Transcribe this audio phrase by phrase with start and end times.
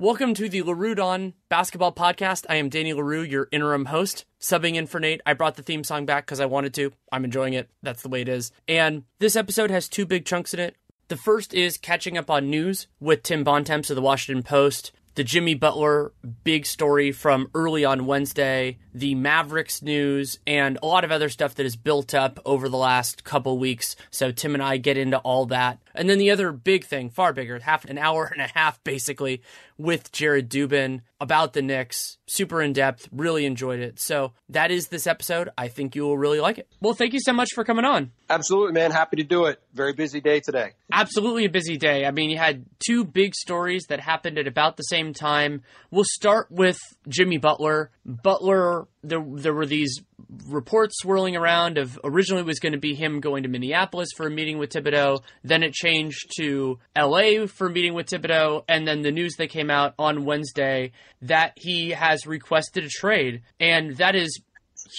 [0.00, 2.46] Welcome to the LaRue Dawn Basketball Podcast.
[2.48, 5.20] I am Danny Leroux, your interim host, subbing in for Nate.
[5.26, 6.92] I brought the theme song back because I wanted to.
[7.12, 7.68] I'm enjoying it.
[7.82, 8.50] That's the way it is.
[8.66, 10.76] And this episode has two big chunks in it.
[11.08, 15.24] The first is catching up on news with Tim Bontemps of the Washington Post the
[15.24, 16.12] Jimmy Butler
[16.44, 21.54] big story from early on Wednesday, the Mavericks news, and a lot of other stuff
[21.56, 23.96] that has built up over the last couple weeks.
[24.10, 25.78] So Tim and I get into all that.
[25.94, 29.42] And then the other big thing, far bigger, half an hour and a half basically
[29.78, 32.18] with Jared Dubin about the Knicks.
[32.26, 33.98] Super in depth, really enjoyed it.
[33.98, 35.50] So that is this episode.
[35.56, 36.68] I think you will really like it.
[36.80, 38.12] Well, thank you so much for coming on.
[38.28, 38.90] Absolutely, man.
[38.90, 39.60] Happy to do it.
[39.74, 40.72] Very busy day today.
[40.92, 42.04] Absolutely a busy day.
[42.04, 45.62] I mean, you had two big stories that happened at about the same time.
[45.90, 46.78] We'll start with
[47.08, 47.90] Jimmy Butler.
[48.10, 50.00] Butler, there there were these
[50.46, 54.30] reports swirling around of originally was going to be him going to Minneapolis for a
[54.30, 55.22] meeting with Thibodeau.
[55.42, 58.64] Then it changed to LA for a meeting with Thibodeau.
[58.68, 63.42] And then the news that came out on Wednesday that he has requested a trade.
[63.58, 64.40] And that is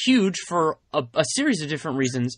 [0.06, 2.38] huge for a, a, series of different reasons.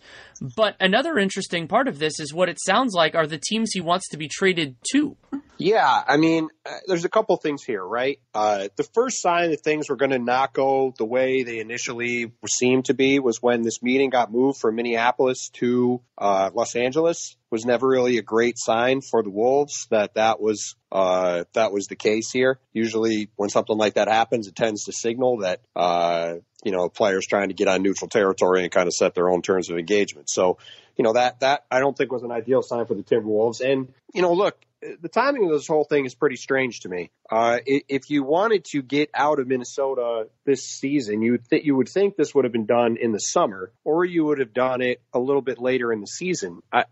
[0.56, 3.82] But another interesting part of this is what it sounds like are the teams he
[3.82, 5.18] wants to be traded to.
[5.58, 8.20] Yeah, I mean, uh, there's a couple things here, right?
[8.34, 12.32] Uh, the first sign that things were going to not go the way they initially
[12.50, 17.38] seemed to be was when this meeting got moved from Minneapolis to uh, Los Angeles.
[17.54, 21.86] Was never really a great sign for the Wolves that that was uh, that was
[21.86, 22.58] the case here.
[22.74, 27.28] Usually, when something like that happens, it tends to signal that uh, you know players
[27.28, 30.32] trying to get on neutral territory and kind of set their own terms of engagement.
[30.32, 30.58] So,
[30.98, 33.62] you know that that I don't think was an ideal sign for the Timberwolves.
[33.62, 34.58] And you know, look,
[35.02, 37.12] the timing of this whole thing is pretty strange to me.
[37.30, 41.90] Uh, if you wanted to get out of Minnesota this season, you th- you would
[41.90, 45.02] think this would have been done in the summer, or you would have done it
[45.14, 46.62] a little bit later in the season.
[46.72, 46.86] I,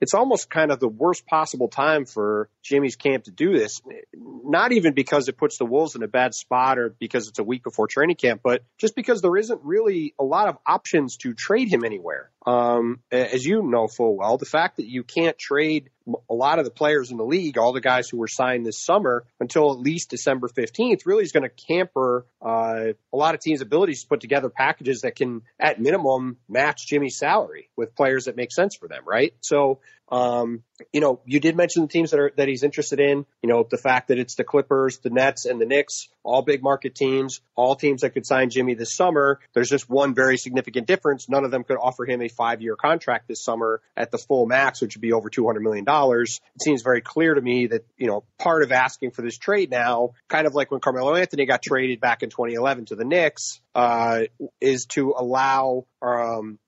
[0.00, 3.80] it's almost kind of the worst possible time for Jimmy's camp to do this.
[4.14, 7.44] Not even because it puts the Wolves in a bad spot or because it's a
[7.44, 11.34] week before training camp, but just because there isn't really a lot of options to
[11.34, 12.30] trade him anywhere.
[12.46, 15.90] Um, as you know full well, the fact that you can't trade
[16.30, 18.78] a lot of the players in the league, all the guys who were signed this
[18.78, 23.40] summer until at least December 15th, really is going to camper uh, a lot of
[23.40, 28.26] teams' abilities to put together packages that can, at minimum, match Jimmy's salary with players
[28.26, 29.34] that make sense for them, right?
[29.40, 30.62] So um,
[30.92, 33.26] you know, you did mention the teams that are that he's interested in.
[33.42, 36.62] You know, the fact that it's the Clippers, the Nets, and the Knicks, all big
[36.62, 39.40] market teams, all teams that could sign Jimmy this summer.
[39.54, 41.28] There's just one very significant difference.
[41.28, 44.80] None of them could offer him a five-year contract this summer at the full max,
[44.80, 46.40] which would be over two hundred million dollars.
[46.54, 49.70] It seems very clear to me that you know part of asking for this trade
[49.70, 53.60] now, kind of like when Carmelo Anthony got traded back in 2011 to the Knicks,
[53.76, 54.22] uh,
[54.58, 56.58] is to allow um,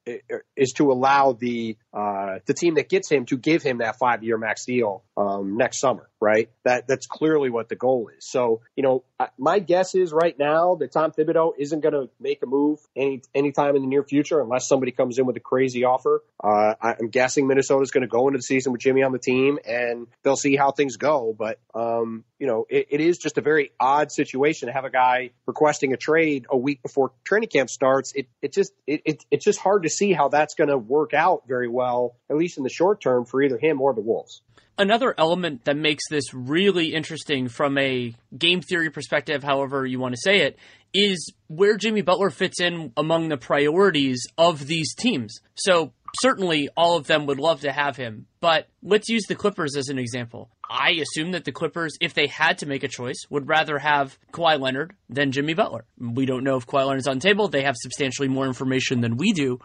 [0.57, 4.23] is to allow the uh, the team that gets him to give him that five
[4.23, 6.51] year max deal um, next summer, right?
[6.65, 8.29] That that's clearly what the goal is.
[8.29, 9.05] So you know,
[9.39, 13.23] my guess is right now that Tom Thibodeau isn't going to make a move any
[13.35, 16.23] anytime in the near future unless somebody comes in with a crazy offer.
[16.43, 19.59] Uh, I'm guessing Minnesota's going to go into the season with Jimmy on the team,
[19.67, 21.35] and they'll see how things go.
[21.37, 24.91] But um, you know, it, it is just a very odd situation to have a
[24.91, 28.13] guy requesting a trade a week before training camp starts.
[28.15, 31.15] It it just it, it it's just hard to see how that's going to work
[31.15, 34.43] out very well, at least in the short term, for either him or the Wolves.
[34.79, 40.15] Another element that makes this really interesting from a game theory perspective, however you want
[40.15, 40.57] to say it,
[40.95, 45.41] is where Jimmy Butler fits in among the priorities of these teams.
[45.55, 49.77] So certainly all of them would love to have him, but let's use the Clippers
[49.77, 50.49] as an example.
[50.71, 54.19] I assume that the Clippers, if they had to make a choice, would rather have
[54.33, 55.85] Kawhi Leonard than Jimmy Butler.
[55.99, 57.49] We don't know if Kawhi Leonard's on the table.
[57.49, 59.59] They have substantially more information than we do.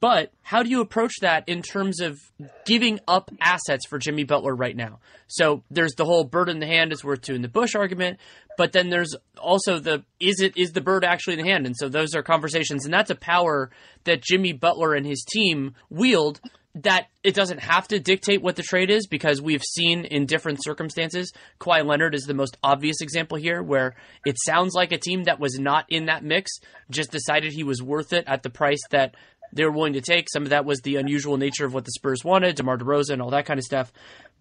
[0.00, 2.20] But how do you approach that in terms of
[2.64, 5.00] giving up assets for Jimmy Butler right now?
[5.26, 8.18] So there's the whole bird in the hand is worth two in the bush argument,
[8.56, 11.66] but then there's also the is it is the bird actually in the hand?
[11.66, 13.70] And so those are conversations, and that's a power
[14.04, 16.40] that Jimmy Butler and his team wield
[16.82, 20.62] that it doesn't have to dictate what the trade is because we've seen in different
[20.62, 21.32] circumstances.
[21.60, 25.40] Kawhi Leonard is the most obvious example here, where it sounds like a team that
[25.40, 26.52] was not in that mix
[26.90, 29.16] just decided he was worth it at the price that
[29.52, 30.28] they were willing to take.
[30.30, 33.22] Some of that was the unusual nature of what the Spurs wanted, DeMar DeRozan, and
[33.22, 33.92] all that kind of stuff.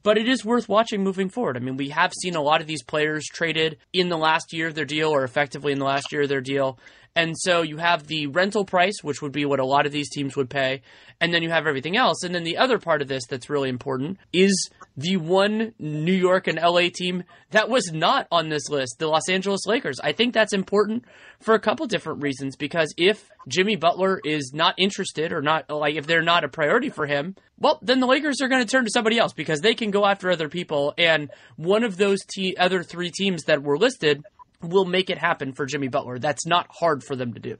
[0.03, 1.57] But it is worth watching moving forward.
[1.57, 4.67] I mean, we have seen a lot of these players traded in the last year
[4.67, 6.79] of their deal or effectively in the last year of their deal.
[7.17, 10.07] And so you have the rental price, which would be what a lot of these
[10.07, 10.83] teams would pay,
[11.19, 12.21] and then you have everything else.
[12.21, 16.45] And then the other part of this that's really important is the one New York
[16.45, 19.99] and LA team that was not on this list, the Los Angeles Lakers.
[19.99, 21.05] I think that's important
[21.39, 25.95] for a couple different reasons because if Jimmy Butler is not interested or not like
[25.95, 28.85] if they're not a priority for him, well, then the Lakers are going to turn
[28.85, 32.57] to somebody else because they can go after other people and one of those te-
[32.57, 34.23] other three teams that were listed
[34.61, 36.19] will make it happen for Jimmy Butler.
[36.19, 37.57] That's not hard for them to do.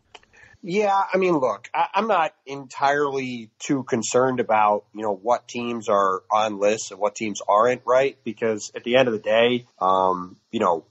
[0.64, 5.88] Yeah, I mean, look, I, am not entirely too concerned about you know what teams
[5.88, 8.18] are on lists and what teams aren't, right?
[8.24, 10.86] Because at the end of the day, um, you know,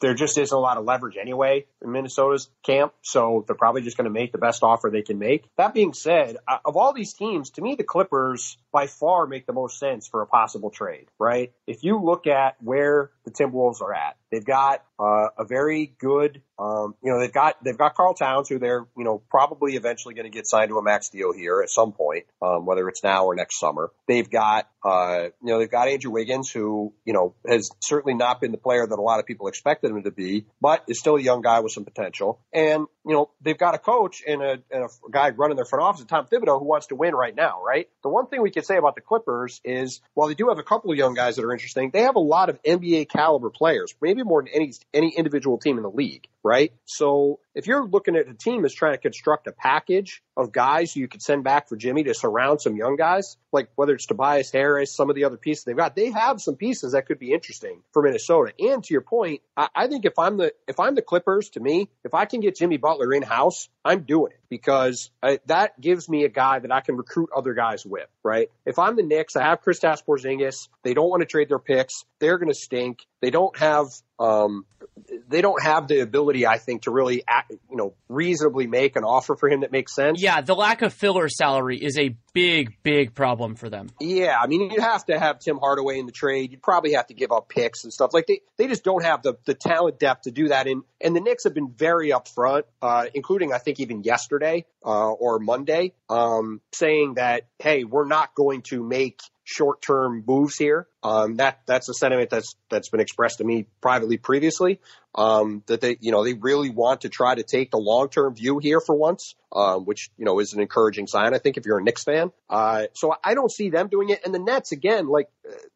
[0.00, 3.96] there just isn't a lot of leverage anyway in Minnesota's camp, so they're probably just
[3.96, 5.44] going to make the best offer they can make.
[5.56, 9.46] That being said, uh, of all these teams, to me, the Clippers by far make
[9.46, 11.52] the most sense for a possible trade, right?
[11.66, 16.42] If you look at where the Timberwolves are at, they've got uh, a very good,
[16.58, 20.14] um, you know, they've got they've got Karl Towns, who they're you know probably eventually
[20.14, 23.02] going to get signed to a max deal here at some point, um, whether it's
[23.02, 23.90] now or next summer.
[24.06, 28.40] They've got, uh, you know, they've got Andrew Wiggins, who you know has certainly not
[28.40, 31.16] been the player that a lot of people expected him to be, but is still
[31.16, 32.40] a young guy with some potential.
[32.52, 35.82] And, you know, they've got a coach and a, and a guy running their front
[35.82, 37.88] office, Tom Thibodeau, who wants to win right now, right?
[38.02, 40.62] The one thing we could say about the Clippers is while they do have a
[40.62, 43.94] couple of young guys that are interesting, they have a lot of NBA caliber players,
[44.00, 46.72] maybe more than any, any individual team in the league right?
[46.84, 50.96] So if you're looking at a team that's trying to construct a package of guys
[50.96, 54.50] you could send back for Jimmy to surround some young guys, like whether it's Tobias
[54.50, 57.32] Harris, some of the other pieces they've got, they have some pieces that could be
[57.32, 58.52] interesting for Minnesota.
[58.58, 61.60] And to your point, I, I think if I'm the if I'm the Clippers, to
[61.60, 65.80] me, if I can get Jimmy Butler in house, I'm doing it because I, that
[65.80, 68.50] gives me a guy that I can recruit other guys with, right?
[68.66, 70.68] If I'm the Knicks, I have Kristaps Porzingis.
[70.82, 72.04] They don't want to trade their picks.
[72.18, 73.06] They're going to stink.
[73.20, 73.86] They don't have
[74.18, 74.66] um,
[75.28, 79.04] they don't have the ability, I think, to really, act, you know, reasonably make an
[79.04, 80.20] offer for him that makes sense.
[80.20, 83.90] Yeah, the lack of filler salary is a big, big problem for them.
[84.00, 86.50] Yeah, I mean, you'd have to have Tim Hardaway in the trade.
[86.52, 88.10] You'd probably have to give up picks and stuff.
[88.12, 90.66] Like they, they just don't have the the talent depth to do that.
[90.66, 95.10] And and the Knicks have been very upfront, uh, including I think even yesterday uh,
[95.12, 100.86] or Monday, um, saying that hey, we're not going to make short term moves here.
[101.02, 104.80] Um, that that's a sentiment that's that's been expressed to me privately previously.
[105.14, 108.34] Um, that they you know they really want to try to take the long term
[108.34, 111.34] view here for once, um, which you know is an encouraging sign.
[111.34, 114.20] I think if you're a Knicks fan, uh, so I don't see them doing it.
[114.24, 115.28] And the Nets again, like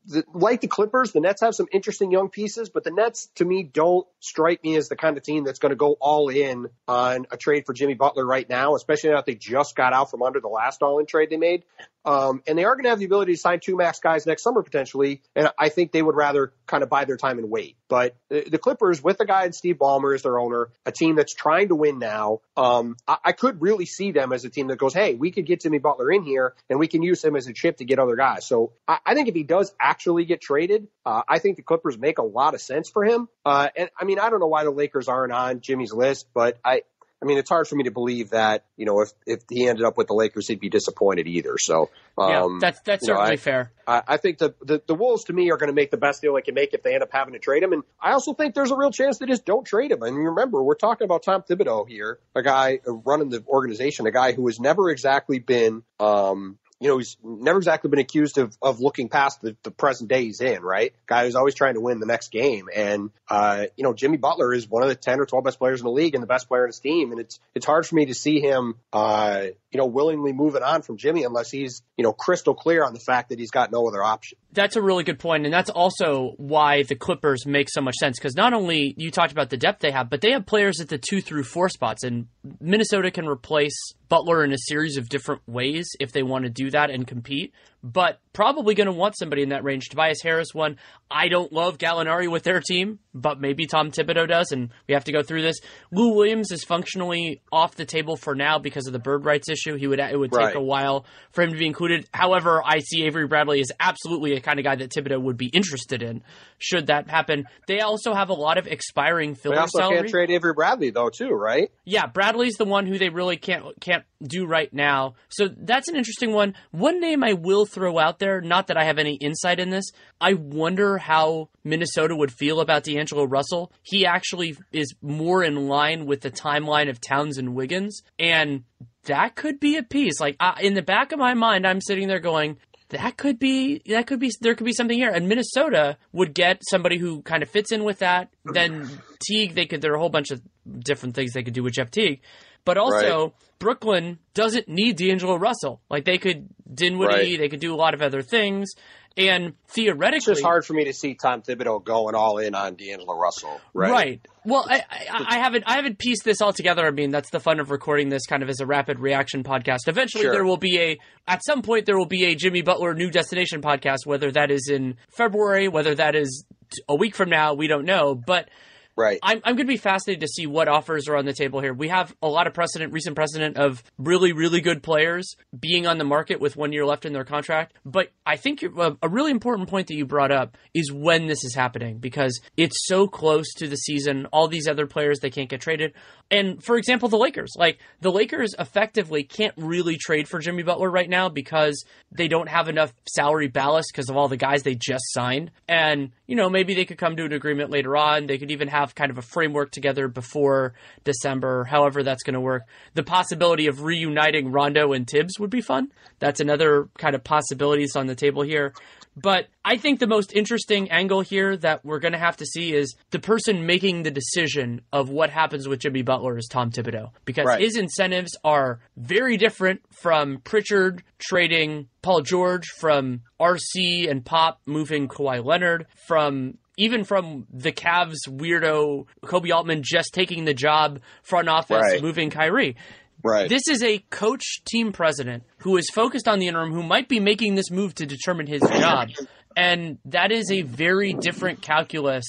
[0.07, 3.45] the, like the Clippers, the Nets have some interesting young pieces, but the Nets to
[3.45, 6.69] me don't strike me as the kind of team that's going to go all in
[6.87, 10.11] on a trade for Jimmy Butler right now, especially now that they just got out
[10.11, 11.65] from under the last all in trade they made.
[12.05, 14.43] Um, and they are going to have the ability to sign two max guys next
[14.43, 15.14] summer potentially.
[15.35, 17.77] And I think they would rather kind of buy their time and wait.
[17.89, 21.17] But the, the Clippers, with the guy and Steve Ballmer as their owner, a team
[21.17, 24.69] that's trying to win now, um, I, I, could really see them as a team
[24.69, 27.37] that goes, hey, we could get Jimmy Butler in here and we can use him
[27.37, 28.47] as a chip to get other guys.
[28.47, 31.99] So I, I think if he does actually get traded, uh, I think the Clippers
[31.99, 33.29] make a lot of sense for him.
[33.45, 36.59] Uh, and I mean, I don't know why the Lakers aren't on Jimmy's list, but
[36.65, 36.83] I,
[37.23, 39.85] I mean, it's hard for me to believe that you know if if he ended
[39.85, 41.57] up with the Lakers, he'd be disappointed either.
[41.59, 43.73] So um, yeah, that's that's certainly know, I, fair.
[43.87, 46.21] I, I think the, the, the Wolves to me are going to make the best
[46.21, 48.35] deal they can make if they end up having to trade him, and I also
[48.35, 50.03] think there's a real chance they just don't trade him.
[50.03, 54.33] And remember, we're talking about Tom Thibodeau here, a guy running the organization, a guy
[54.33, 58.79] who has never exactly been um, you know, he's never exactly been accused of, of
[58.79, 60.93] looking past the, the present day he's in, right?
[61.07, 62.69] Guy who's always trying to win the next game.
[62.77, 65.81] And, uh, you know, Jimmy Butler is one of the 10 or 12 best players
[65.81, 67.11] in the league and the best player in his team.
[67.11, 70.83] And it's, it's hard for me to see him, uh, you know, willingly moving on
[70.83, 73.89] from Jimmy unless he's, you know, crystal clear on the fact that he's got no
[73.89, 74.37] other option.
[74.53, 78.17] That's a really good point, and that's also why the Clippers make so much sense.
[78.19, 80.89] Because not only you talked about the depth they have, but they have players at
[80.89, 82.29] the two through four spots, and
[82.61, 83.75] Minnesota can replace
[84.15, 87.53] Butler in a series of different ways if they want to do that and compete
[87.85, 89.91] but probably going to want somebody in that range.
[89.91, 90.79] Tobias Harris, one.
[91.11, 95.05] I don't love Gallinari with their team, but maybe Tom Thibodeau does, and we have
[95.05, 95.61] to go through this.
[95.93, 99.77] Lou Williams is functionally off the table for now because of the bird rights issue.
[99.77, 100.57] He would it would take right.
[100.57, 102.09] a while for him to be included.
[102.15, 105.49] However, I see Avery Bradley is absolutely a kind of guy that Thibodeau would be
[105.49, 106.23] interested in
[106.59, 107.45] should that happen.
[107.69, 109.97] They also have a lot of expiring filler they also salary.
[109.99, 111.71] can't trade Avery Bradley though, too, right?
[111.85, 115.15] Yeah, Bradley's the one who they really can't can't do right now.
[115.29, 116.55] So that's an interesting one.
[116.71, 119.91] One name I will throw out there, not that I have any insight in this,
[120.21, 123.73] I wonder how Minnesota would feel about D'Angelo Russell.
[123.83, 128.65] He actually is more in line with the timeline of Towns and Wiggins, and
[129.05, 130.21] that could be a piece.
[130.21, 132.57] Like uh, in the back of my mind, I'm sitting there going,
[132.91, 135.11] that could be that could be there could be something here.
[135.11, 138.31] And Minnesota would get somebody who kind of fits in with that.
[138.45, 138.89] Then
[139.27, 140.41] Teague, they could there are a whole bunch of
[140.79, 142.21] different things they could do with Jeff Teague.
[142.65, 143.33] But also, right.
[143.59, 145.81] Brooklyn doesn't need D'Angelo Russell.
[145.91, 147.39] Like they could Dinwiddie, right.
[147.39, 148.73] they could do a lot of other things.
[149.17, 152.75] And theoretically, it's just hard for me to see Tom Thibodeau going all in on
[152.75, 153.61] D'Angelo Russell.
[153.73, 153.91] Right.
[153.91, 154.29] Right.
[154.45, 156.85] Well, I, I, I, haven't I haven't pieced this all together.
[156.85, 159.87] I mean, that's the fun of recording this kind of as a rapid reaction podcast.
[159.87, 160.33] Eventually, sure.
[160.33, 163.63] there will be a at some point there will be a Jimmy Butler new destination
[163.63, 163.99] podcast.
[164.05, 166.45] Whether that is in February, whether that is
[166.89, 168.17] a week from now, we don't know.
[168.17, 168.49] But
[168.97, 169.19] Right.
[169.23, 171.75] I'm, I'm going to be fascinated to see what offers are on the table here.
[171.75, 175.99] We have a lot of precedent, recent precedent of really, really good players being on
[175.99, 177.75] the market with one year left in their contract.
[177.85, 181.27] But I think a, uh, a really important point that you brought up is when
[181.27, 184.27] this is happening because it's so close to the season.
[184.27, 185.95] All these other players, they can't get traded.
[186.31, 190.91] And for example, the Lakers, like the Lakers effectively can't really trade for Jimmy Butler
[190.91, 194.77] right now because they don't have enough salary ballast because of all the guys they
[194.77, 195.51] just signed.
[195.69, 198.27] And, you know, maybe they could come to an agreement later on.
[198.27, 200.75] They could even have kind of a framework together before
[201.05, 202.65] December, however that's going to work.
[202.95, 205.93] The possibility of reuniting Rondo and Thibs would be fun.
[206.19, 208.75] That's another kind of possibilities on the table here.
[209.17, 212.75] But I think the most interesting angle here that we're going to have to see
[212.75, 217.11] is the person making the decision of what happens with Jimmy Butler is Tom Thibodeau
[217.25, 217.61] because right.
[217.61, 225.09] his incentives are very different from Pritchard trading Paul George, from RC and Pop moving
[225.09, 231.49] Kawhi Leonard, from even from the Cavs weirdo Koby Altman just taking the job front
[231.49, 232.03] office right.
[232.03, 232.77] moving Kyrie.
[233.23, 233.49] Right.
[233.49, 237.21] This is a coach team president who is focused on the interim who might be
[237.21, 239.09] making this move to determine his job.
[239.57, 242.25] And that is a very different calculus.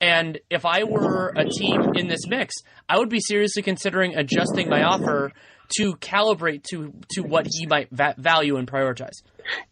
[0.00, 2.54] And if I were a team in this mix,
[2.88, 5.30] I would be seriously considering adjusting my offer
[5.76, 9.22] to calibrate to to what he might va- value and prioritize.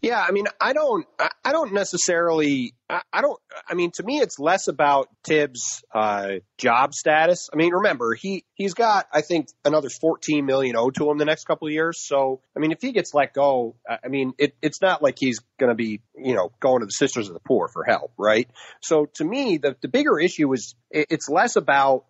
[0.01, 1.05] Yeah, I mean, I don't,
[1.43, 6.95] I don't necessarily, I don't, I mean, to me, it's less about Thibs' uh, job
[6.95, 7.47] status.
[7.53, 11.25] I mean, remember, he, he's got, I think, another 14 million owed to him the
[11.25, 12.03] next couple of years.
[12.03, 15.39] So, I mean, if he gets let go, I mean, it, it's not like he's
[15.59, 18.49] going to be, you know, going to the Sisters of the Poor for help, right?
[18.81, 22.05] So to me, the, the bigger issue is it's less about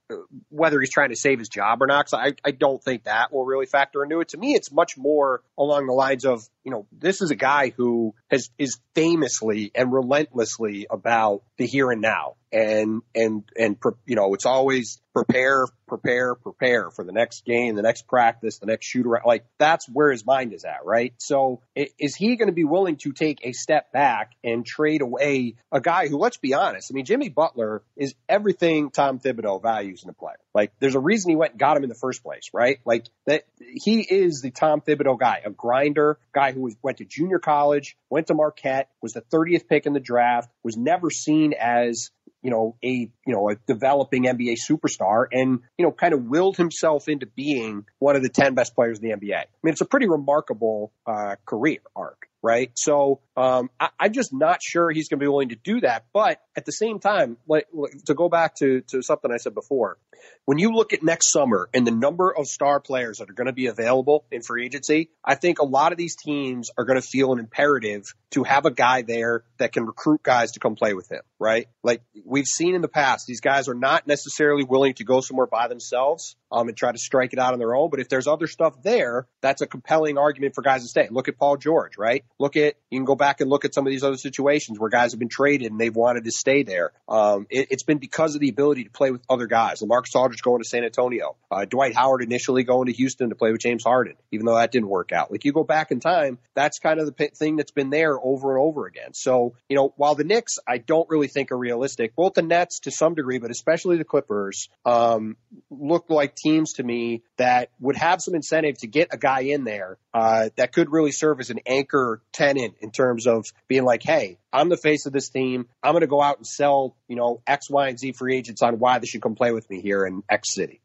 [0.48, 2.06] whether he's trying to save his job or not.
[2.10, 4.30] Cause I, I don't think that will really factor into it.
[4.30, 7.74] To me, it's much more along the lines of, you know, this is a guy
[7.76, 14.16] who has is famously and relentlessly about the here and now and and and you
[14.16, 18.86] know it's always prepare prepare prepare for the next game the next practice the next
[18.86, 21.14] shoot around like that's where his mind is at right?
[21.18, 25.56] So is he going to be willing to take a step back and trade away
[25.72, 30.04] a guy who let's be honest i mean jimmy butler is everything tom thibodeau values
[30.04, 30.38] in a player.
[30.54, 32.80] Like there's a reason he went and got him in the first place right?
[32.86, 37.06] Like that he is the tom thibodeau guy a grinder guy who was, went to
[37.06, 41.54] junior college went to marquette was the 30th pick in the draft was never seen
[41.54, 42.12] as
[42.42, 46.58] you know, a, you know, a developing NBA superstar and, you know, kind of willed
[46.58, 49.36] himself into being one of the 10 best players in the NBA.
[49.36, 52.72] I mean, it's a pretty remarkable uh, career arc right?
[52.76, 56.06] So um, I, am just not sure he's going to be willing to do that.
[56.12, 57.68] But at the same time, like,
[58.08, 59.98] to go back to, to something I said before,
[60.44, 63.48] when you look at next summer and the number of star players that are going
[63.48, 67.00] to be available in free agency, I think a lot of these teams are going
[67.00, 70.76] to feel an imperative to have a guy there that can recruit guys to come
[70.76, 71.68] play with him, right?
[71.84, 75.48] Like we've seen in the past, these guys are not necessarily willing to go somewhere
[75.48, 77.90] by themselves um, and try to strike it out on their own.
[77.90, 81.08] But if there's other stuff there, that's a compelling argument for guys to stay.
[81.10, 82.26] Look at Paul George, right?
[82.40, 84.90] Look at you can go back and look at some of these other situations where
[84.90, 86.92] guys have been traded and they've wanted to stay there.
[87.08, 89.82] Um, it, has been because of the ability to play with other guys.
[89.82, 93.52] LaMarcus Aldridge going to San Antonio, uh, Dwight Howard initially going to Houston to play
[93.52, 95.32] with James Harden, even though that didn't work out.
[95.32, 98.20] Like you go back in time, that's kind of the p- thing that's been there
[98.20, 99.14] over and over again.
[99.14, 102.82] So you know, while the Knicks I don't really think are realistic, both the Nets
[102.82, 105.38] to some degree, but especially the Clippers, um,
[105.70, 109.64] look like teams to me that would have some incentive to get a guy in
[109.64, 114.04] there uh, that could really serve as an anchor tenant in terms of being like,
[114.04, 115.68] hey, I'm the face of this team.
[115.84, 118.62] I'm going to go out and sell, you know, X, Y, and Z free agents
[118.62, 120.82] on why they should come play with me here in X city.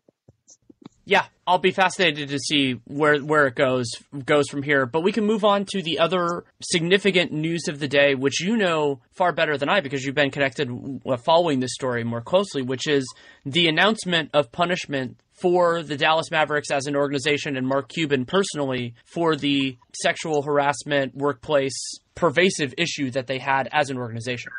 [1.06, 3.90] Yeah, I'll be fascinated to see where where it goes
[4.24, 4.86] goes from here.
[4.86, 8.56] But we can move on to the other significant news of the day, which you
[8.56, 10.70] know far better than I because you've been connected
[11.06, 13.06] uh, following this story more closely, which is
[13.44, 18.94] the announcement of punishment for the Dallas Mavericks as an organization and Mark Cuban personally
[19.04, 24.52] for the sexual harassment workplace pervasive issue that they had as an organization.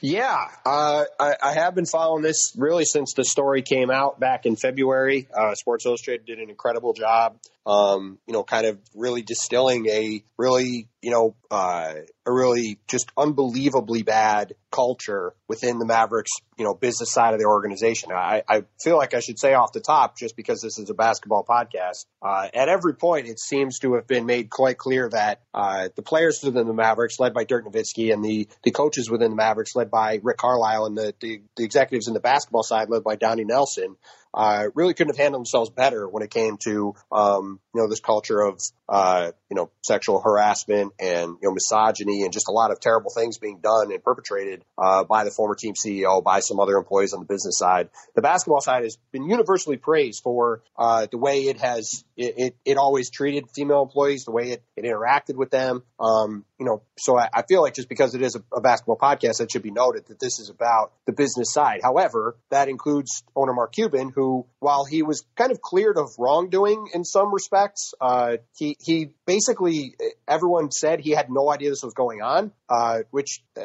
[0.00, 4.46] Yeah, uh, I, I, have been following this really since the story came out back
[4.46, 5.26] in February.
[5.36, 7.36] Uh, Sports Illustrated did an incredible job
[7.68, 11.92] um, you know, kind of really distilling a really, you know, uh,
[12.24, 17.44] a really just unbelievably bad culture within the Mavericks, you know, business side of the
[17.44, 18.10] organization.
[18.10, 20.94] I, I feel like I should say off the top, just because this is a
[20.94, 25.42] basketball podcast, uh, at every point it seems to have been made quite clear that
[25.52, 29.30] uh, the players within the Mavericks, led by Dirk Nowitzki, and the the coaches within
[29.30, 32.88] the Mavericks, led by Rick Carlisle, and the the, the executives in the basketball side,
[32.88, 33.96] led by Donnie Nelson,
[34.34, 38.00] uh, really couldn't have handled themselves better when it came to um, you know this
[38.00, 42.70] culture of uh, you know sexual harassment and you know misogyny and just a lot
[42.70, 46.60] of terrible things being done and perpetrated uh, by the former team CEO, by some
[46.60, 47.88] other employees on the business side.
[48.14, 52.56] The basketball side has been universally praised for uh, the way it has it, it,
[52.64, 55.82] it, always treated female employees, the way it, it interacted with them.
[56.00, 58.98] Um, you know, so I, I, feel like just because it is a, a basketball
[58.98, 61.80] podcast, it should be noted that this is about the business side.
[61.82, 66.88] However, that includes owner Mark Cuban, who, while he was kind of cleared of wrongdoing
[66.92, 69.94] in some respects, uh, he he basically
[70.26, 73.62] everyone said he had no idea this was going on, uh, which uh,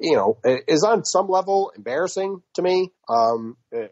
[0.00, 2.92] you know is on some level embarrassing to me.
[3.08, 3.88] Um, uh, uh,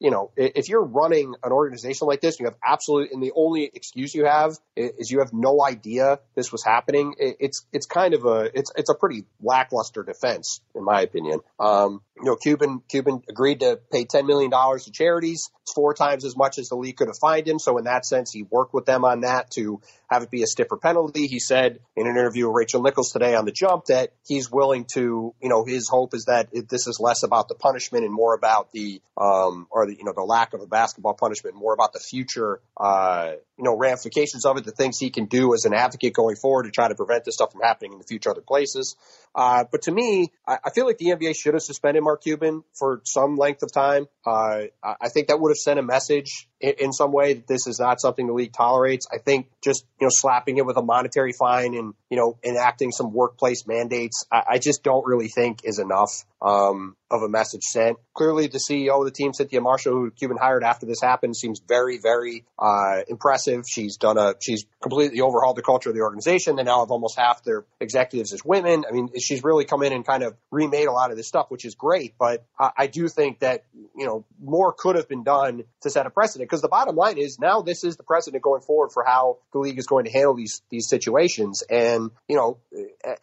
[0.00, 3.64] you know, if you're running an organization like this, you have absolutely, and the only
[3.64, 7.14] excuse you have is you have no idea this was happening.
[7.18, 11.40] It's it's kind of a it's it's a pretty lackluster defense, in my opinion.
[11.60, 15.50] Um, you know, Cuban Cuban agreed to pay ten million dollars to charities.
[15.74, 17.58] Four times as much as the league could have fined him.
[17.58, 20.46] So in that sense, he worked with them on that to have it be a
[20.46, 21.26] stiffer penalty.
[21.26, 24.84] He said in an interview with Rachel Nichols today on the Jump that he's willing
[24.94, 28.34] to, you know, his hope is that this is less about the punishment and more
[28.34, 31.92] about the um, or the you know the lack of a basketball punishment, more about
[31.92, 35.74] the future, uh, you know, ramifications of it, the things he can do as an
[35.74, 38.42] advocate going forward to try to prevent this stuff from happening in the future other
[38.42, 38.96] places.
[39.34, 42.64] Uh, but to me, I, I, feel like the NBA should have suspended Mark Cuban
[42.72, 44.06] for some length of time.
[44.24, 47.66] Uh, I think that would have sent a message in, in, some way that this
[47.66, 49.06] is not something the league tolerates.
[49.12, 52.92] I think just you know slapping it with a monetary fine and you know enacting
[52.92, 57.62] some workplace mandates, I, I just don't really think is enough um, of a message
[57.62, 57.98] sent.
[58.14, 61.60] Clearly, the CEO of the team, Cynthia Marshall, who Cuban hired after this happened, seems
[61.66, 63.64] very, very uh, impressive.
[63.68, 66.56] She's done a she's completely overhauled the culture of the organization.
[66.56, 68.84] They now have almost half their executives as women.
[68.88, 71.46] I mean, she's really come in and kind of remade a lot of this stuff,
[71.50, 72.14] which is great.
[72.18, 73.64] But I, I do think that
[73.96, 76.48] you know more could have been done to set a precedent.
[76.48, 79.58] Because the bottom line is now this is the precedent going forward for how the
[79.58, 81.62] league is going to handle these these situations.
[81.70, 82.58] And you know,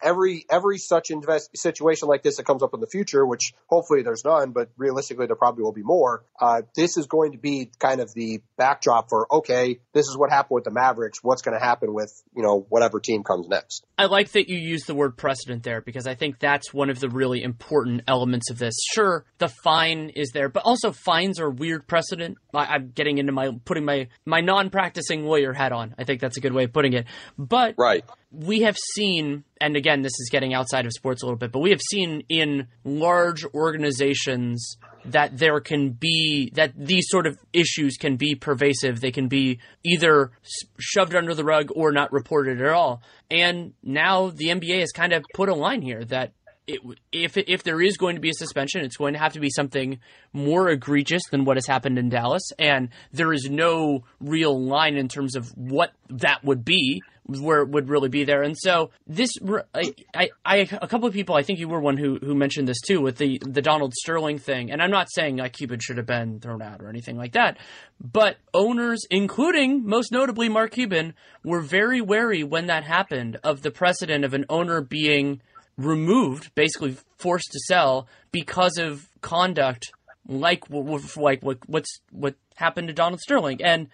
[0.02, 4.02] every every such invest situation like this that comes up in the future, which hopefully
[4.02, 6.24] there's none, but realistically there probably will be more.
[6.40, 10.30] Uh, this is going to be kind of the backdrop for okay, this is what
[10.30, 11.18] happened with the Mavericks.
[11.22, 13.84] What's going to happen with you know whatever team comes next?
[13.98, 16.98] I like that you use the word precedent there because I think that's one of
[17.00, 18.74] the really important elements of this.
[18.94, 22.38] Sure, the fine is there, but also fines are weird precedent.
[22.54, 25.94] I, am getting into my putting my my non-practicing lawyer hat on.
[25.98, 27.06] I think that's a good way of putting it.
[27.36, 31.38] But right we have seen, and again, this is getting outside of sports a little
[31.38, 32.66] bit, but we have seen in
[32.98, 34.76] large organizations
[35.06, 39.00] that there can be that these sort of issues can be pervasive.
[39.00, 40.32] They can be either
[40.78, 43.02] shoved under the rug or not reported at all.
[43.30, 46.32] And now the NBA has kind of put a line here that
[46.66, 46.80] it,
[47.12, 49.50] if if there is going to be a suspension, it's going to have to be
[49.50, 50.00] something
[50.32, 55.08] more egregious than what has happened in Dallas, and there is no real line in
[55.08, 58.42] terms of what that would be, where it would really be there.
[58.42, 59.30] And so this,
[59.74, 62.68] I, I, I, a couple of people, I think you were one who who mentioned
[62.68, 65.96] this too with the the Donald Sterling thing, and I'm not saying like Cuban should
[65.96, 67.58] have been thrown out or anything like that,
[68.00, 73.70] but owners, including most notably Mark Cuban, were very wary when that happened of the
[73.70, 75.40] precedent of an owner being
[75.76, 79.90] removed, basically forced to sell because of conduct
[80.28, 83.88] like like what what's what happened to Donald Sterling and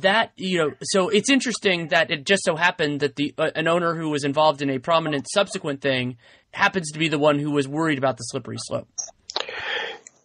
[0.00, 3.68] that you know so it's interesting that it just so happened that the uh, an
[3.68, 6.16] owner who was involved in a prominent subsequent thing
[6.52, 8.88] happens to be the one who was worried about the slippery slope.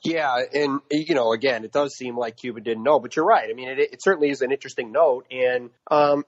[0.08, 3.49] Yeah, and you know, again, it does seem like Cuban didn't know, but you're right.
[3.49, 6.23] I mean, it, it certainly is an interesting note, and um,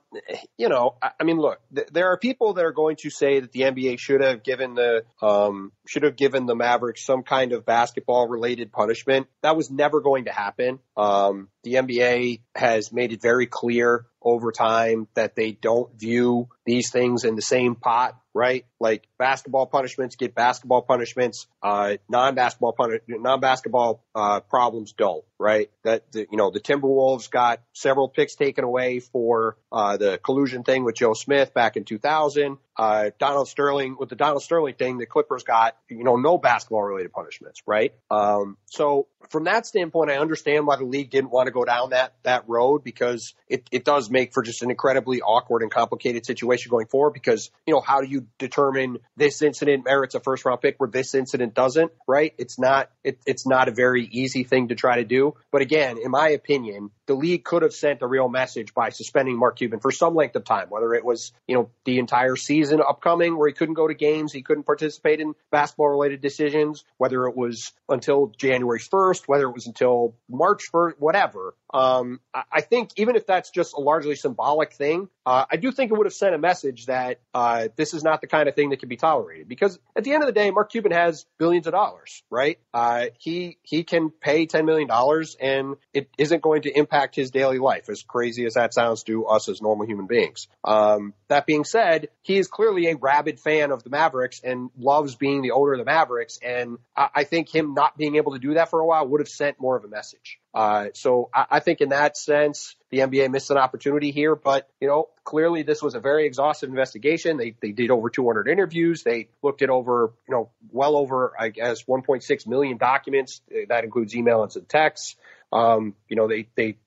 [0.57, 3.39] you know, I, I mean, look, th- there are people that are going to say
[3.39, 7.53] that the NBA should have given the um, should have given the Mavericks some kind
[7.53, 9.27] of basketball related punishment.
[9.43, 10.79] That was never going to happen.
[10.97, 16.91] Um, the NBA has made it very clear over time that they don't view these
[16.91, 18.65] things in the same pot, right?
[18.79, 25.71] Like basketball punishments get basketball punishments, uh, non-basketball punish, non-basketball, uh, problems don't, right?
[25.83, 30.63] That, the, you know, the Timberwolves got several picks taken away for, uh, the collusion
[30.63, 32.57] thing with Joe Smith back in 2000.
[32.77, 36.81] Uh, Donald Sterling, with the Donald Sterling thing, the Clippers got, you know, no basketball
[36.81, 37.93] related punishments, right?
[38.09, 41.89] Um, so from that standpoint, I understand why the league didn't want to go down
[41.89, 46.25] that, that road because it, it does make for just an incredibly awkward and complicated
[46.25, 50.45] situation going forward because, you know, how do you determine this incident merits a first
[50.45, 52.33] round pick where this incident doesn't, right?
[52.37, 55.35] It's not, it, it's not a very easy thing to try to do.
[55.51, 59.35] But again, in my opinion, the league could have sent a real message by suspending
[59.35, 62.81] Mark Cuban for some length of time, whether it was, you know, the entire season
[62.87, 67.25] upcoming where he couldn't go to games, he couldn't participate in basketball related decisions, whether
[67.25, 71.55] it was until January 1st, whether it was until March 1st, whatever.
[71.73, 75.91] Um, I think even if that's just a largely symbolic thing, uh, I do think
[75.91, 78.69] it would have sent a message that uh, this is not the kind of thing
[78.69, 79.47] that can be tolerated.
[79.47, 82.57] Because at the end of the day, Mark Cuban has billions of dollars, right?
[82.73, 87.31] Uh, he he can pay ten million dollars, and it isn't going to impact his
[87.31, 87.89] daily life.
[87.89, 90.47] As crazy as that sounds to us as normal human beings.
[90.63, 95.15] Um, that being said, he is clearly a rabid fan of the Mavericks and loves
[95.15, 96.39] being the owner of the Mavericks.
[96.43, 99.21] And I, I think him not being able to do that for a while would
[99.21, 100.39] have sent more of a message.
[100.53, 104.67] Uh, so I, I think in that sense, the NBA missed an opportunity here, but
[104.81, 107.37] you know, clearly this was a very exhaustive investigation.
[107.37, 109.03] They they did over 200 interviews.
[109.03, 113.41] They looked at over you know well over I guess 1.6 million documents.
[113.67, 115.15] That includes email and texts.
[115.51, 116.77] Um, you know, they they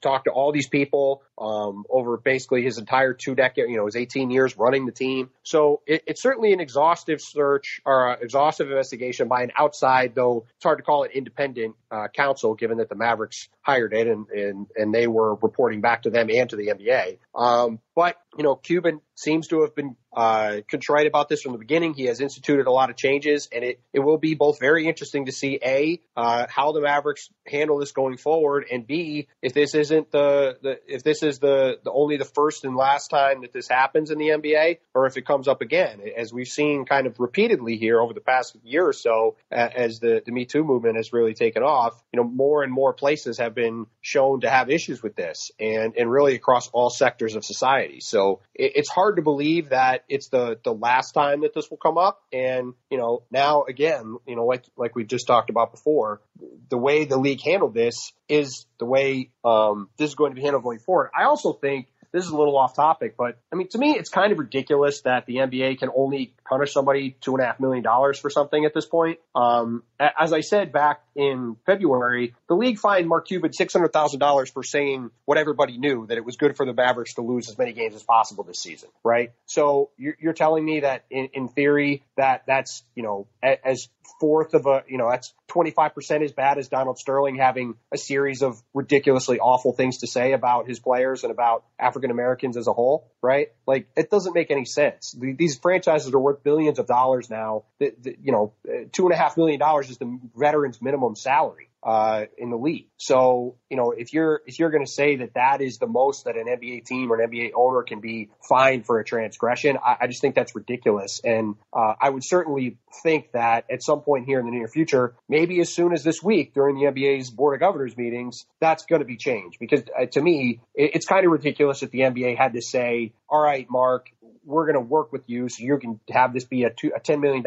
[0.00, 3.96] talked to all these people um, over basically his entire two decade, you know, his
[3.96, 5.30] 18 years running the team.
[5.42, 10.64] So it, it's certainly an exhaustive search or exhaustive investigation by an outside, though it's
[10.64, 14.66] hard to call it independent uh, counsel, given that the Mavericks hired it and, and
[14.76, 17.18] and they were reporting back to them and to the NBA.
[17.34, 21.58] Um, but you know, Cuban seems to have been uh, contrite about this from the
[21.58, 21.94] beginning.
[21.94, 25.26] He has instituted a lot of changes, and it, it will be both very interesting
[25.26, 29.74] to see a uh, how the Mavericks handle this going forward, and b if this
[29.74, 33.52] isn't the, the if this is the, the only the first and last time that
[33.52, 37.06] this happens in the NBA, or if it comes up again, as we've seen kind
[37.06, 40.96] of repeatedly here over the past year or so, as the the Me Too movement
[40.96, 42.02] has really taken off.
[42.12, 45.94] You know, more and more places have been shown to have issues with this, and
[45.96, 48.00] and really across all sectors of society.
[48.00, 51.78] So it, it's hard to believe that it's the the last time that this will
[51.78, 52.22] come up.
[52.32, 56.20] And you know, now again, you know, like like we just talked about before,
[56.68, 60.42] the way the league handled this is the way um, this is going to be
[60.42, 61.10] handled going forward.
[61.16, 64.10] I also think this is a little off topic, but I mean, to me, it's
[64.10, 67.84] kind of ridiculous that the NBA can only punish somebody two and a half million
[67.84, 69.20] dollars for something at this point.
[69.34, 74.18] Um, as I said back in February, the league fined Mark Cuban six hundred thousand
[74.18, 77.50] dollars for saying what everybody knew that it was good for the Mavericks to lose
[77.50, 79.32] as many games as possible this season, right?
[79.46, 83.88] So you're, telling me that in, theory that that's you know as
[84.20, 88.42] fourth of a you know that's 25% as bad as Donald Sterling having a series
[88.42, 92.72] of ridiculously awful things to say about his players and about African Americans as a
[92.72, 93.48] whole, right?
[93.66, 95.14] Like it doesn't make any sense.
[95.18, 97.64] These franchises are worth billions of dollars now.
[97.80, 98.52] You know,
[98.92, 102.88] two and a half million dollars is the veterans minimum salary uh, in the league.
[102.98, 106.24] So, you know, if you're if you're going to say that that is the most
[106.24, 109.96] that an NBA team or an NBA owner can be fined for a transgression, I,
[110.02, 111.20] I just think that's ridiculous.
[111.24, 115.14] And uh, I would certainly think that at some point here in the near future,
[115.28, 119.00] maybe as soon as this week during the NBA's board of governors meetings, that's going
[119.00, 119.58] to be changed.
[119.58, 123.14] Because uh, to me, it, it's kind of ridiculous that the NBA had to say,
[123.28, 124.08] "All right, Mark,
[124.50, 127.00] we're going to work with you so you can have this be a, two, a
[127.00, 127.44] $10 million,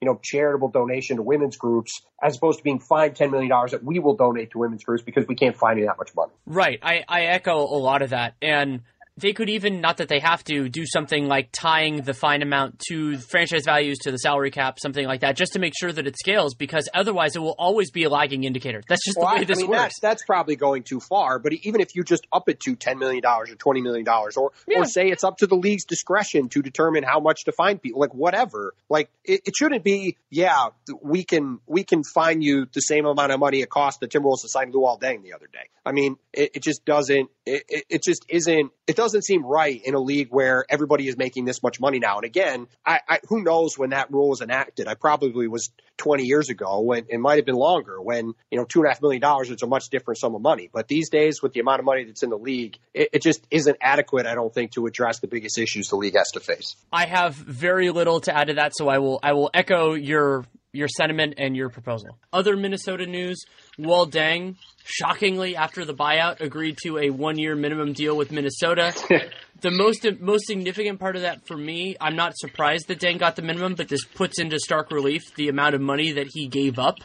[0.00, 3.84] you know, charitable donation to women's groups as opposed to being fined $10 million that
[3.84, 6.32] we will donate to women's groups because we can't find you that much money.
[6.46, 6.78] Right.
[6.82, 8.34] I, I echo a lot of that.
[8.40, 8.80] And
[9.18, 12.80] they could even not that they have to do something like tying the fine amount
[12.88, 16.06] to franchise values to the salary cap, something like that, just to make sure that
[16.06, 16.54] it scales.
[16.54, 18.82] Because otherwise, it will always be a lagging indicator.
[18.88, 19.80] That's just well, the way I, this I mean, works.
[19.80, 21.38] That's, that's, probably going too far.
[21.38, 24.36] But even if you just up it to ten million dollars or twenty million dollars,
[24.36, 24.80] or yeah.
[24.80, 28.00] or say it's up to the league's discretion to determine how much to fine people,
[28.00, 28.74] like whatever.
[28.88, 30.16] Like it, it shouldn't be.
[30.30, 30.68] Yeah,
[31.02, 34.42] we can we can fine you the same amount of money it cost the Timberwolves
[34.42, 35.68] to sign Luol Deng the other day.
[35.84, 37.30] I mean, it, it just doesn't.
[37.48, 38.72] It, it just isn't.
[38.86, 42.16] It doesn't seem right in a league where everybody is making this much money now.
[42.16, 44.88] And again, I, I, who knows when that rule was enacted?
[44.88, 48.64] I probably was 20 years ago when it might have been longer when, you know,
[48.64, 50.70] two and a half million dollars is a much different sum of money.
[50.72, 53.46] But these days with the amount of money that's in the league, it, it just
[53.50, 56.76] isn't adequate, I don't think, to address the biggest issues the league has to face.
[56.92, 60.44] I have very little to add to that, so I will, I will echo your
[60.72, 62.18] your sentiment and your proposal.
[62.32, 63.44] Other Minnesota news:
[63.78, 64.56] Luol Deng,
[64.88, 68.94] shockingly, after the buyout, agreed to a one-year minimum deal with Minnesota.
[69.60, 73.36] the most most significant part of that for me, I'm not surprised that Deng got
[73.36, 76.78] the minimum, but this puts into stark relief the amount of money that he gave
[76.78, 76.96] up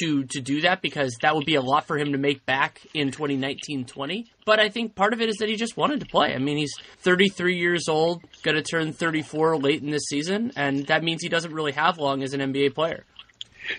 [0.00, 2.80] to to do that because that would be a lot for him to make back
[2.94, 4.24] in 2019-20.
[4.44, 6.34] But I think part of it is that he just wanted to play.
[6.34, 10.86] I mean, he's 33 years old, going to turn 34 late in this season, and
[10.86, 13.04] that means he doesn't really have long as an NBA player.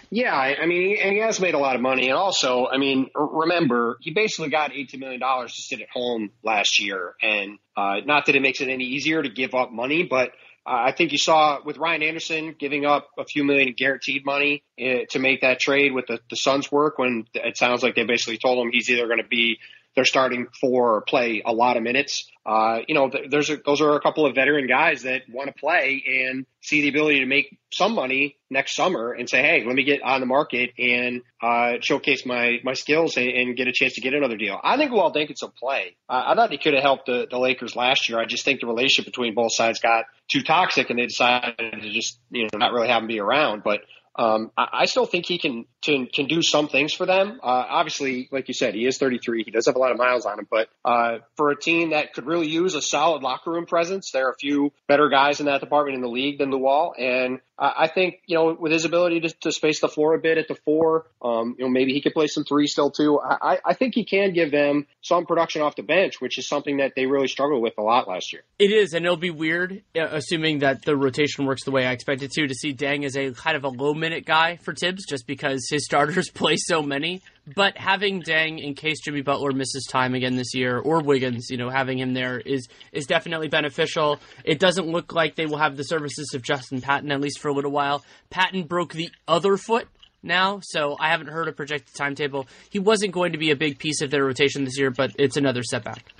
[0.10, 3.10] Yeah, I mean, and he has made a lot of money, and also, I mean,
[3.15, 7.98] remember he basically got eighteen million dollars to sit at home last year, and uh,
[8.06, 10.30] not that it makes it any easier to give up money, but
[10.65, 14.26] uh, I think you saw with Ryan Anderson giving up a few million in guaranteed
[14.26, 17.96] money uh, to make that trade with the, the Suns work when it sounds like
[17.96, 19.58] they basically told him he's either going to be
[19.96, 22.30] they're starting for or play a lot of minutes.
[22.46, 25.48] Uh, you know, th- there's a, those are a couple of veteran guys that want
[25.48, 29.64] to play and see the ability to make some money next summer and say, hey,
[29.66, 33.68] let me get on the market and uh, showcase my my skills and, and, get
[33.68, 34.60] a chance to get another deal.
[34.64, 35.96] I think Deng will play.
[36.10, 38.20] Uh, I thought he could have helped the, the Lakers last year.
[38.20, 41.90] I just think the relationship between both sides got too toxic and they decided to
[41.92, 43.64] just you know not really have him be around.
[43.64, 43.82] But
[44.16, 47.39] um, I, I, still think he can, can, can do some things for them.
[47.43, 49.43] Uh, obviously, like you said, he is 33.
[49.43, 52.13] He does have a lot of miles on him, but uh, for a team that
[52.13, 55.48] could really use a solid locker room presence, there are a few better guys in
[55.48, 59.22] that department in the league than Luol, and I think, you know, with his ability
[59.22, 62.02] to, to space the floor a bit at the four, um, you know, maybe he
[62.02, 63.19] could play some three still too.
[63.22, 66.78] I, I think he can give them some production off the bench, which is something
[66.78, 68.41] that they really struggled with a lot last year.
[68.58, 71.91] It is, and it'll be weird, uh, assuming that the rotation works the way I
[71.91, 74.74] expect it to, to see Deng as a kind of a low minute guy for
[74.74, 77.22] Thibs, just because his starters play so many.
[77.56, 81.58] But having Deng in case Jimmy Butler misses time again this year, or Wiggins, you
[81.58, 84.20] know, having him there is is definitely beneficial.
[84.46, 87.50] It doesn't look like they will have the services of Justin Patton at least for
[87.50, 88.06] a little while.
[88.30, 89.88] Patton broke the other foot
[90.24, 92.48] now, so I haven't heard a projected timetable.
[92.70, 95.36] He wasn't going to be a big piece of their rotation this year, but it's
[95.36, 96.14] another setback.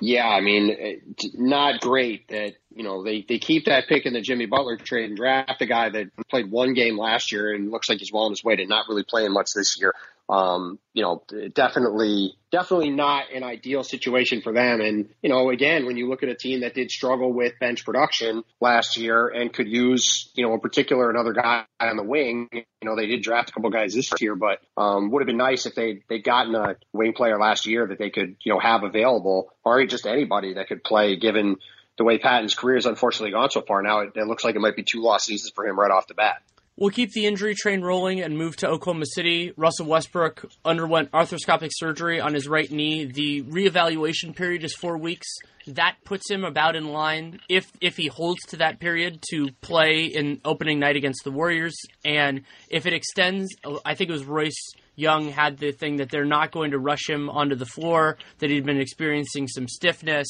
[0.00, 4.12] Yeah, I mean, uh, not great that you know they they keep that pick in
[4.12, 7.70] the Jimmy Butler trade and draft a guy that played one game last year and
[7.70, 9.94] looks like he's well on his way to not really playing much this year
[10.28, 11.22] um, you know,
[11.54, 14.80] definitely, definitely not an ideal situation for them.
[14.80, 17.84] And, you know, again, when you look at a team that did struggle with bench
[17.84, 22.48] production last year and could use, you know, in particular another guy on the wing,
[22.52, 25.36] you know, they did draft a couple guys this year, but, um, would have been
[25.36, 28.58] nice if they, they'd gotten a wing player last year that they could, you know,
[28.58, 31.56] have available or just anybody that could play given
[31.96, 33.82] the way Patton's career has unfortunately gone so far.
[33.82, 36.06] Now it, it looks like it might be two lost seasons for him right off
[36.06, 36.42] the bat.
[36.76, 39.52] We'll keep the injury train rolling and move to Oklahoma City.
[39.56, 43.04] Russell Westbrook underwent arthroscopic surgery on his right knee.
[43.04, 45.28] The reevaluation period is four weeks.
[45.68, 50.06] That puts him about in line, if if he holds to that period, to play
[50.06, 51.76] in opening night against the Warriors.
[52.04, 56.24] And if it extends, I think it was Royce Young had the thing that they're
[56.24, 60.28] not going to rush him onto the floor, that he'd been experiencing some stiffness.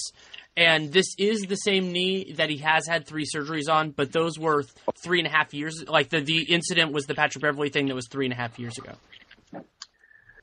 [0.56, 4.38] And this is the same knee that he has had three surgeries on, but those
[4.38, 4.62] were
[5.02, 5.84] three and a half years.
[5.88, 8.58] Like the, the incident was the Patrick Beverley thing that was three and a half
[8.58, 8.92] years ago.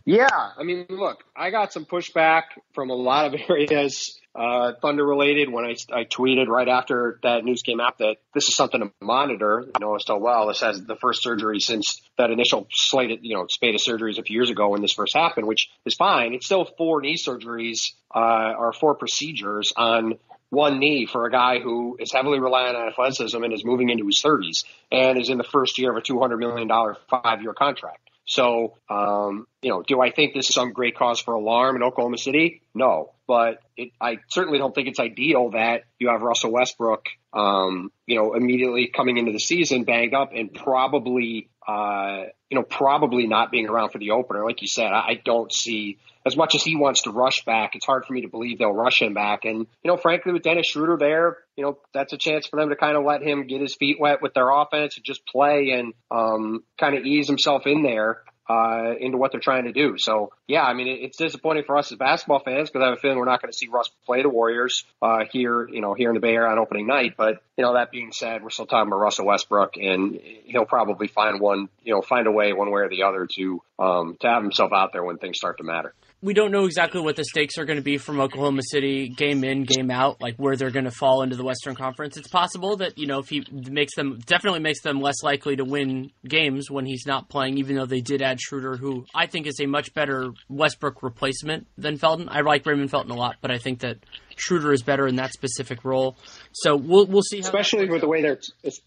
[0.04, 2.43] Yeah, I mean, look, I got some pushback
[2.74, 7.43] from a lot of areas uh, Thunder related when I, I tweeted right after that
[7.43, 9.65] news came out that this is something to monitor.
[9.75, 10.47] I know so well.
[10.47, 14.23] This has the first surgery since that initial slate, you know, spate of surgeries a
[14.23, 16.33] few years ago when this first happened, which is fine.
[16.33, 20.17] It's still four knee surgeries uh, or four procedures on
[20.49, 24.05] one knee for a guy who is heavily reliant on athleticism and is moving into
[24.05, 26.69] his 30s and is in the first year of a $200 million
[27.09, 28.11] five year contract.
[28.31, 31.83] So, um, you know, do I think this is some great cause for alarm in
[31.83, 32.61] Oklahoma City?
[32.73, 37.91] No, but it, I certainly don't think it's ideal that you have Russell Westbrook, um,
[38.05, 43.28] you know, immediately coming into the season banged up and probably, uh, you know, probably
[43.28, 44.45] not being around for the opener.
[44.45, 47.76] Like you said, I, I don't see as much as he wants to rush back.
[47.76, 49.45] It's hard for me to believe they'll rush him back.
[49.45, 52.69] And you know, frankly, with Dennis Schroeder there, you know, that's a chance for them
[52.69, 55.71] to kind of let him get his feet wet with their offense and just play
[55.71, 59.95] and um, kind of ease himself in there uh, into what they're trying to do.
[59.97, 62.97] So yeah, I mean, it, it's disappointing for us as basketball fans because I have
[62.97, 65.93] a feeling we're not going to see Russ play the Warriors uh, here, you know,
[65.93, 67.15] here in the Bay Area on opening night.
[67.17, 71.07] But you know, that being said, we're still talking about Russell Westbrook, and he'll probably
[71.07, 74.27] find one, you know, find a way one way or the other to um, to
[74.27, 77.23] have himself out there when things start to matter we don't know exactly what the
[77.23, 80.69] stakes are going to be from Oklahoma City game in, game out, like where they're
[80.69, 82.15] going to fall into the Western Conference.
[82.15, 85.65] It's possible that, you know, if he makes them, definitely makes them less likely to
[85.65, 89.47] win games when he's not playing, even though they did add Schroeder, who I think
[89.47, 92.29] is a much better Westbrook replacement than Felton.
[92.29, 93.97] I like Raymond Felton a lot, but I think that
[94.36, 96.17] Schroeder is better in that specific role.
[96.51, 97.39] So we'll, we'll see.
[97.39, 98.39] especially with the way they're,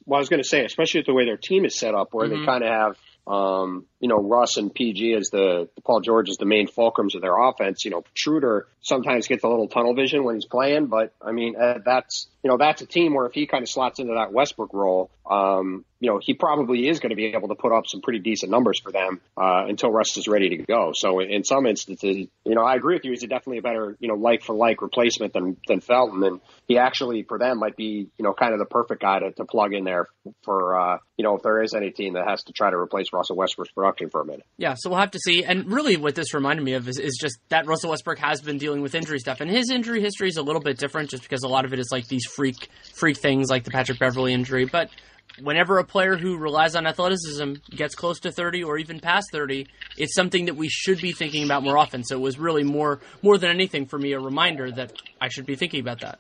[0.07, 2.09] well, I was going to say, especially with the way their team is set up,
[2.13, 2.41] where mm-hmm.
[2.41, 6.37] they kind of have, um, you know, Russ and PG as the Paul George is
[6.37, 7.85] the main fulcrums of their offense.
[7.85, 10.87] You know, Schroeder sometimes gets a little tunnel vision when he's playing.
[10.87, 13.69] But I mean, uh, that's you know that's a team where if he kind of
[13.69, 17.49] slots into that Westbrook role, um, you know, he probably is going to be able
[17.49, 20.57] to put up some pretty decent numbers for them uh, until Russ is ready to
[20.59, 20.93] go.
[20.95, 23.13] So in some instances, you know, I agree with you.
[23.13, 26.77] He's definitely a better, you know, like for like replacement than than Felton, and he
[26.77, 29.73] actually for them might be, you know, kind of the perfect guy to, to plug
[29.73, 30.09] in there
[30.43, 33.07] for, uh, you know, if there is any team that has to try to replace
[33.11, 34.45] Russell Westbrook's production for a minute.
[34.59, 35.43] Yeah, so we'll have to see.
[35.43, 38.59] And really, what this reminded me of is, is just that Russell Westbrook has been
[38.59, 41.45] dealing with injury stuff, and his injury history is a little bit different, just because
[41.45, 44.67] a lot of it is like these freak freak things, like the Patrick Beverley injury,
[44.67, 44.91] but
[45.41, 49.67] whenever a player who relies on athleticism gets close to 30 or even past 30,
[49.97, 52.05] it's something that we should be thinking about more often.
[52.05, 55.47] So it was really more more than anything for me a reminder that I should
[55.47, 56.19] be thinking about that.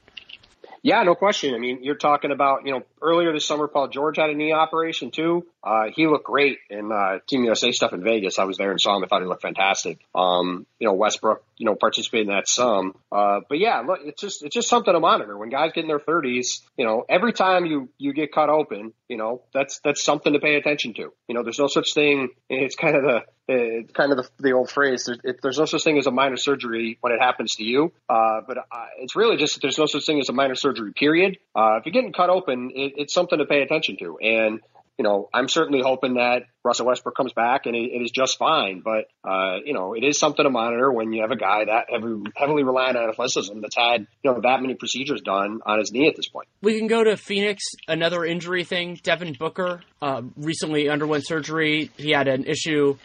[0.84, 1.54] Yeah, no question.
[1.54, 4.52] I mean, you're talking about, you know, earlier this summer, Paul George had a knee
[4.52, 5.46] operation too.
[5.62, 8.38] Uh, he looked great in uh, Team USA stuff in Vegas.
[8.38, 9.02] I was there and saw him.
[9.02, 9.98] I thought he looked fantastic.
[10.14, 12.98] Um, you know, Westbrook, you know, participated in that some.
[13.10, 15.38] Uh, but yeah, look, it's just it's just something to monitor.
[15.38, 18.92] When guys get in their 30s, you know, every time you you get cut open,
[19.14, 21.12] you know, that's that's something to pay attention to.
[21.28, 22.30] You know, there's no such thing.
[22.50, 25.04] It's kind of the it's kind of the, the old phrase.
[25.04, 27.92] There's, there's no such thing as a minor surgery when it happens to you.
[28.08, 30.92] Uh, but uh, it's really just that there's no such thing as a minor surgery.
[30.94, 31.38] Period.
[31.54, 34.18] Uh, if you're getting cut open, it, it's something to pay attention to.
[34.18, 34.60] And
[34.98, 38.38] you know, I'm certainly hoping that Russell Westbrook comes back and it, it is just
[38.38, 38.80] fine.
[38.80, 41.86] But, uh, you know, it is something to monitor when you have a guy that
[41.90, 45.92] heavily, heavily reliant on athleticism that's had, you know, that many procedures done on his
[45.92, 46.48] knee at this point.
[46.62, 48.98] We can go to Phoenix, another injury thing.
[49.02, 51.90] Devin Booker uh, recently underwent surgery.
[51.96, 52.96] He had an issue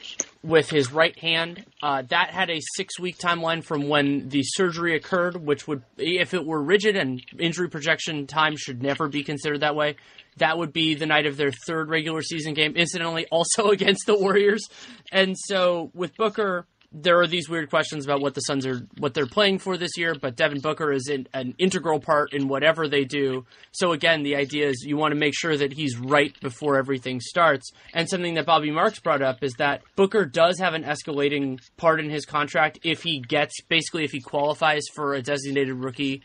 [0.43, 1.65] with his right hand.
[1.83, 6.33] Uh, that had a six week timeline from when the surgery occurred, which would, if
[6.33, 9.95] it were rigid and injury projection time should never be considered that way,
[10.39, 14.17] that would be the night of their third regular season game, incidentally, also against the
[14.17, 14.67] Warriors.
[15.11, 19.13] And so with Booker, there are these weird questions about what the Suns are what
[19.13, 22.87] they're playing for this year, but Devin Booker is in, an integral part in whatever
[22.87, 23.45] they do.
[23.71, 27.19] So again, the idea is you want to make sure that he's right before everything
[27.19, 27.71] starts.
[27.93, 31.99] And something that Bobby Marks brought up is that Booker does have an escalating part
[31.99, 36.23] in his contract if he gets basically if he qualifies for a designated rookie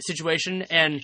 [0.00, 1.00] situation and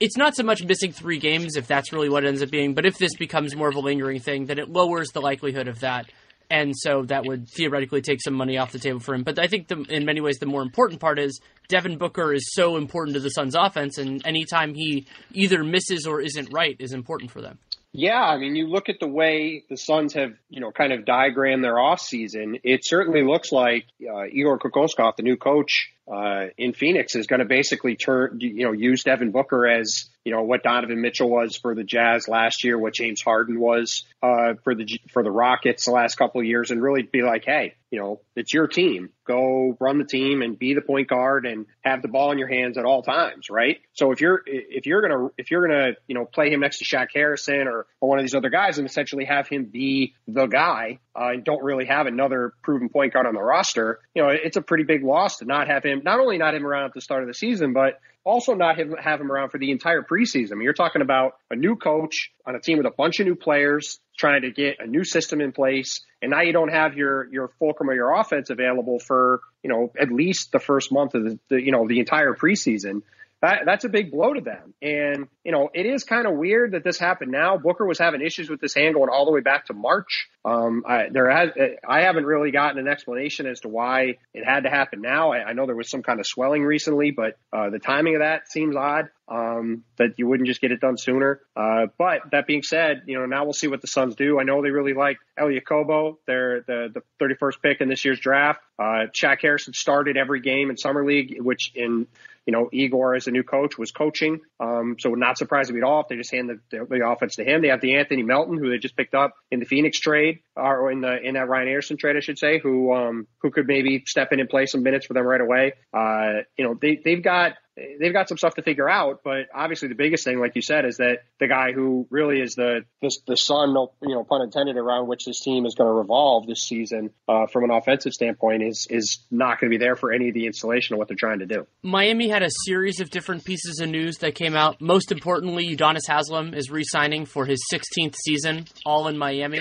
[0.00, 2.74] it's not so much missing three games if that's really what it ends up being,
[2.74, 5.80] but if this becomes more of a lingering thing, then it lowers the likelihood of
[5.80, 6.10] that.
[6.48, 9.24] And so that would theoretically take some money off the table for him.
[9.24, 12.54] But I think the, in many ways the more important part is Devin Booker is
[12.54, 16.92] so important to the Suns offense, and anytime he either misses or isn't right is
[16.92, 17.58] important for them.
[17.92, 21.04] Yeah, I mean, you look at the way the Suns have, you know, kind of
[21.04, 26.72] diagrammed their offseason, it certainly looks like uh, Igor Kokoskov, the new coach, uh, in
[26.72, 30.62] Phoenix is going to basically turn, you know, use Devin Booker as, you know, what
[30.62, 35.00] Donovan Mitchell was for the Jazz last year, what James Harden was, uh, for the,
[35.10, 38.20] for the Rockets the last couple of years and really be like, Hey, you know,
[38.34, 39.10] it's your team.
[39.26, 42.48] Go run the team and be the point guard and have the ball in your
[42.48, 43.78] hands at all times, right?
[43.92, 46.84] So if you're if you're gonna if you're gonna you know play him next to
[46.84, 50.46] Shaq Harrison or, or one of these other guys and essentially have him be the
[50.46, 54.28] guy uh, and don't really have another proven point guard on the roster, you know,
[54.28, 56.94] it's a pretty big loss to not have him not only not him around at
[56.94, 60.02] the start of the season, but also not have, have him around for the entire
[60.02, 60.52] preseason.
[60.52, 63.26] I mean, you're talking about a new coach on a team with a bunch of
[63.26, 66.00] new players trying to get a new system in place.
[66.20, 69.92] And now you don't have your, your fulcrum or your offense available for, you know,
[69.98, 73.02] at least the first month of the, the you know, the entire preseason
[73.42, 74.74] that, that's a big blow to them.
[74.80, 77.58] And, you know, it is kind of weird that this happened now.
[77.58, 80.28] Booker was having issues with this hand going all the way back to March.
[80.44, 81.50] Um, I, there has,
[81.86, 85.32] I haven't really gotten an explanation as to why it had to happen now.
[85.32, 88.20] I, I know there was some kind of swelling recently, but, uh, the timing of
[88.20, 89.10] that seems odd.
[89.28, 91.40] Um, that you wouldn't just get it done sooner.
[91.56, 94.38] Uh, but that being said, you know, now we'll see what the Suns do.
[94.38, 96.18] I know they really like Elie Okobo.
[96.26, 98.60] They're the, the 31st pick in this year's draft.
[98.78, 102.06] Uh, Shaq Harrison started every game in summer league, which in,
[102.44, 104.40] you know, Igor as a new coach was coaching.
[104.60, 107.44] Um, so not surprising at all if they just hand the, the, the, offense to
[107.44, 107.62] him.
[107.62, 111.00] They have De'Anthony Melton, who they just picked up in the Phoenix trade, or in
[111.00, 114.32] the in that Ryan Anderson trade, I should say, who um, who could maybe step
[114.32, 115.72] in and play some minutes for them right away.
[115.92, 119.20] Uh, you know, they they've got they've got some stuff to figure out.
[119.22, 122.54] But obviously, the biggest thing, like you said, is that the guy who really is
[122.54, 125.94] the the, the sun, you know, pun intended, around which this team is going to
[125.94, 129.96] revolve this season uh, from an offensive standpoint is is not going to be there
[129.96, 131.66] for any of the installation of what they're trying to do.
[131.82, 134.80] Miami had a series of different pieces of news that came out.
[134.80, 139.60] Most importantly, Udonis Haslem is re-signing for his 16th season, all in Miami.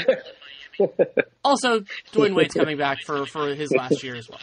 [1.44, 1.82] also,
[2.14, 4.40] Dwyane Wade's coming back for for his last year as well.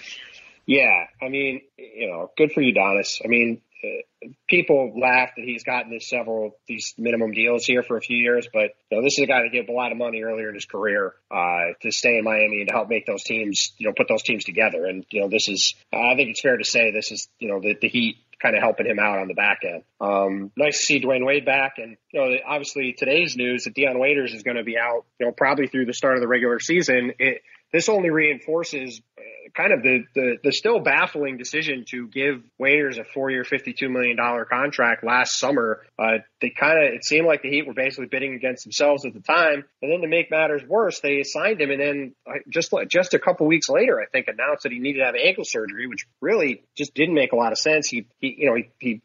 [0.67, 3.21] Yeah, I mean, you know, good for you, Udonis.
[3.25, 7.97] I mean, uh, people laugh that he's gotten this several these minimum deals here for
[7.97, 9.99] a few years, but you know, this is a guy that gave a lot of
[9.99, 13.25] money earlier in his career uh, to stay in Miami and to help make those
[13.25, 14.87] teams, you know, put those teams together.
[14.87, 17.61] And you know, this is I think it's fair to say this is you know
[17.61, 19.85] the, the Heat kind of helping him out on the back end.
[20.01, 23.99] Um, nice to see Dwyane Wade back, and you know, obviously today's news that Dion
[23.99, 26.59] Waiters is going to be out, you know, probably through the start of the regular
[26.59, 27.13] season.
[27.19, 27.43] It,
[27.73, 29.23] this only reinforces uh,
[29.57, 33.91] kind of the, the, the still baffling decision to give Waiters a four year, $52
[33.91, 34.17] million
[34.51, 35.83] contract last summer.
[35.99, 39.15] Uh, they kind of, it seemed like the Heat were basically bidding against themselves at
[39.15, 39.65] the time.
[39.81, 41.71] And then to make matters worse, they signed him.
[41.71, 42.15] And then
[42.51, 45.45] just, just a couple weeks later, I think announced that he needed to have ankle
[45.45, 47.89] surgery, which really just didn't make a lot of sense.
[47.89, 49.03] He, he you know, he, he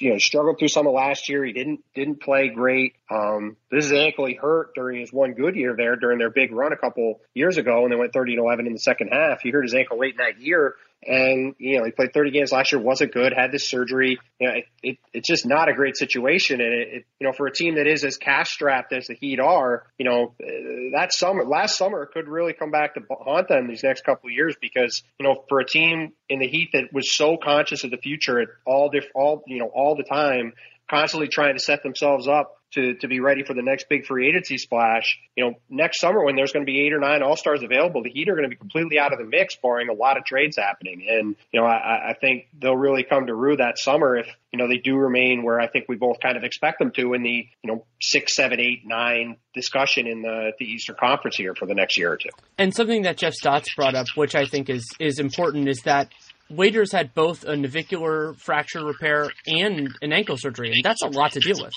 [0.00, 1.44] you know struggled through some of last year.
[1.44, 2.94] He didn't didn't play great.
[3.10, 6.52] Um, this is ankle he hurt during his one good year there during their big
[6.52, 9.40] run a couple years ago, and they went 30 and 11 in the second half.
[9.42, 10.74] He hurt his ankle late in that year,
[11.06, 14.18] and you know he played 30 games last year, wasn't good, had this surgery.
[14.38, 17.32] You know, it, it, it's just not a great situation, and it, it, you know
[17.32, 20.96] for a team that is as cash strapped as the Heat are, you know uh,
[20.96, 24.32] that summer last summer could really come back to haunt them these next couple of
[24.32, 27.90] years because you know for a team in the Heat that was so conscious of
[27.90, 30.52] the future at all diff, all you know all the time,
[30.90, 34.28] constantly trying to set themselves up to, to be ready for the next big free
[34.28, 35.18] agency splash.
[35.36, 38.02] You know, next summer when there's going to be eight or nine All Stars available,
[38.02, 40.24] the Heat are going to be completely out of the mix, barring a lot of
[40.24, 41.06] trades happening.
[41.08, 44.58] And you know, I, I think they'll really come to rue that summer if you
[44.58, 47.22] know they do remain where I think we both kind of expect them to in
[47.22, 51.66] the you know six, seven, eight, nine discussion in the the Eastern Conference here for
[51.66, 52.30] the next year or two.
[52.58, 56.08] And something that Jeff Stotts brought up, which I think is is important, is that
[56.50, 61.32] Waiters had both a navicular fracture repair and an ankle surgery, and that's a lot
[61.32, 61.72] to deal with.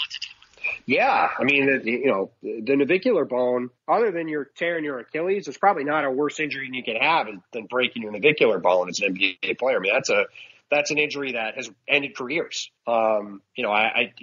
[0.86, 5.58] Yeah, I mean, you know, the navicular bone, other than you're tearing your Achilles, is
[5.58, 9.16] probably not a worse injury you could have than breaking your navicular bone as an
[9.16, 9.78] NBA player.
[9.78, 10.26] I mean, that's a
[10.70, 12.70] that's an injury that has ended careers.
[12.86, 14.14] Um, you know, I, I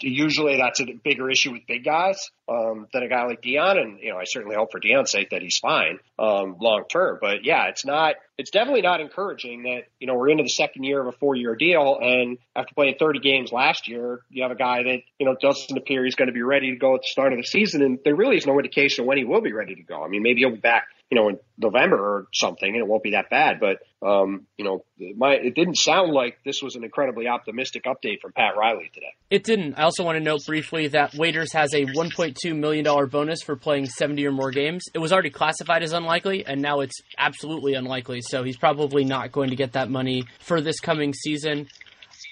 [0.00, 3.98] usually that's a bigger issue with big guys um, than a guy like Dion, and
[4.00, 7.18] you know, I certainly hope for Dion's sake that he's fine um, long term.
[7.20, 8.16] But yeah, it's not.
[8.38, 11.34] It's definitely not encouraging that you know we're into the second year of a four
[11.34, 15.26] year deal, and after playing 30 games last year, you have a guy that you
[15.26, 17.44] know doesn't appear he's going to be ready to go at the start of the
[17.44, 20.02] season, and there really is no indication when he will be ready to go.
[20.02, 23.02] I mean, maybe he'll be back you know, in November or something, and it won't
[23.02, 23.60] be that bad.
[23.60, 24.82] But um, you know,
[25.14, 29.12] my it didn't sound like this was an incredibly optimistic update from Pat Riley today.
[29.28, 29.74] It didn't.
[29.74, 33.56] I also want to note briefly that Waiters has a 1.2 million dollar bonus for
[33.56, 34.84] playing 70 or more games.
[34.94, 38.22] It was already classified as unlikely, and now it's absolutely unlikely.
[38.22, 41.68] So he's probably not going to get that money for this coming season.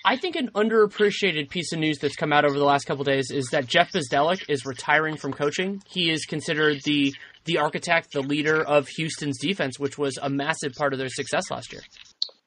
[0.07, 3.31] I think an underappreciated piece of news that's come out over the last couple days
[3.31, 5.83] is that Jeff Bzdelik is retiring from coaching.
[5.87, 7.15] He is considered the
[7.45, 11.51] the architect, the leader of Houston's defense, which was a massive part of their success
[11.51, 11.83] last year.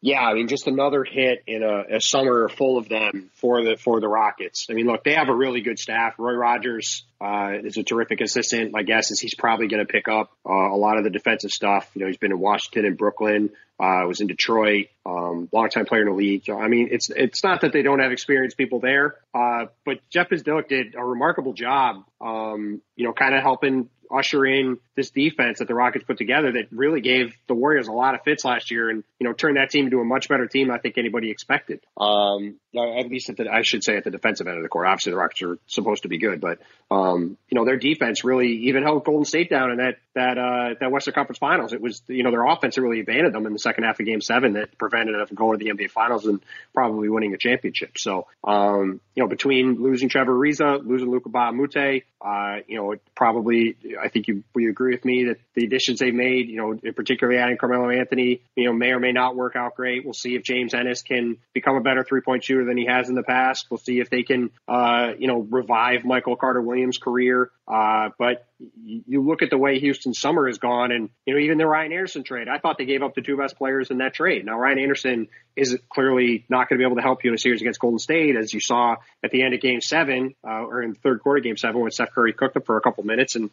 [0.05, 3.77] Yeah, I mean, just another hit in a, a, summer full of them for the
[3.77, 4.67] for the Rockets.
[4.69, 6.15] I mean, look, they have a really good staff.
[6.17, 8.73] Roy Rogers uh, is a terrific assistant.
[8.73, 11.51] My guess is he's probably going to pick up uh, a lot of the defensive
[11.51, 11.89] stuff.
[11.93, 13.51] You know, he's been in Washington and Brooklyn.
[13.79, 16.43] Uh, was in Detroit, um, longtime player in the league.
[16.45, 19.99] So, I mean, it's it's not that they don't have experienced people there, uh, but
[20.09, 22.03] Jeff Bzdelik did a remarkable job.
[22.19, 26.51] Um, you know, kind of helping usher in this defense that the Rockets put together
[26.51, 29.57] that really gave the Warriors a lot of fits last year and, you know, turned
[29.57, 31.79] that team into a much better team than I think anybody expected.
[31.97, 34.87] Um, at least at the, I should say at the defensive end of the court.
[34.87, 36.59] Obviously the Rockets are supposed to be good, but,
[36.91, 40.75] um, you know, their defense really even held Golden State down in that, that, uh,
[40.79, 41.73] that Western Conference finals.
[41.73, 44.05] It was, you know, their offense that really abandoned them in the second half of
[44.05, 46.39] game seven that prevented them from going to the NBA finals and
[46.73, 47.97] probably winning a championship.
[47.97, 52.95] So, um, you know, between losing Trevor Ariza, losing Luca Mbah a uh, you know,
[53.15, 56.91] probably, I think you, we agree with me that the additions they've made, you know,
[56.93, 60.03] particularly adding Carmelo Anthony, you know, may or may not work out great.
[60.03, 63.09] We'll see if James Ennis can become a better three point shooter than he has
[63.09, 63.67] in the past.
[63.69, 67.51] We'll see if they can, uh, you know, revive Michael Carter Williams' career.
[67.67, 68.45] Uh, but
[68.83, 71.93] you look at the way Houston's summer has gone, and you know even the Ryan
[71.93, 72.47] Anderson trade.
[72.49, 74.45] I thought they gave up the two best players in that trade.
[74.45, 77.37] Now Ryan Anderson is clearly not going to be able to help you in a
[77.37, 80.81] series against Golden State, as you saw at the end of Game Seven uh, or
[80.81, 83.35] in the third quarter, Game Seven, when Steph Curry cooked them for a couple minutes
[83.35, 83.49] and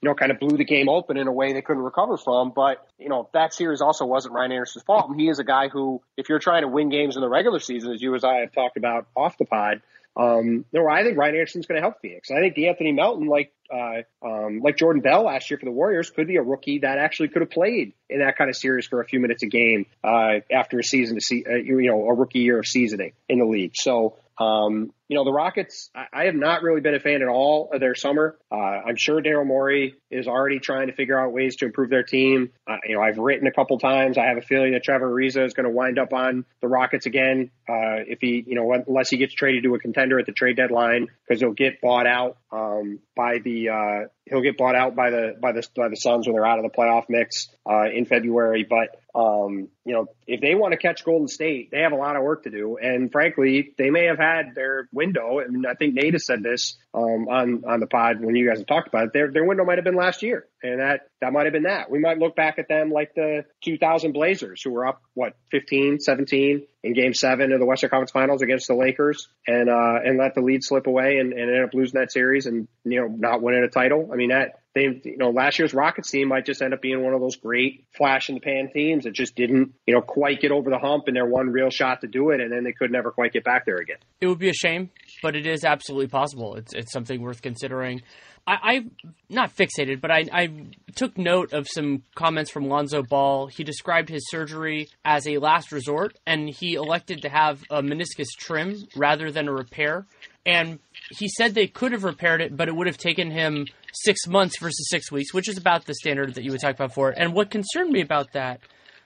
[0.00, 2.52] you know, kind of blew the game open in a way they couldn't recover from.
[2.54, 5.10] But, you know, that series also wasn't Ryan Anderson's fault.
[5.10, 7.60] And he is a guy who, if you're trying to win games in the regular
[7.60, 9.80] season, as you as I have talked about off the pod,
[10.16, 12.30] um, no, I think Ryan Anderson's going to help Phoenix.
[12.30, 16.10] I think De'Anthony Melton, like uh, um, like Jordan Bell last year for the Warriors,
[16.10, 19.00] could be a rookie that actually could have played in that kind of series for
[19.00, 22.14] a few minutes a game uh, after a season to see, uh, you know, a
[22.14, 23.72] rookie year of seasoning in the league.
[23.74, 27.70] So um, you know, the Rockets, I, have not really been a fan at all
[27.72, 28.38] of their summer.
[28.50, 32.02] Uh, I'm sure Daryl Morey is already trying to figure out ways to improve their
[32.02, 32.52] team.
[32.66, 34.16] Uh, you know, I've written a couple times.
[34.16, 37.04] I have a feeling that Trevor Ariza is going to wind up on the Rockets
[37.04, 40.32] again uh, if he, you know, unless he gets traded to a contender at the
[40.32, 44.94] trade deadline because he'll get bought out um, by the uh, he'll get bought out
[44.94, 47.84] by the by the by the Suns when they're out of the playoff mix uh,
[47.92, 48.64] in February.
[48.68, 52.16] But um, you know, if they want to catch Golden State, they have a lot
[52.16, 52.76] of work to do.
[52.76, 55.40] And frankly, they may have had their window.
[55.48, 58.58] Mean, I think Nate has said this um, on on the pod when you guys
[58.58, 59.12] have talked about it.
[59.12, 61.90] Their their window might have been last year, and that that might have been that.
[61.90, 66.00] We might look back at them like the 2000 Blazers, who were up what 15,
[66.00, 70.18] 17 in Game Seven of the Western Conference Finals against the Lakers, and uh, and
[70.18, 73.08] let the lead slip away and, and end up losing that series and you know
[73.08, 74.10] not winning a title.
[74.12, 77.02] I mean that they, you know, last year's Rockets team might just end up being
[77.02, 80.40] one of those great flash in the pan teams that just didn't, you know, quite
[80.40, 82.72] get over the hump in their one real shot to do it, and then they
[82.72, 83.98] could never quite get back there again.
[84.20, 84.90] It would be a shame,
[85.22, 86.56] but it is absolutely possible.
[86.56, 88.02] It's it's something worth considering.
[88.46, 88.90] I, am
[89.30, 90.50] not fixated, but I, I,
[90.94, 93.46] took note of some comments from Lonzo Ball.
[93.46, 98.28] He described his surgery as a last resort, and he elected to have a meniscus
[98.38, 100.04] trim rather than a repair.
[100.44, 100.78] And
[101.10, 104.58] he said they could have repaired it, but it would have taken him six months
[104.58, 107.18] versus six weeks, which is about the standard that you would talk about for it.
[107.18, 108.60] And what concerned me about that,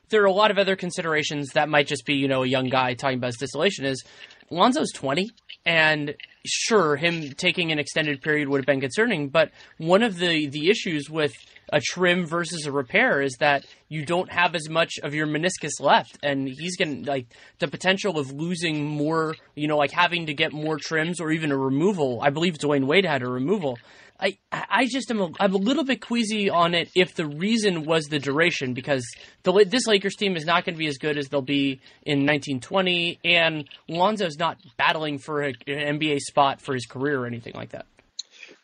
[0.08, 2.68] there are a lot of other considerations that might just be, you know, a young
[2.68, 4.02] guy talking about his distillation is
[4.50, 5.30] Lonzo's 20,
[5.66, 6.14] and
[6.48, 10.70] sure, him taking an extended period would have been concerning, but one of the, the
[10.70, 11.32] issues with
[11.72, 15.80] a trim versus a repair is that you don't have as much of your meniscus
[15.80, 17.26] left and he's going to like
[17.58, 21.52] the potential of losing more you know like having to get more trims or even
[21.52, 22.20] a removal.
[22.22, 23.78] I believe Dwyane Wade had a removal
[24.20, 27.84] I, I just am a, I'm a little bit queasy on it if the reason
[27.84, 29.06] was the duration because
[29.44, 32.26] the this Lakers team is not going to be as good as they'll be in
[32.26, 37.54] 1920 and Lonzo's not battling for a, an NBA spot for his career or anything
[37.54, 37.86] like that.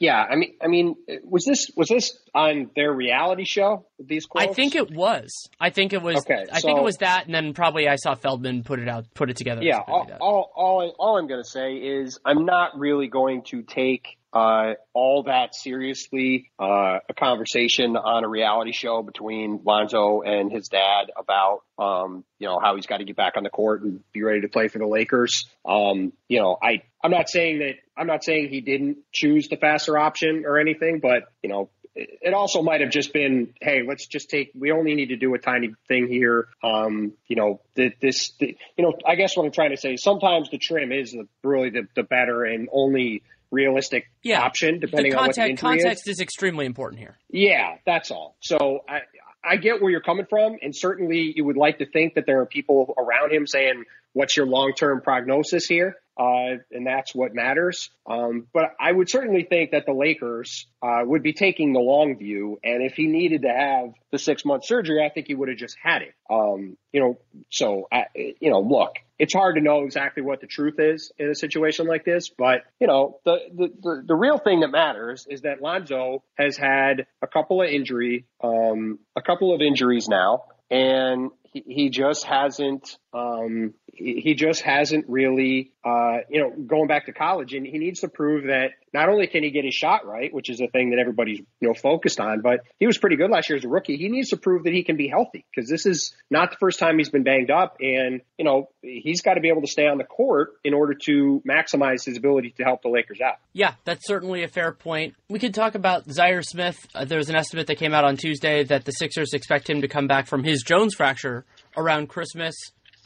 [0.00, 3.86] Yeah, I mean, I mean, was this was this on their reality show?
[3.98, 4.50] These quotes?
[4.50, 5.48] I think it was.
[5.60, 6.16] I think it was.
[6.18, 8.88] Okay, I so, think it was that, and then probably I saw Feldman put it
[8.88, 9.62] out, put it together.
[9.62, 13.62] Yeah, all, all, all, all I'm going to say is I'm not really going to
[13.62, 16.50] take uh, all that seriously.
[16.58, 22.48] Uh, a conversation on a reality show between Lonzo and his dad about, um, you
[22.48, 24.68] know, how he's got to get back on the court and be ready to play
[24.68, 25.48] for the Lakers.
[25.64, 29.56] Um, you know, I, I'm not saying that, I'm not saying he didn't choose the
[29.56, 34.08] faster option or anything, but, you know, it also might have just been, hey, let's
[34.08, 34.50] just take.
[34.52, 36.48] We only need to do a tiny thing here.
[36.60, 39.94] Um, you know, this, the, you know, I guess what I'm trying to say.
[39.94, 43.22] Sometimes the trim is the, really the, the better and only
[43.54, 44.42] realistic yeah.
[44.42, 46.16] option, depending context, on what the context is.
[46.16, 47.16] is extremely important here.
[47.30, 48.36] Yeah, that's all.
[48.40, 49.00] So I,
[49.42, 52.40] I get where you're coming from, and certainly you would like to think that there
[52.40, 57.90] are people around him saying, "What's your long-term prognosis here?" Uh, and that's what matters.
[58.08, 62.16] Um, but I would certainly think that the Lakers uh, would be taking the long
[62.16, 65.58] view, and if he needed to have the six-month surgery, I think he would have
[65.58, 66.14] just had it.
[66.30, 67.18] Um, you know,
[67.50, 71.30] so I, you know, look, it's hard to know exactly what the truth is in
[71.30, 75.26] a situation like this, but you know, the, the, the, the real thing that matters
[75.28, 80.44] is that Lonzo has had a couple of injury, um, a couple of injuries now,
[80.70, 87.06] and he, he just hasn't um, he just hasn't really, uh, you know, going back
[87.06, 90.04] to college, and he needs to prove that not only can he get his shot
[90.04, 93.14] right, which is a thing that everybody's you know focused on, but he was pretty
[93.14, 93.96] good last year as a rookie.
[93.96, 96.80] He needs to prove that he can be healthy because this is not the first
[96.80, 99.86] time he's been banged up, and you know he's got to be able to stay
[99.86, 103.36] on the court in order to maximize his ability to help the Lakers out.
[103.52, 105.14] Yeah, that's certainly a fair point.
[105.28, 106.76] We could talk about Zhaire Smith.
[106.94, 109.82] Uh, there was an estimate that came out on Tuesday that the Sixers expect him
[109.82, 111.44] to come back from his Jones fracture
[111.76, 112.54] around Christmas.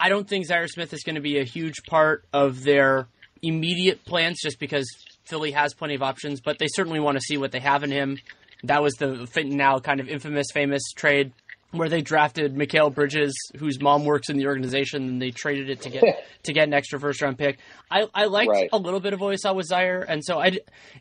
[0.01, 3.09] I don't think Zhaire Smith is going to be a huge part of their
[3.43, 4.89] immediate plans just because
[5.25, 7.91] Philly has plenty of options, but they certainly want to see what they have in
[7.91, 8.19] him.
[8.65, 11.33] That was the now kind of infamous, famous trade
[11.71, 15.83] where they drafted Mikal Bridges, whose mom works in the organization, and they traded it
[15.83, 16.03] to get
[16.45, 17.59] to get an extra first round pick.
[17.91, 18.69] I, I liked right.
[18.73, 20.59] a little bit of what I saw with Zhaire, and so I,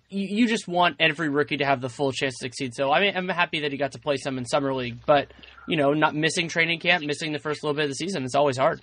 [0.10, 2.74] you, you just want every rookie to have the full chance to succeed.
[2.76, 5.32] So I mean, I'm happy that he got to play some in summer league, but
[5.68, 8.36] you know, not missing training camp, missing the first little bit of the season, it's
[8.36, 8.82] always hard.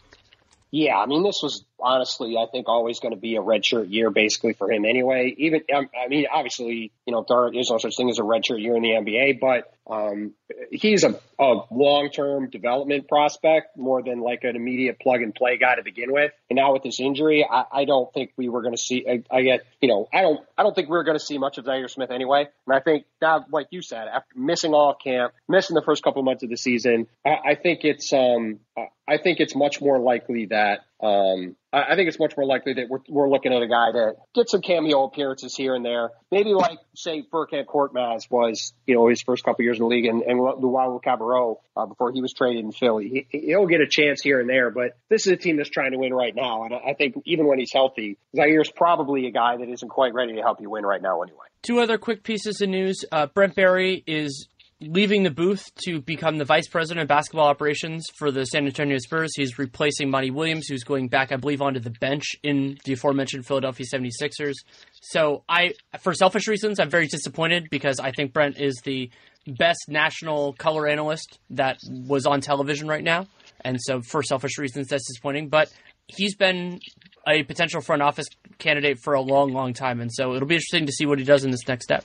[0.70, 4.10] Yeah, I mean, this was honestly, I think, always going to be a redshirt year
[4.10, 5.34] basically for him anyway.
[5.36, 8.60] Even, um, I mean, obviously, you know, there is no such thing as a redshirt
[8.60, 10.32] year in the NBA, but um,
[10.70, 15.58] he's a, a long term development prospect more than like an immediate plug and play
[15.58, 16.32] guy to begin with.
[16.48, 19.04] And now with this injury, I, I don't think we were going to see.
[19.06, 21.36] I, I, get, you know, I don't, I don't think we are going to see
[21.36, 22.48] much of Zhaire Smith anyway.
[22.66, 26.02] And I think that, like you said, after missing all of camp, missing the first
[26.02, 28.60] couple months of the season, I, I think it's, um,
[29.06, 32.74] I think it's much more likely that Um, I, I think it's much more likely
[32.74, 36.10] that we're, we're looking at a guy that get some cameo appearances here and there.
[36.30, 40.06] Maybe like, say, Furkan Korkmaz was, you know, his first couple years in the league
[40.06, 43.26] and, and Luwawu-Cabarrot uh, before he was traded in Philly.
[43.30, 45.92] He, he'll get a chance here and there, but this is a team that's trying
[45.92, 46.64] to win right now.
[46.64, 50.14] And I, I think even when he's healthy, Zhaire's probably a guy that isn't quite
[50.14, 51.46] ready to help you win right now anyway.
[51.62, 53.04] Two other quick pieces of news.
[53.10, 54.48] Uh, Brent Barry is
[54.80, 58.98] leaving the booth to become the vice president of basketball operations for the San Antonio
[58.98, 59.32] Spurs.
[59.34, 63.46] He's replacing Monty Williams, who's going back, I believe, onto the bench in the aforementioned
[63.46, 64.54] Philadelphia 76ers.
[65.00, 69.10] So I, for selfish reasons, I'm very disappointed because I think Brent is the
[69.46, 73.26] best national color analyst that was on television right now.
[73.60, 75.48] And so for selfish reasons, that's disappointing.
[75.48, 75.72] But
[76.08, 76.80] he's been
[77.26, 78.26] a potential front office
[78.58, 80.00] candidate for a long, long time.
[80.00, 82.04] And so it'll be interesting to see what he does in this next step.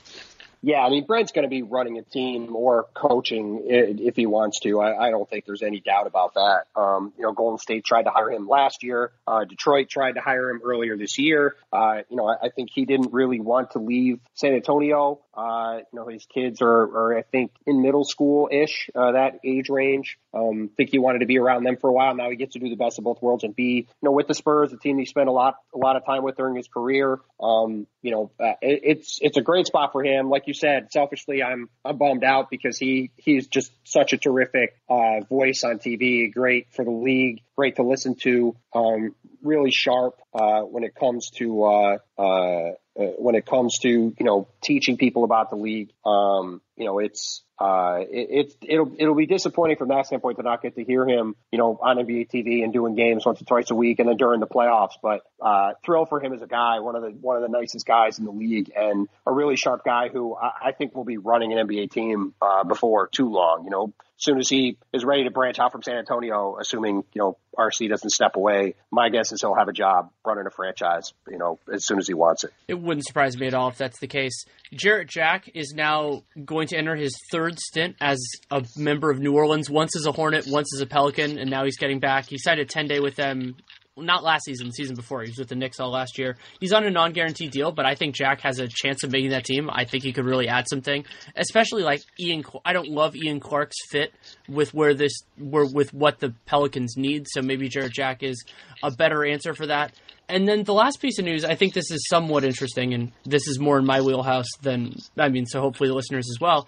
[0.62, 4.60] Yeah, I mean, Brent's going to be running a team or coaching if he wants
[4.62, 4.82] to.
[4.82, 6.64] I, I don't think there's any doubt about that.
[6.76, 9.14] Um, you know, Golden State tried to hire him last year.
[9.26, 11.56] Uh, Detroit tried to hire him earlier this year.
[11.72, 15.22] Uh, you know, I, I think he didn't really want to leave San Antonio.
[15.34, 19.40] Uh, you know, his kids are, are I think, in middle school ish, uh, that
[19.46, 20.18] age range.
[20.34, 22.14] Um, think he wanted to be around them for a while.
[22.16, 24.28] Now he gets to do the best of both worlds and be, you know, with
[24.28, 26.68] the Spurs, the team he spent a lot, a lot of time with during his
[26.68, 27.20] career.
[27.40, 30.30] Um, you know, uh, it, it's, it's a great spot for him.
[30.30, 34.76] Like you said, selfishly, I'm, I'm bummed out because he, he's just such a terrific,
[34.90, 36.34] uh, voice on TV.
[36.34, 38.56] Great for the league, great to listen to.
[38.74, 43.90] Um, really sharp, uh, when it comes to, uh, uh, uh, when it comes to
[43.90, 45.92] you know teaching people about the league.
[46.06, 50.44] Um, you know, it's uh, it, it will it'll be disappointing from that standpoint to
[50.44, 53.46] not get to hear him, you know, on NBA TV and doing games once or
[53.46, 54.94] twice a week, and then during the playoffs.
[55.02, 57.86] But uh, thrill for him as a guy, one of the one of the nicest
[57.86, 61.18] guys in the league, and a really sharp guy who I, I think will be
[61.18, 63.66] running an NBA team uh, before too long.
[63.66, 67.22] You know, soon as he is ready to branch out from San Antonio, assuming you
[67.22, 71.14] know RC doesn't step away, my guess is he'll have a job running a franchise.
[71.28, 72.52] You know, as soon as he wants it.
[72.68, 74.46] It wouldn't surprise me at all if that's the case.
[74.74, 78.20] Jarrett Jack is now going to enter his third stint as
[78.52, 79.70] a member of New Orleans.
[79.70, 82.26] Once as a Hornet, once as a Pelican, and now he's getting back.
[82.28, 83.56] He signed a ten day with them
[84.02, 85.22] not last season, the season before.
[85.22, 86.38] He was with the Knicks all last year.
[86.60, 89.46] He's on a non-guaranteed deal, but I think Jack has a chance of making that
[89.46, 89.70] team.
[89.72, 92.44] I think he could really add something, especially like Ian.
[92.66, 94.14] I don't love Ian Clark's fit
[94.48, 97.28] with where this, where with what the Pelicans need.
[97.30, 98.44] So maybe Jarrett Jack is
[98.84, 99.94] a better answer for that.
[100.30, 103.48] And then the last piece of news, I think this is somewhat interesting, and this
[103.48, 105.48] is more in my wheelhouse than I mean.
[105.48, 106.68] So hopefully the listeners as well.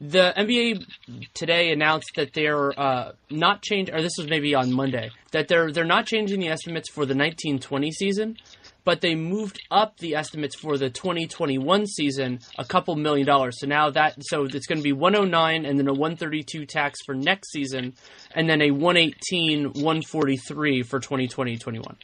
[0.00, 0.86] The NBA
[1.34, 5.70] today announced that they're uh, not changing, or this was maybe on Monday, that they're
[5.72, 8.36] they're not changing the estimates for the 1920 season,
[8.84, 13.58] but they moved up the estimates for the 2021 season a couple million dollars.
[13.60, 17.14] So now that so it's going to be 109 and then a 132 tax for
[17.14, 17.94] next season,
[18.34, 21.96] and then a 118 143 for 2020 21.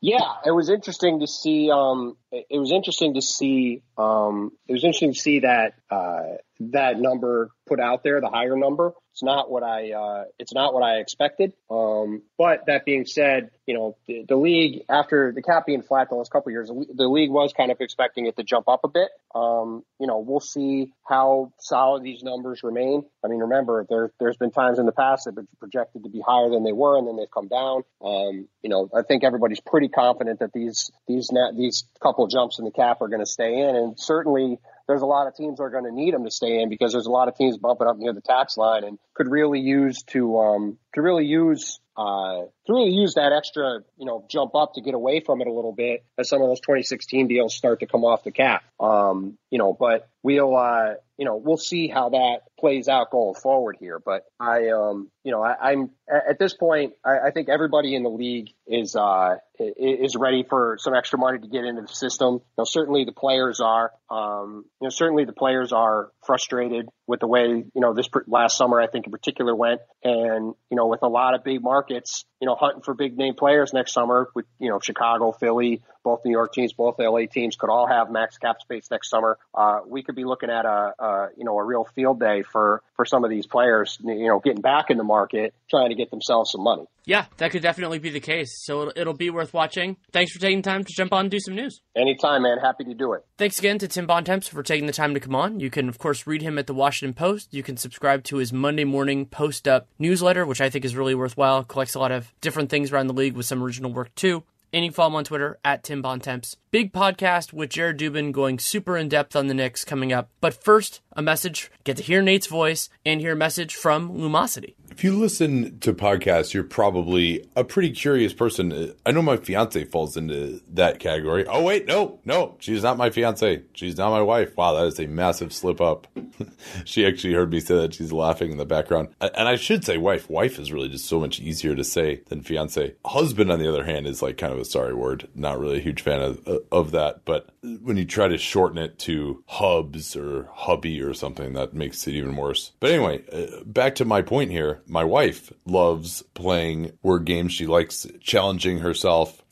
[0.00, 1.70] Yeah, it was interesting to see.
[1.70, 3.82] Um, it was interesting to see.
[3.96, 8.56] Um, it was interesting to see that uh, that number put out there, the higher
[8.56, 8.92] number.
[9.12, 11.54] It's not what I uh, it's not what I expected.
[11.70, 16.10] Um, but that being said, you know the, the, league after the cap being flat
[16.10, 18.88] the last couple years, the league was kind of expecting it to jump up a
[18.88, 19.08] bit.
[19.34, 23.06] Um, you know we'll see how solid these numbers remain.
[23.24, 26.20] I mean, remember there there's been times in the past that been projected to be
[26.20, 27.84] higher than they were, and then they've come down.
[28.04, 32.66] Um, you know I think everybody's pretty confident that these these these couple jumps in
[32.66, 34.58] the cap are going to stay in, and certainly
[34.88, 36.92] there's a lot of teams that are going to need him to stay in because
[36.92, 40.02] there's a lot of teams bumping up near the tax line and could really use
[40.04, 44.74] to um, could really use uh, to really use that extra, you know, jump up
[44.74, 47.80] to get away from it a little bit as some of those 2016 deals start
[47.80, 48.62] to come off the cap.
[48.78, 53.34] Um, you know, but we'll, uh, you know, we'll see how that plays out going
[53.34, 53.98] forward here.
[54.04, 58.02] But I, um, you know, I, am at this point, I, I, think everybody in
[58.02, 62.34] the league is, uh, is ready for some extra money to get into the system.
[62.34, 67.20] You know, certainly the players are, um, you know, certainly the players are frustrated with
[67.20, 69.80] the way, you know, this last summer, I think in particular went.
[70.02, 73.34] And, you know, with a lot of big markets, you know, hunting for big name
[73.34, 77.56] players next summer with, you know, Chicago, Philly, both New York teams, both LA teams
[77.56, 79.38] could all have max cap space next summer.
[79.54, 82.82] Uh, we could be looking at a, a, you know, a real field day for,
[82.94, 86.10] for some of these players, you know, getting back in the market, trying to get
[86.10, 86.84] themselves some money.
[87.06, 88.64] Yeah, that could definitely be the case.
[88.64, 89.96] So it'll, it'll be worth watching.
[90.12, 91.80] Thanks for taking time to jump on and do some news.
[91.96, 92.58] Anytime, man.
[92.58, 93.24] Happy to do it.
[93.38, 95.60] Thanks again to Tim Bontemps for taking the time to come on.
[95.60, 97.54] You can, of course, read him at the Washington Post.
[97.54, 101.14] You can subscribe to his Monday morning post up newsletter, which I think is really
[101.14, 101.62] worthwhile.
[101.62, 104.42] Collects a lot of different things around the league with some original work, too.
[104.72, 106.56] And you can follow him on Twitter at Tim Bontemps.
[106.70, 110.30] Big podcast with Jared Dubin going super in depth on the Knicks coming up.
[110.40, 111.70] But first, a message.
[111.84, 114.74] Get to hear Nate's voice and hear a message from Lumosity.
[114.90, 118.94] If you listen to podcasts, you're probably a pretty curious person.
[119.04, 121.46] I know my fiance falls into that category.
[121.46, 123.62] Oh, wait, no, no, she's not my fiance.
[123.74, 124.56] She's not my wife.
[124.56, 126.06] Wow, that is a massive slip up.
[126.84, 127.94] she actually heard me say that.
[127.94, 129.08] She's laughing in the background.
[129.20, 130.30] And I should say wife.
[130.30, 132.94] Wife is really just so much easier to say than fiance.
[133.04, 135.28] Husband, on the other hand, is like kind of a sorry word.
[135.34, 137.24] Not really a huge fan of, of that.
[137.24, 142.06] But when you try to shorten it to hubs or hubby or something, that makes
[142.06, 142.72] it even worse.
[142.80, 147.52] But anyway, uh, back to my point here my wife loves playing word games.
[147.52, 149.42] She likes challenging herself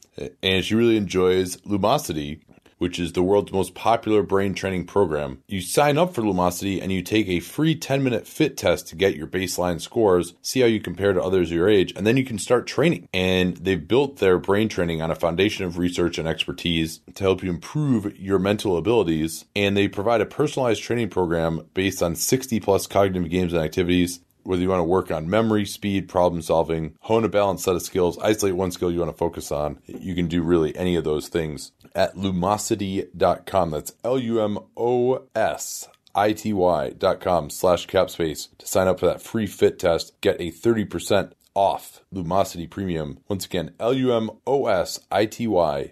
[0.42, 2.40] and she really enjoys Lumosity,
[2.78, 5.42] which is the world's most popular brain training program.
[5.48, 8.96] You sign up for Lumosity and you take a free 10 minute fit test to
[8.96, 12.24] get your baseline scores, see how you compare to others your age, and then you
[12.24, 13.08] can start training.
[13.12, 17.42] And they've built their brain training on a foundation of research and expertise to help
[17.42, 19.44] you improve your mental abilities.
[19.54, 24.20] And they provide a personalized training program based on 60 plus cognitive games and activities
[24.44, 27.82] whether you want to work on memory, speed, problem solving, hone a balanced set of
[27.82, 31.04] skills, isolate one skill you want to focus on, you can do really any of
[31.04, 33.70] those things at lumosity.com.
[33.70, 39.06] That's L U M O S I T Y.com slash capspace to sign up for
[39.06, 40.18] that free fit test.
[40.20, 43.18] Get a 30% off Lumosity Premium.
[43.28, 44.34] Once again, L-U-M-O-S-I-T-Y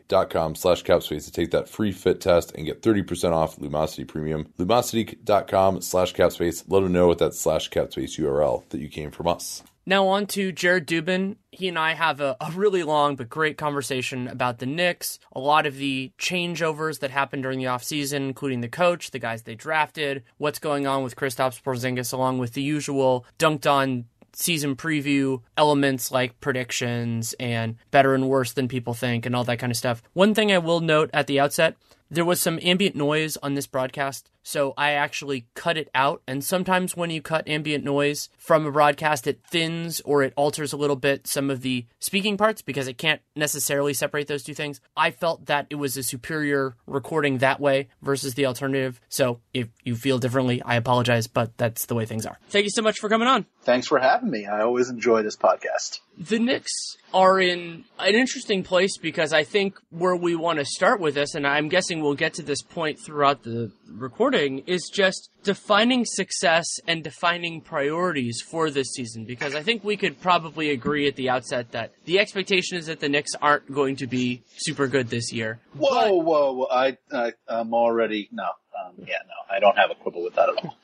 [0.08, 4.06] dot com slash capspace to take that free fit test and get 30% off Lumosity
[4.06, 4.52] Premium.
[4.58, 6.64] Lumosity.com slash capspace.
[6.68, 9.62] Let them know with that slash capspace URL that you came from us.
[9.84, 11.36] Now on to Jared Dubin.
[11.50, 15.40] He and I have a, a, really long but great conversation about the Knicks, a
[15.40, 19.56] lot of the changeovers that happened during the offseason, including the coach, the guys they
[19.56, 24.04] drafted, what's going on with Kristaps Porzingis, along with the usual Dunc'd On
[24.34, 29.58] season preview elements like predictions and better and worse than people think and all that
[29.58, 30.02] kind of stuff.
[30.12, 31.76] One thing I will note at the outset
[32.10, 36.22] there was some ambient noise on this broadcast, so I actually cut it out.
[36.26, 40.72] And sometimes when you cut ambient noise from a broadcast, it thins or it alters
[40.72, 44.54] a little bit some of the speaking parts because it can't necessarily separate those two
[44.54, 44.80] things.
[44.96, 49.00] I felt that it was a superior recording that way versus the alternative.
[49.08, 52.38] So if you feel differently, I apologize, but that's the way things are.
[52.48, 53.46] Thank you so much for coming on.
[53.62, 54.46] Thanks for having me.
[54.46, 56.00] I always enjoy this podcast.
[56.18, 61.00] The Knicks are in an interesting place because I think where we want to start
[61.00, 65.30] with this, and I'm guessing we'll get to this point throughout the recording, is just
[65.42, 69.24] defining success and defining priorities for this season.
[69.24, 73.00] Because I think we could probably agree at the outset that the expectation is that
[73.00, 75.60] the Knicks aren't going to be super good this year.
[75.74, 76.66] Whoa, whoa, whoa!
[76.70, 78.44] I, I I'm already no.
[78.44, 80.76] Um, yeah, no, I don't have a quibble with that at all.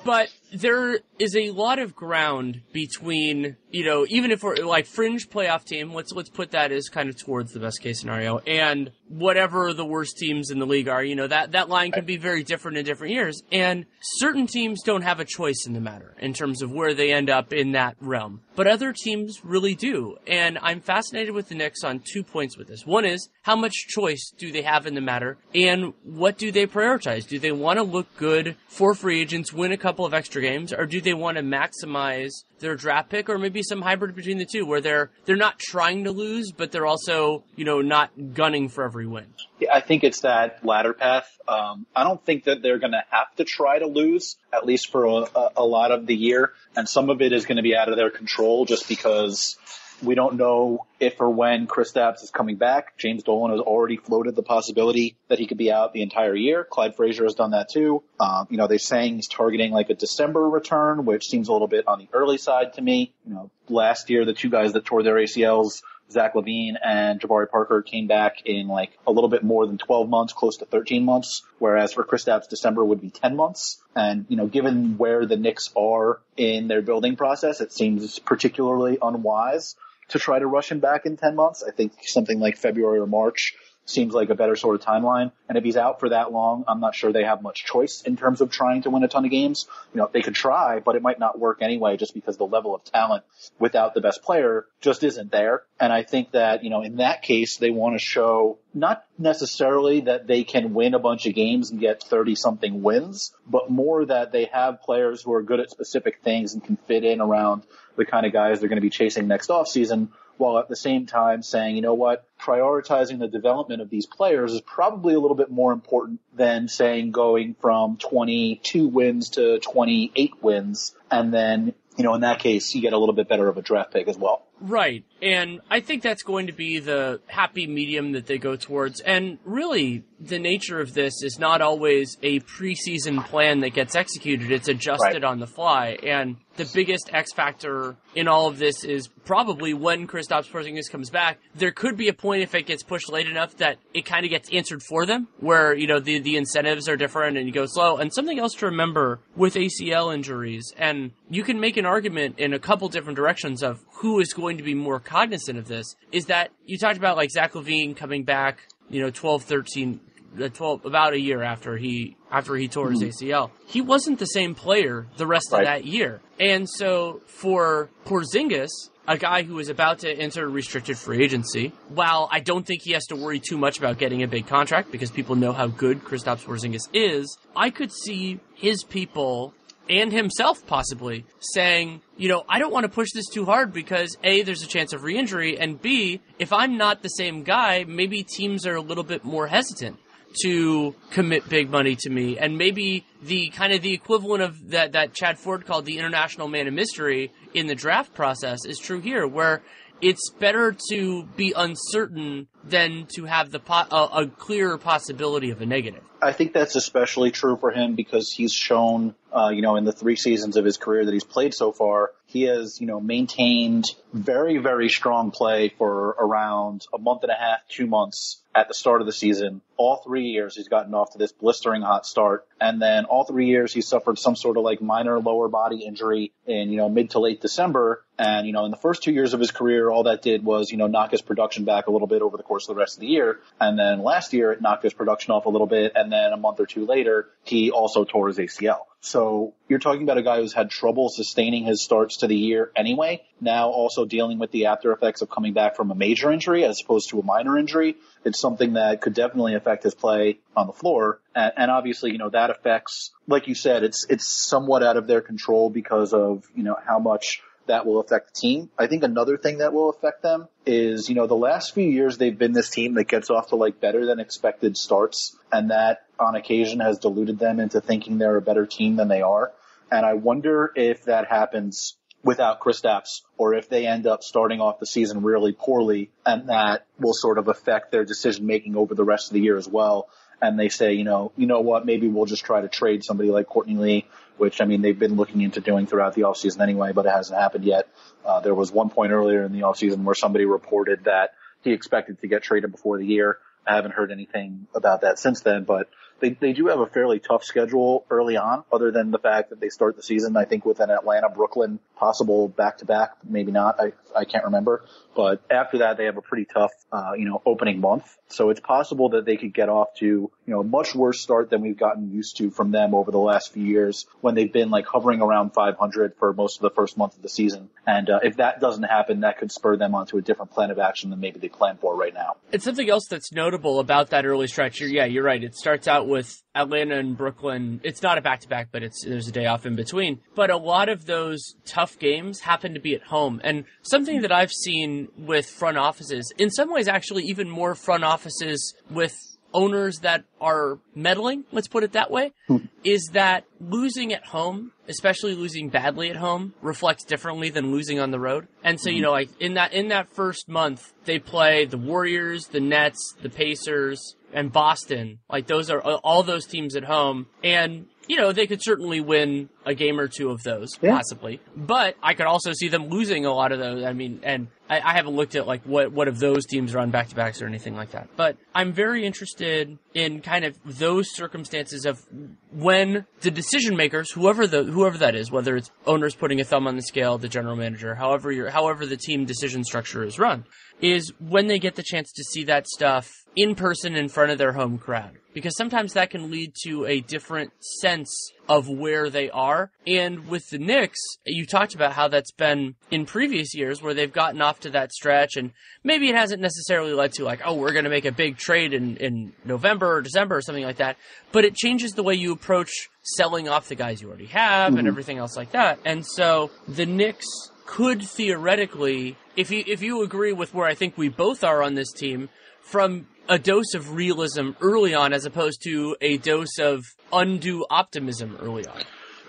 [0.04, 5.28] but there is a lot of ground between, you know, even if we're like fringe
[5.28, 8.90] playoff team, let's let's put that as kind of towards the best case scenario, and
[9.08, 12.16] whatever the worst teams in the league are, you know, that that line can be
[12.16, 16.14] very different in different years, and certain teams don't have a choice in the matter
[16.18, 20.16] in terms of where they end up in that realm, but other teams really do,
[20.26, 22.86] and I'm fascinated with the Knicks on two points with this.
[22.86, 26.66] One is how much choice do they have in the matter, and what do they
[26.66, 27.26] prioritize?
[27.28, 30.72] Do they want to look good for free agents, win a couple of extra games,
[30.72, 34.46] or do they want to maximize their draft pick, or maybe some hybrid between the
[34.46, 38.68] two, where they're they're not trying to lose, but they're also you know not gunning
[38.68, 39.26] for every win?
[39.58, 41.28] Yeah, I think it's that latter path.
[41.46, 44.90] Um, I don't think that they're going to have to try to lose at least
[44.90, 47.74] for a, a lot of the year, and some of it is going to be
[47.74, 49.56] out of their control just because
[50.02, 52.96] we don't know if or when Chris Kristaps is coming back.
[52.98, 56.64] James Dolan has already floated the possibility that he could be out the entire year.
[56.64, 58.02] Clyde Frazier has done that too.
[58.20, 61.68] Um, you know, they're saying he's targeting like a December return, which seems a little
[61.68, 63.12] bit on the early side to me.
[63.26, 67.50] You know, last year the two guys that tore their ACLs Zach LaVine and Jabari
[67.50, 71.04] Parker came back in like a little bit more than 12 months, close to 13
[71.04, 73.82] months, whereas for Kristaps, December would be 10 months.
[73.94, 78.98] And, you know, given where the Knicks are in their building process, it seems particularly
[79.00, 79.76] unwise
[80.08, 81.64] to try to rush him back in 10 months.
[81.66, 83.54] I think something like February or March
[83.88, 85.32] seems like a better sort of timeline.
[85.48, 88.16] And if he's out for that long, I'm not sure they have much choice in
[88.16, 89.66] terms of trying to win a ton of games.
[89.94, 92.74] You know, they could try, but it might not work anyway just because the level
[92.74, 93.24] of talent
[93.58, 95.62] without the best player just isn't there.
[95.80, 100.02] And I think that, you know, in that case, they want to show not necessarily
[100.02, 104.04] that they can win a bunch of games and get 30 something wins, but more
[104.04, 107.62] that they have players who are good at specific things and can fit in around
[107.96, 110.08] the kind of guys they're going to be chasing next offseason
[110.38, 114.52] while at the same time saying, you know what, prioritizing the development of these players
[114.52, 120.42] is probably a little bit more important than saying going from 22 wins to 28
[120.42, 120.94] wins.
[121.10, 123.62] And then, you know, in that case, you get a little bit better of a
[123.62, 124.44] draft pick as well.
[124.60, 125.04] Right.
[125.20, 129.00] And I think that's going to be the happy medium that they go towards.
[129.00, 134.50] And really, the nature of this is not always a preseason plan that gets executed.
[134.52, 135.24] It's adjusted Right.
[135.24, 135.98] on the fly.
[136.04, 141.10] And the biggest X factor in all of this is probably when Kristaps Porzingis comes
[141.10, 141.38] back.
[141.54, 144.30] There could be a point if it gets pushed late enough that it kind of
[144.30, 147.66] gets answered for them, where you know the the incentives are different and you go
[147.66, 147.96] slow.
[147.96, 152.52] And something else to remember with ACL injuries, and you can make an argument in
[152.52, 155.94] a couple different directions of who is going to be more cognizant of this.
[156.10, 160.00] Is that you talked about like Zach LaVine coming back, you know, 12, 13
[160.42, 163.50] uh, 12 about a year after he after he tore his ACL.
[163.66, 165.60] He wasn't the same player the rest Right.
[165.60, 166.20] of that year.
[166.40, 168.68] And so for Porzingis,
[169.06, 172.92] a guy who is about to enter restricted free agency, while I don't think he
[172.92, 176.04] has to worry too much about getting a big contract because people know how good
[176.04, 179.54] Kristaps Porzingis is, I could see his people
[179.88, 184.16] and himself possibly saying, you know, I don't want to push this too hard because
[184.22, 188.22] A, there's a chance of re-injury, and B, if I'm not the same guy, maybe
[188.22, 189.98] teams are a little bit more hesitant
[190.42, 192.38] to commit big money to me.
[192.38, 196.48] And maybe the kind of the equivalent of that, that Chad Ford called the international
[196.48, 199.62] man of mystery in the draft process is true here, where
[200.00, 205.60] it's better to be uncertain than to have the po- a, a clearer possibility of
[205.60, 206.04] a negative.
[206.20, 209.92] I think that's especially true for him because he's shown, uh, you know, in the
[209.92, 213.84] three seasons of his career that he's played so far, he has, you know, maintained
[214.12, 218.74] very, very strong play for around a month and a half, two months at the
[218.74, 219.60] start of the season.
[219.76, 222.46] All three years he's gotten off to this blistering hot start.
[222.60, 226.32] And then all three years he suffered some sort of like minor lower body injury
[226.46, 228.04] in, you know, mid to late December.
[228.18, 230.72] And, you know, in the first two years of his career, all that did was,
[230.72, 232.96] you know, knock his production back a little bit over the course of the rest
[232.96, 233.38] of the year.
[233.60, 235.92] And then last year it knocked his production off a little bit.
[235.94, 238.80] And then a month or two later, he also tore his ACL.
[239.00, 242.72] So you're talking about a guy who's had trouble sustaining his starts to the year
[242.74, 243.22] anyway.
[243.40, 246.80] Now also dealing with the after effects of coming back from a major injury as
[246.82, 247.96] opposed to a minor injury.
[248.24, 251.20] It's something that could definitely affect his play on the floor.
[251.34, 255.06] And, and obviously, you know, that affects, like you said, it's, it's somewhat out of
[255.06, 258.70] their control because of, you know, how much that will affect the team.
[258.78, 262.18] I think another thing that will affect them is, you know, the last few years
[262.18, 266.06] they've been this team that gets off to like better than expected starts and that
[266.18, 269.52] on occasion has deluded them into thinking they're a better team than they are.
[269.90, 274.80] And I wonder if that happens without Kristaps or if they end up starting off
[274.80, 279.04] the season really poorly and that will sort of affect their decision making over the
[279.04, 280.08] rest of the year as well.
[280.40, 283.30] And they say, you know, you know what, maybe we'll just try to trade somebody
[283.30, 284.06] like Courtney Lee,
[284.36, 287.38] which I mean, they've been looking into doing throughout the offseason anyway, but it hasn't
[287.38, 287.88] happened yet.
[288.24, 292.20] Uh, there was one point earlier in the offseason where somebody reported that he expected
[292.20, 293.38] to get traded before the year.
[293.66, 295.88] I haven't heard anything about that since then, but
[296.20, 299.60] they, they do have a fairly tough schedule early on, other than the fact that
[299.60, 303.52] they start the season, I think, with an Atlanta, Brooklyn possible back to back, maybe
[303.52, 303.80] not.
[303.80, 304.84] I, I can't remember.
[305.14, 308.16] But after that, they have a pretty tough, uh, you know, opening month.
[308.28, 311.50] So it's possible that they could get off to, you know, a much worse start
[311.50, 314.70] than we've gotten used to from them over the last few years when they've been
[314.70, 317.68] like hovering around 500 for most of the first month of the season.
[317.86, 320.78] And, uh, if that doesn't happen, that could spur them onto a different plan of
[320.78, 322.36] action than maybe they plan for right now.
[322.52, 325.42] And something else that's notable about that early stretch, yeah, you're right.
[325.42, 327.80] It starts out with Atlanta and Brooklyn.
[327.84, 330.20] It's not a back to back, but it's there's a day off in between.
[330.34, 333.40] But a lot of those tough games happen to be at home.
[333.44, 338.04] And something that I've seen with front offices, in some ways, actually even more front
[338.04, 339.16] offices with
[339.52, 342.58] owners that are meddling, let's put it that way, hmm.
[342.84, 348.10] is that losing at home, especially losing badly at home, reflects differently than losing on
[348.10, 348.46] the road.
[348.62, 349.02] And so, you hmm.
[349.04, 353.30] know, like in that in that first month, they play the Warriors, the Nets, the
[353.30, 355.18] Pacers, and Boston.
[355.30, 357.26] Like those are all those teams at home.
[357.42, 360.96] And you know, they could certainly win a game or two of those, Yeah.
[360.96, 361.40] possibly.
[361.54, 363.84] But I could also see them losing a lot of those.
[363.84, 366.90] I mean, and I, I haven't looked at like what what of those teams on
[366.90, 368.08] back to backs or anything like that.
[368.16, 372.04] But I'm very interested in kind of those circumstances of
[372.50, 376.66] when the decision makers, whoever the whoever that is, whether it's owners putting a thumb
[376.66, 380.44] on the scale, the general manager, however your however the team decision structure is run,
[380.80, 384.38] is when they get the chance to see that stuff in person in front of
[384.38, 385.18] their home crowd.
[385.32, 389.70] Because sometimes that can lead to a different sense of where they are.
[389.86, 394.12] And with the Knicks, you talked about how that's been in previous years where they've
[394.12, 395.52] gotten off to that stretch and
[395.84, 398.72] maybe it hasn't necessarily led to like, oh, we're going to make a big trade
[398.72, 400.96] in, in November or December or something like that.
[401.30, 404.78] But it changes the way you approach selling off the guys you already have and
[404.78, 404.86] mm-hmm.
[404.86, 405.78] everything else like that.
[405.84, 407.26] And so the Knicks
[407.66, 411.74] could theoretically, if you if you agree with where I think we both are on
[411.74, 412.30] this team,
[412.62, 418.38] from a dose of realism early on as opposed to a dose of undue optimism
[418.40, 418.82] early on.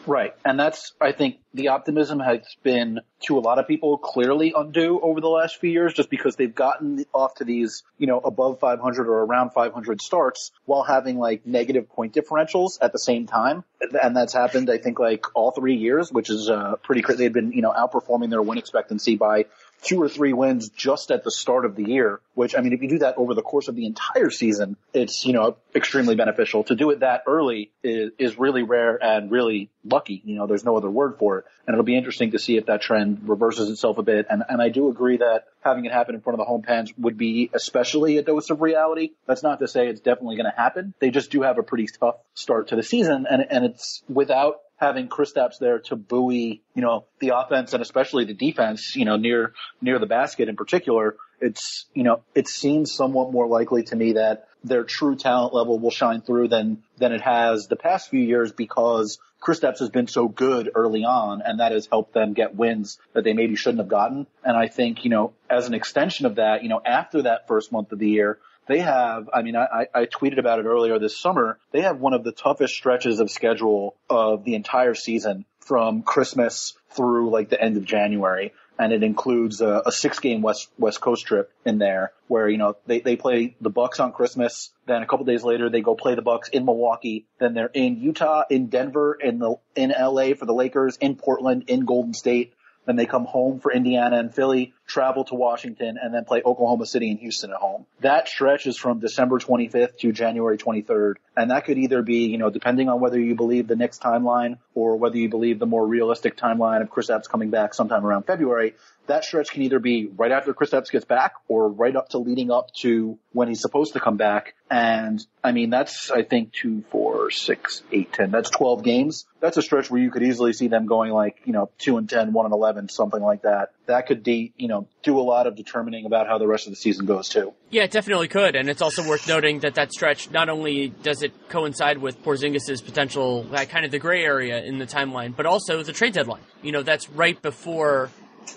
[0.08, 0.34] Right.
[0.43, 5.00] And that's, I think, the optimism has been to a lot of people clearly undue
[5.00, 8.60] over the last few years just because they've gotten off to these, you know, above
[8.60, 13.64] 500 or around 500 starts while having like negative point differentials at the same time.
[14.02, 17.26] And that's happened, I think, like all three years, which is, uh, pretty crazy.
[17.26, 19.45] They've been, you know, outperforming their win expectancy by
[19.82, 22.82] two or three wins just at the start of the year, which, I mean, if
[22.82, 26.63] you do that over the course of the entire season, it's, you know, extremely beneficial.
[26.65, 30.21] To do it that early is, is really rare and really lucky.
[30.25, 31.45] You know, there's no other word for it.
[31.65, 34.27] And it'll be interesting to see if that trend reverses itself a bit.
[34.30, 36.91] And, and I do agree that having it happen in front of the home fans
[36.97, 39.11] would be especially a dose of reality.
[39.27, 40.93] That's not to say it's definitely going to happen.
[40.99, 44.61] They just do have a pretty tough start to the season and, and it's without
[44.80, 49.17] having Kristaps there to buoy, you know, the offense and especially the defense, you know,
[49.17, 53.95] near, near the basket in particular, it's, you know, it seems somewhat more likely to
[53.95, 58.09] me that their true talent level will shine through than, than it has the past
[58.09, 62.34] few years because Kristaps has been so good early on and that has helped them
[62.34, 64.27] get wins that they maybe shouldn't have gotten.
[64.43, 67.71] And I think, you know, as an extension of that, you know, after that first
[67.71, 68.39] month of the year,
[68.70, 71.57] they have, I mean, I, I tweeted about it earlier this summer.
[71.72, 76.76] They have one of the toughest stretches of schedule of the entire season from Christmas
[76.91, 78.53] through like the end of January.
[78.78, 82.59] And it includes a, a six game West, West Coast trip in there where, you
[82.59, 84.70] know, they, they play the Bucks on Christmas.
[84.86, 87.26] Then a couple days later, they go play the Bucks in Milwaukee.
[87.39, 91.63] Then they're in Utah, in Denver, in the, in LA for the Lakers, in Portland,
[91.70, 92.53] in Golden State.
[92.86, 96.85] Then they come home for Indiana and Philly, travel to Washington, and then play Oklahoma
[96.85, 97.85] City and Houston at home.
[98.01, 101.15] That stretch is from December 25th to January 23rd.
[101.37, 104.57] And that could either be, you know, depending on whether you believe the Knicks timeline
[104.75, 108.73] or whether you believe the more realistic timeline of Kristaps coming back sometime around February,
[109.07, 112.51] that stretch can either be right after Kristaps gets back or right up to leading
[112.51, 114.53] up to when he's supposed to come back.
[114.69, 118.29] And I mean, that's, I think two, four, six, eight, ten.
[118.31, 119.25] That's 12 games.
[119.39, 122.07] That's a stretch where you could easily see them going like, you know, two and
[122.07, 123.71] 10, one and 11, something like that.
[123.87, 126.71] That could be, you know, do a lot of determining about how the rest of
[126.71, 127.53] the season goes too.
[127.69, 128.55] Yeah, it definitely could.
[128.55, 132.84] And it's also worth noting that that stretch, not only does it coincide with Porzingis'
[132.84, 136.41] potential, like, kind of the gray area in the timeline, but also the trade deadline.
[136.61, 138.09] You know, that's right before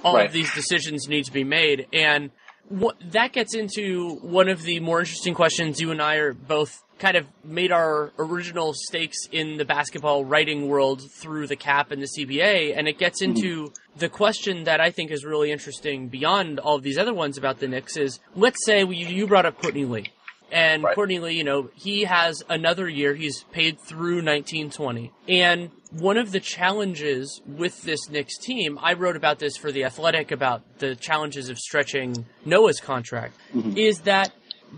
[0.05, 0.27] all Right.
[0.27, 1.87] of these decisions need to be made.
[1.93, 2.31] And
[2.69, 6.83] what, that gets into one of the more interesting questions you and I are both
[7.03, 12.01] kind of made our original stakes in the basketball writing world through the cap and
[12.01, 12.79] the CBA.
[12.79, 13.31] And it gets hmm.
[13.31, 17.37] into the question that I think is really interesting beyond all of these other ones
[17.37, 20.11] about the Knicks is, let's say you, you brought up Courtney Lee.
[20.53, 20.95] And Right.
[20.95, 23.15] Courtney Lee, you know, he has another year.
[23.15, 25.11] He's paid through 1920.
[25.27, 29.85] And one of the challenges with this Knicks team, I wrote about this for The
[29.85, 33.77] Athletic about the challenges of stretching Noah's contract, mm-hmm.
[33.77, 34.33] is that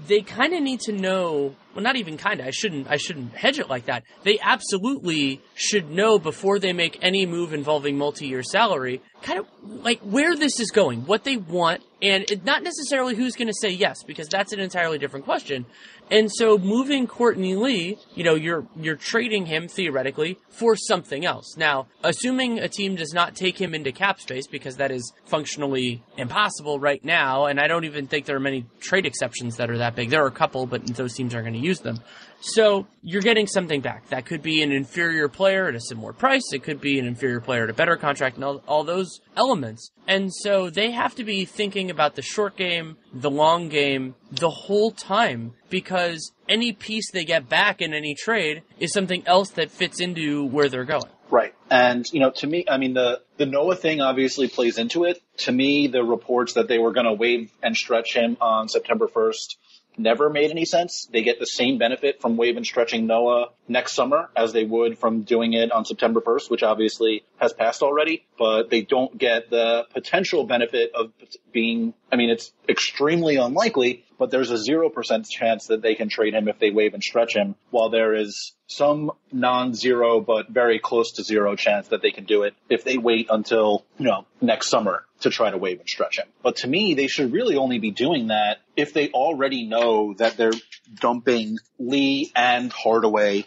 [0.06, 3.34] they kind of need to know well not even kind of i shouldn't i shouldn't
[3.34, 8.42] hedge it like that they absolutely should know before they make any move involving multi-year
[8.42, 13.14] salary kind of like where this is going what they want and it, not necessarily
[13.14, 15.64] who's going to say yes because that's an entirely different question
[16.10, 21.56] and so moving Courtney Lee, you know, you're you're trading him theoretically for something else.
[21.56, 26.02] Now, assuming a team does not take him into cap space because that is functionally
[26.18, 29.78] impossible right now, and I don't even think there are many trade exceptions that are
[29.78, 30.10] that big.
[30.10, 32.00] There are a couple, but those teams aren't going to use them.
[32.40, 34.08] So you're getting something back.
[34.10, 36.42] That could be an inferior player at a similar price.
[36.52, 39.90] It could be an inferior player at a better contract and all, all those elements.
[40.06, 44.50] And so they have to be thinking about the short game, the long game, the
[44.50, 49.70] whole time because any piece they get back in any trade is something else that
[49.70, 51.10] fits into where they're going.
[51.30, 51.54] Right.
[51.70, 55.22] And, you know, to me, I mean, the, the Noah thing obviously plays into it.
[55.38, 59.08] To me, the reports that they were going to waive and stretch him on September
[59.08, 59.56] 1st
[59.96, 61.08] never made any sense.
[61.12, 64.98] They get the same benefit from waive and stretching Noah next summer as they would
[64.98, 69.50] from doing it on September 1st, which obviously has passed already, but they don't get
[69.50, 71.12] the potential benefit of
[71.52, 76.34] being, I mean, it's extremely unlikely, but there's a 0% chance that they can trade
[76.34, 81.12] him if they waive and stretch him, while there is some non-zero but very close
[81.12, 84.68] to zero chance that they can do it if they wait until, you know, next
[84.68, 86.26] summer to try to waive and stretch him.
[86.42, 90.36] But to me, they should really only be doing that if they already know that
[90.36, 90.52] they're
[91.00, 93.46] dumping Lee and Hardaway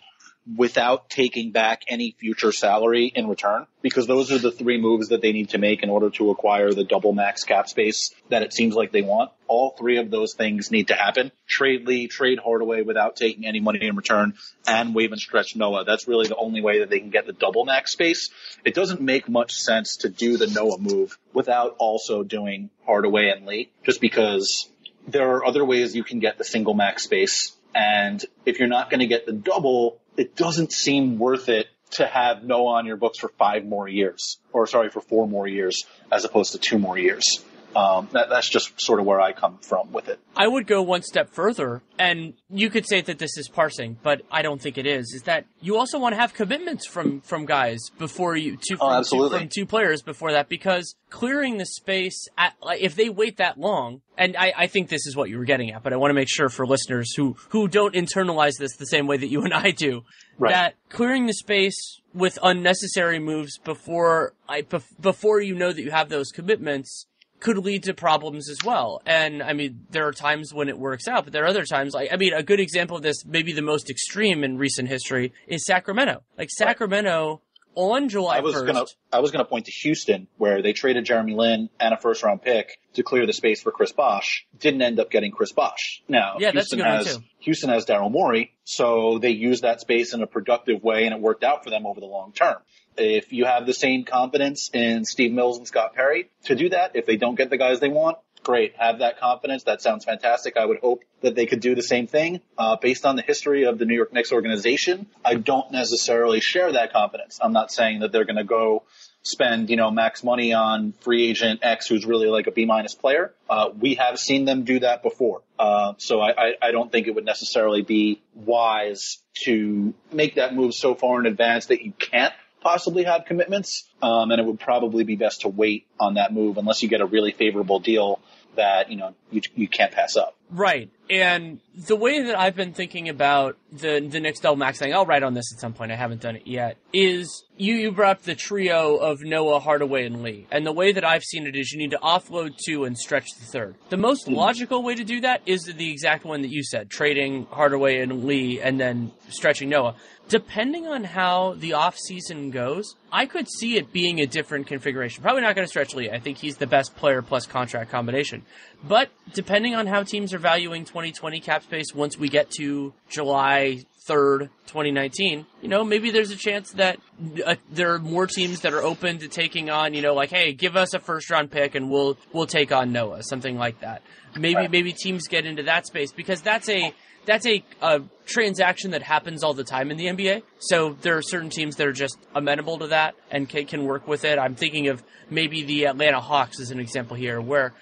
[0.55, 5.21] without taking back any future salary in return because those are the three moves that
[5.21, 8.53] they need to make in order to acquire the double max cap space that it
[8.53, 9.31] seems like they want.
[9.47, 11.31] All three of those things need to happen.
[11.47, 14.35] Trade Lee, trade Hardaway without taking any money in return
[14.67, 15.85] and waive and stretch Noah.
[15.85, 18.29] That's really the only way that they can get the double max space.
[18.63, 23.45] It doesn't make much sense to do the Noah move without also doing Hardaway and
[23.45, 24.69] Lee just because
[25.07, 27.53] there are other ways you can get the single max space.
[27.73, 32.05] And if you're not going to get the double, it doesn't seem worth it to
[32.05, 35.85] have Noah on your books for five more years, or sorry, for four more years,
[36.11, 37.43] as opposed to two more years.
[37.77, 40.19] Um, that, that's just sort of where I come from with it.
[40.35, 44.23] I would go one step further, and you could say that this is parsing, but
[44.31, 45.13] I don't think it is.
[45.13, 49.03] Is that you also want to have commitments from from guys before you to Oh,
[49.03, 53.09] from, two, from two players before that because clearing the space at like if they
[53.09, 55.93] wait that long, and I, I think this is what you were getting at, but
[55.93, 59.17] I want to make sure for listeners who who don't internalize this the same way
[59.17, 60.03] that you and I do,
[60.39, 60.51] Right.
[60.51, 65.91] that clearing the space with unnecessary moves before I bef- before you know that you
[65.91, 67.05] have those commitments
[67.39, 69.01] could lead to problems as well.
[69.05, 71.93] And I mean, there are times when it works out, but there are other times
[71.93, 75.33] like, I mean, a good example of this, maybe the most extreme in recent history
[75.47, 76.23] is Sacramento.
[76.37, 77.41] Like Sacramento
[77.77, 78.65] on July I was 1st.
[78.65, 82.23] gonna I was gonna point to Houston where they traded Jeremy Lin and a first
[82.23, 84.45] round pick to clear the space for Chris Bosh.
[84.59, 86.01] Didn't end up getting Chris Bosh.
[86.07, 87.19] Now Yeah, Houston has.
[87.39, 91.21] Houston has Daryl Morey, so they used that space in a productive way and it
[91.21, 92.57] worked out for them over the long term.
[92.97, 96.95] If you have the same confidence in Steve Mills and Scott Perry to do that,
[96.95, 98.17] if they don't get the guys they want,
[98.47, 98.73] great.
[98.77, 99.63] Have that confidence.
[99.63, 100.55] That sounds fantastic.
[100.55, 102.39] I would hope that they could do the same thing.
[102.57, 106.71] Uh, based on the history of the New York Knicks organization, I don't necessarily share
[106.71, 107.39] that confidence.
[107.41, 108.83] I'm not saying that they're going to go
[109.21, 112.95] spend, you know, max money on free agent X who's really like a B minus
[112.95, 113.33] player.
[113.49, 115.41] Uh, we have seen them do that before.
[115.59, 120.55] Uh, so I, I, I don't think it would necessarily be wise to make that
[120.55, 123.83] move so far in advance that you can't possibly have commitments.
[124.01, 127.01] Um, and it would probably be best to wait on that move unless you get
[127.01, 128.19] a really favorable deal
[128.57, 130.37] that, you know, you, you can't pass up.
[130.49, 130.89] Right.
[131.09, 135.05] And the way that I've been thinking about the the Knicks double max thing, I'll
[135.05, 135.91] write on this at some point.
[135.91, 136.77] I haven't done it yet.
[136.93, 140.91] Is you you brought up the trio of Noah, Hardaway, and Lee, and the way
[140.91, 143.75] that I've seen it is you need to offload two and stretch the third.
[143.89, 144.33] The most hmm.
[144.33, 148.25] logical way to do that is the exact one that you said: trading Hardaway and
[148.25, 149.95] Lee, and then stretching Noah.
[150.27, 155.23] Depending on how the off season goes, I could see it being a different configuration.
[155.23, 156.09] Probably not going to stretch Lee.
[156.09, 158.43] I think he's the best player plus contract combination.
[158.83, 163.85] But depending on how teams are valuing 2020 cap space once we get to July
[164.07, 166.99] 3rd, 2019, you know, maybe there's a chance that
[167.45, 170.51] uh, there are more teams that are open to taking on, you know, like, hey,
[170.51, 174.01] give us a first round pick and we'll we'll take on Noah, something like that.
[174.37, 176.93] Maybe maybe teams get into that space because that's a
[177.27, 180.41] that's a, a transaction that happens all the time in the NBA.
[180.59, 184.07] So there are certain teams that are just amenable to that and can, can work
[184.07, 184.39] with it.
[184.39, 187.73] I'm thinking of maybe the Atlanta Hawks as an example here, where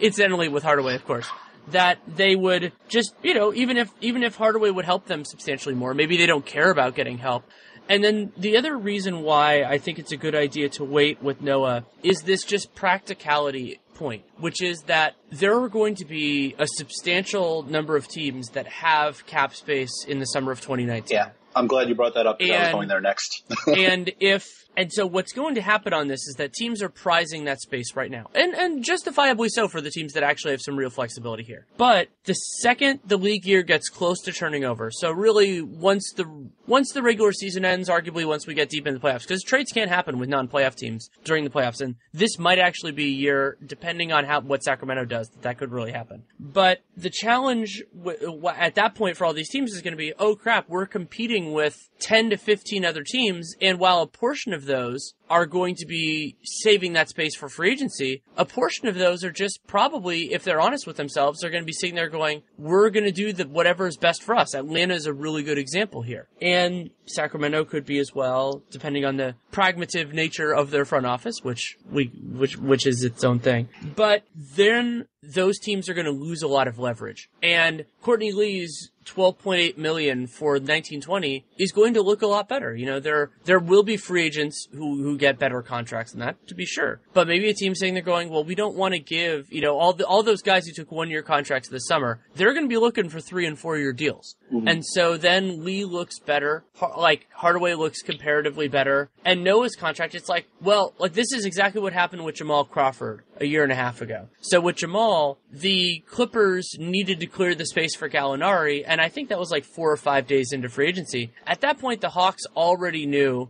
[0.00, 1.28] incidentally with Hardaway, of course,
[1.68, 5.74] that they would just, you know, even if even if Hardaway would help them substantially
[5.74, 7.44] more, maybe they don't care about getting help.
[7.88, 11.40] And then the other reason why I think it's a good idea to wait with
[11.40, 16.66] Noah is this just practicality point, which is that there are going to be a
[16.66, 21.14] substantial number of teams that have cap space in the summer of 2019.
[21.14, 21.30] Yeah.
[21.54, 23.42] I'm glad you brought that up because I was going there next.
[23.66, 27.44] and if and so what's going to happen on this is that teams are prizing
[27.44, 28.26] that space right now.
[28.34, 31.66] And and justifiably so for the teams that actually have some real flexibility here.
[31.76, 36.26] But the second the league year gets close to turning over, so really once the
[36.66, 39.72] once the regular season ends, arguably once we get deep into the playoffs, because trades
[39.72, 43.56] can't happen with non-playoff teams during the playoffs, and this might actually be a year,
[43.64, 46.22] depending on how what Sacramento does, that that could really happen.
[46.38, 50.12] But the challenge w- at that point for all these teams is going to be,
[50.18, 54.65] oh crap, we're competing with 10 to 15 other teams, and while a portion of
[54.66, 59.24] those are going to be saving that space for free agency, a portion of those
[59.24, 62.42] are just probably, if they're honest with themselves, they're going to be sitting there going,
[62.58, 64.54] we're going to do the whatever is best for us.
[64.54, 66.28] Atlanta is a really good example here.
[66.40, 71.42] And Sacramento could be as well, depending on the pragmative nature of their front office,
[71.42, 73.68] which we, which, which is its own thing.
[73.94, 77.28] But then those teams are going to lose a lot of leverage.
[77.42, 82.74] And Courtney Lee's 12.8 million for 1920 is going to look a lot better.
[82.74, 86.46] You know, there there will be free agents who who get better contracts than that,
[86.48, 87.00] to be sure.
[87.14, 89.78] But maybe a team saying they're going, well, we don't want to give, you know,
[89.78, 92.68] all the all those guys who took one year contracts this summer, they're going to
[92.68, 94.36] be looking for three and four year deals.
[94.52, 94.68] Mm-hmm.
[94.68, 96.64] And so then Lee looks better,
[96.96, 101.80] like Hardaway looks comparatively better, and Noah's contract, it's like, well, like this is exactly
[101.80, 104.28] what happened with Jamal Crawford a year and a half ago.
[104.40, 109.28] So with Jamal, the Clippers needed to clear the space for Gallinari, and I think
[109.28, 111.30] that was like four or five days into free agency.
[111.46, 113.48] At that point, the Hawks already knew,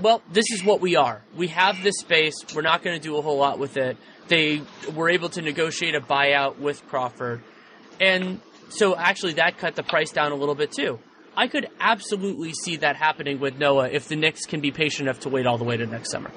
[0.00, 1.22] well, this is what we are.
[1.36, 2.34] We have this space.
[2.54, 3.96] We're not going to do a whole lot with it.
[4.28, 4.62] They
[4.94, 7.42] were able to negotiate a buyout with Crawford.
[8.00, 8.40] And
[8.70, 10.98] so actually that cut the price down a little bit too.
[11.36, 15.20] I could absolutely see that happening with Noah if the Knicks can be patient enough
[15.20, 16.30] to wait all the way to next summer.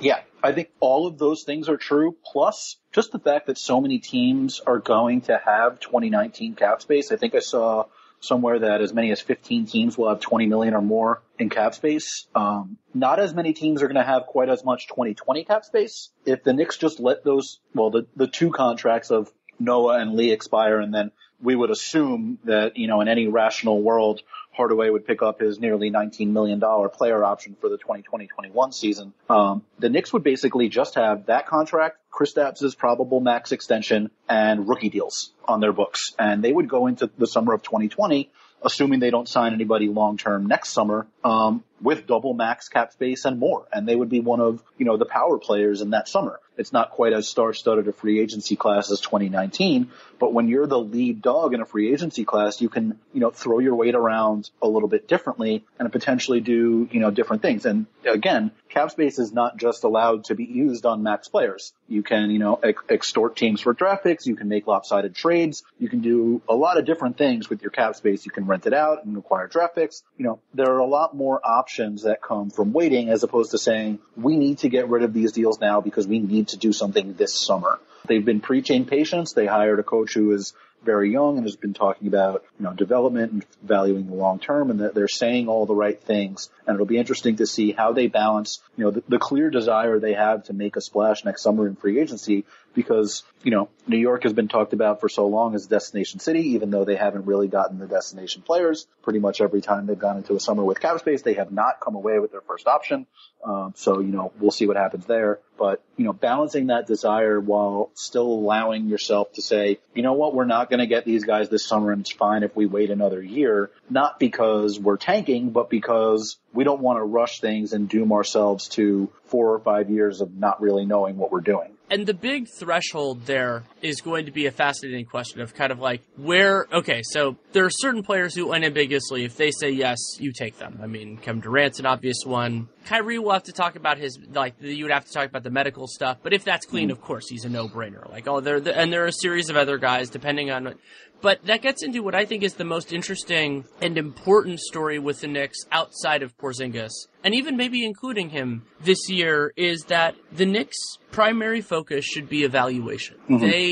[0.00, 2.16] Yeah, I think all of those things are true.
[2.24, 7.10] Plus, just the fact that so many teams are going to have 2019 cap space.
[7.10, 7.86] I think I saw
[8.20, 11.74] somewhere that as many as 15 teams will have 20 million or more in cap
[11.74, 12.26] space.
[12.34, 16.10] Um, not as many teams are going to have quite as much 2020 cap space.
[16.24, 20.32] If the Knicks just let those, well, the, the two contracts of Noah and Lee
[20.32, 24.22] expire and then we would assume that, you know, in any rational world,
[24.58, 29.14] Hardaway would pick up his nearly $19 million player option for the 2020-21 season.
[29.30, 34.90] Um, the Knicks would basically just have that contract, Kristaps' probable max extension, and rookie
[34.90, 36.12] deals on their books.
[36.18, 38.30] And they would go into the summer of 2020
[38.60, 43.24] assuming they don't sign anybody long term next summer, um, with double max cap space
[43.24, 43.68] and more.
[43.72, 46.40] And they would be one of, you know, the power players in that summer.
[46.58, 50.66] It's not quite as star studded a free agency class as 2019, but when you're
[50.66, 53.94] the lead dog in a free agency class, you can, you know, throw your weight
[53.94, 57.64] around a little bit differently and potentially do, you know, different things.
[57.64, 61.72] And again, cap space is not just allowed to be used on max players.
[61.88, 64.26] You can, you know, ex- extort teams for draft picks.
[64.26, 65.64] You can make lopsided trades.
[65.78, 68.24] You can do a lot of different things with your cap space.
[68.24, 70.02] You can rent it out and acquire draft picks.
[70.16, 73.58] You know, there are a lot more options that come from waiting as opposed to
[73.58, 76.72] saying, we need to get rid of these deals now because we need to do
[76.72, 77.78] something this summer.
[78.06, 79.32] They've been preaching patience.
[79.32, 80.54] They hired a coach who is
[80.84, 84.70] very young and has been talking about, you know, development and valuing the long term
[84.70, 86.50] and that they're saying all the right things.
[86.66, 89.98] And it'll be interesting to see how they balance, you know, the, the clear desire
[89.98, 92.44] they have to make a splash next summer in free agency
[92.78, 96.20] because, you know, New York has been talked about for so long as a destination
[96.20, 98.86] city, even though they haven't really gotten the destination players.
[99.02, 101.80] Pretty much every time they've gone into a summer with cap space, they have not
[101.80, 103.08] come away with their first option.
[103.44, 105.40] Um, so, you know, we'll see what happens there.
[105.58, 110.32] But, you know, balancing that desire while still allowing yourself to say, you know what,
[110.32, 112.90] we're not going to get these guys this summer and it's fine if we wait
[112.90, 113.72] another year.
[113.90, 118.68] Not because we're tanking, but because we don't want to rush things and doom ourselves
[118.68, 121.72] to four or five years of not really knowing what we're doing.
[121.90, 125.78] And the big threshold there is going to be a fascinating question of kind of
[125.78, 130.32] like where, okay, so there are certain players who unambiguously, if they say yes, you
[130.32, 130.80] take them.
[130.82, 132.68] I mean, Kevin Durant's an obvious one.
[132.86, 135.50] Kyrie will have to talk about his, like, you would have to talk about the
[135.50, 136.92] medical stuff, but if that's clean, mm-hmm.
[136.92, 138.10] of course, he's a no-brainer.
[138.10, 140.74] Like, oh, there, and there are a series of other guys, depending on
[141.20, 145.20] but that gets into what I think is the most interesting and important story with
[145.20, 146.92] the Knicks outside of Porzingis,
[147.24, 150.76] and even maybe including him this year, is that the Knicks'
[151.10, 153.16] primary focus should be evaluation.
[153.28, 153.38] Mm-hmm.
[153.38, 153.67] They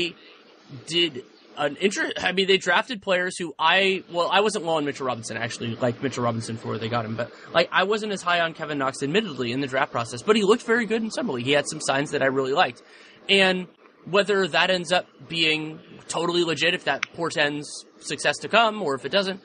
[0.87, 1.23] did
[1.57, 2.13] an interest.
[2.23, 5.37] I mean, they drafted players who I well, I wasn't low on Mitchell Robinson.
[5.37, 8.53] actually like Mitchell Robinson before they got him, but like I wasn't as high on
[8.53, 10.21] Kevin Knox, admittedly, in the draft process.
[10.21, 11.45] But he looked very good in summer league.
[11.45, 12.81] He had some signs that I really liked,
[13.27, 13.67] and
[14.05, 19.05] whether that ends up being totally legit if that portends success to come or if
[19.05, 19.41] it doesn't.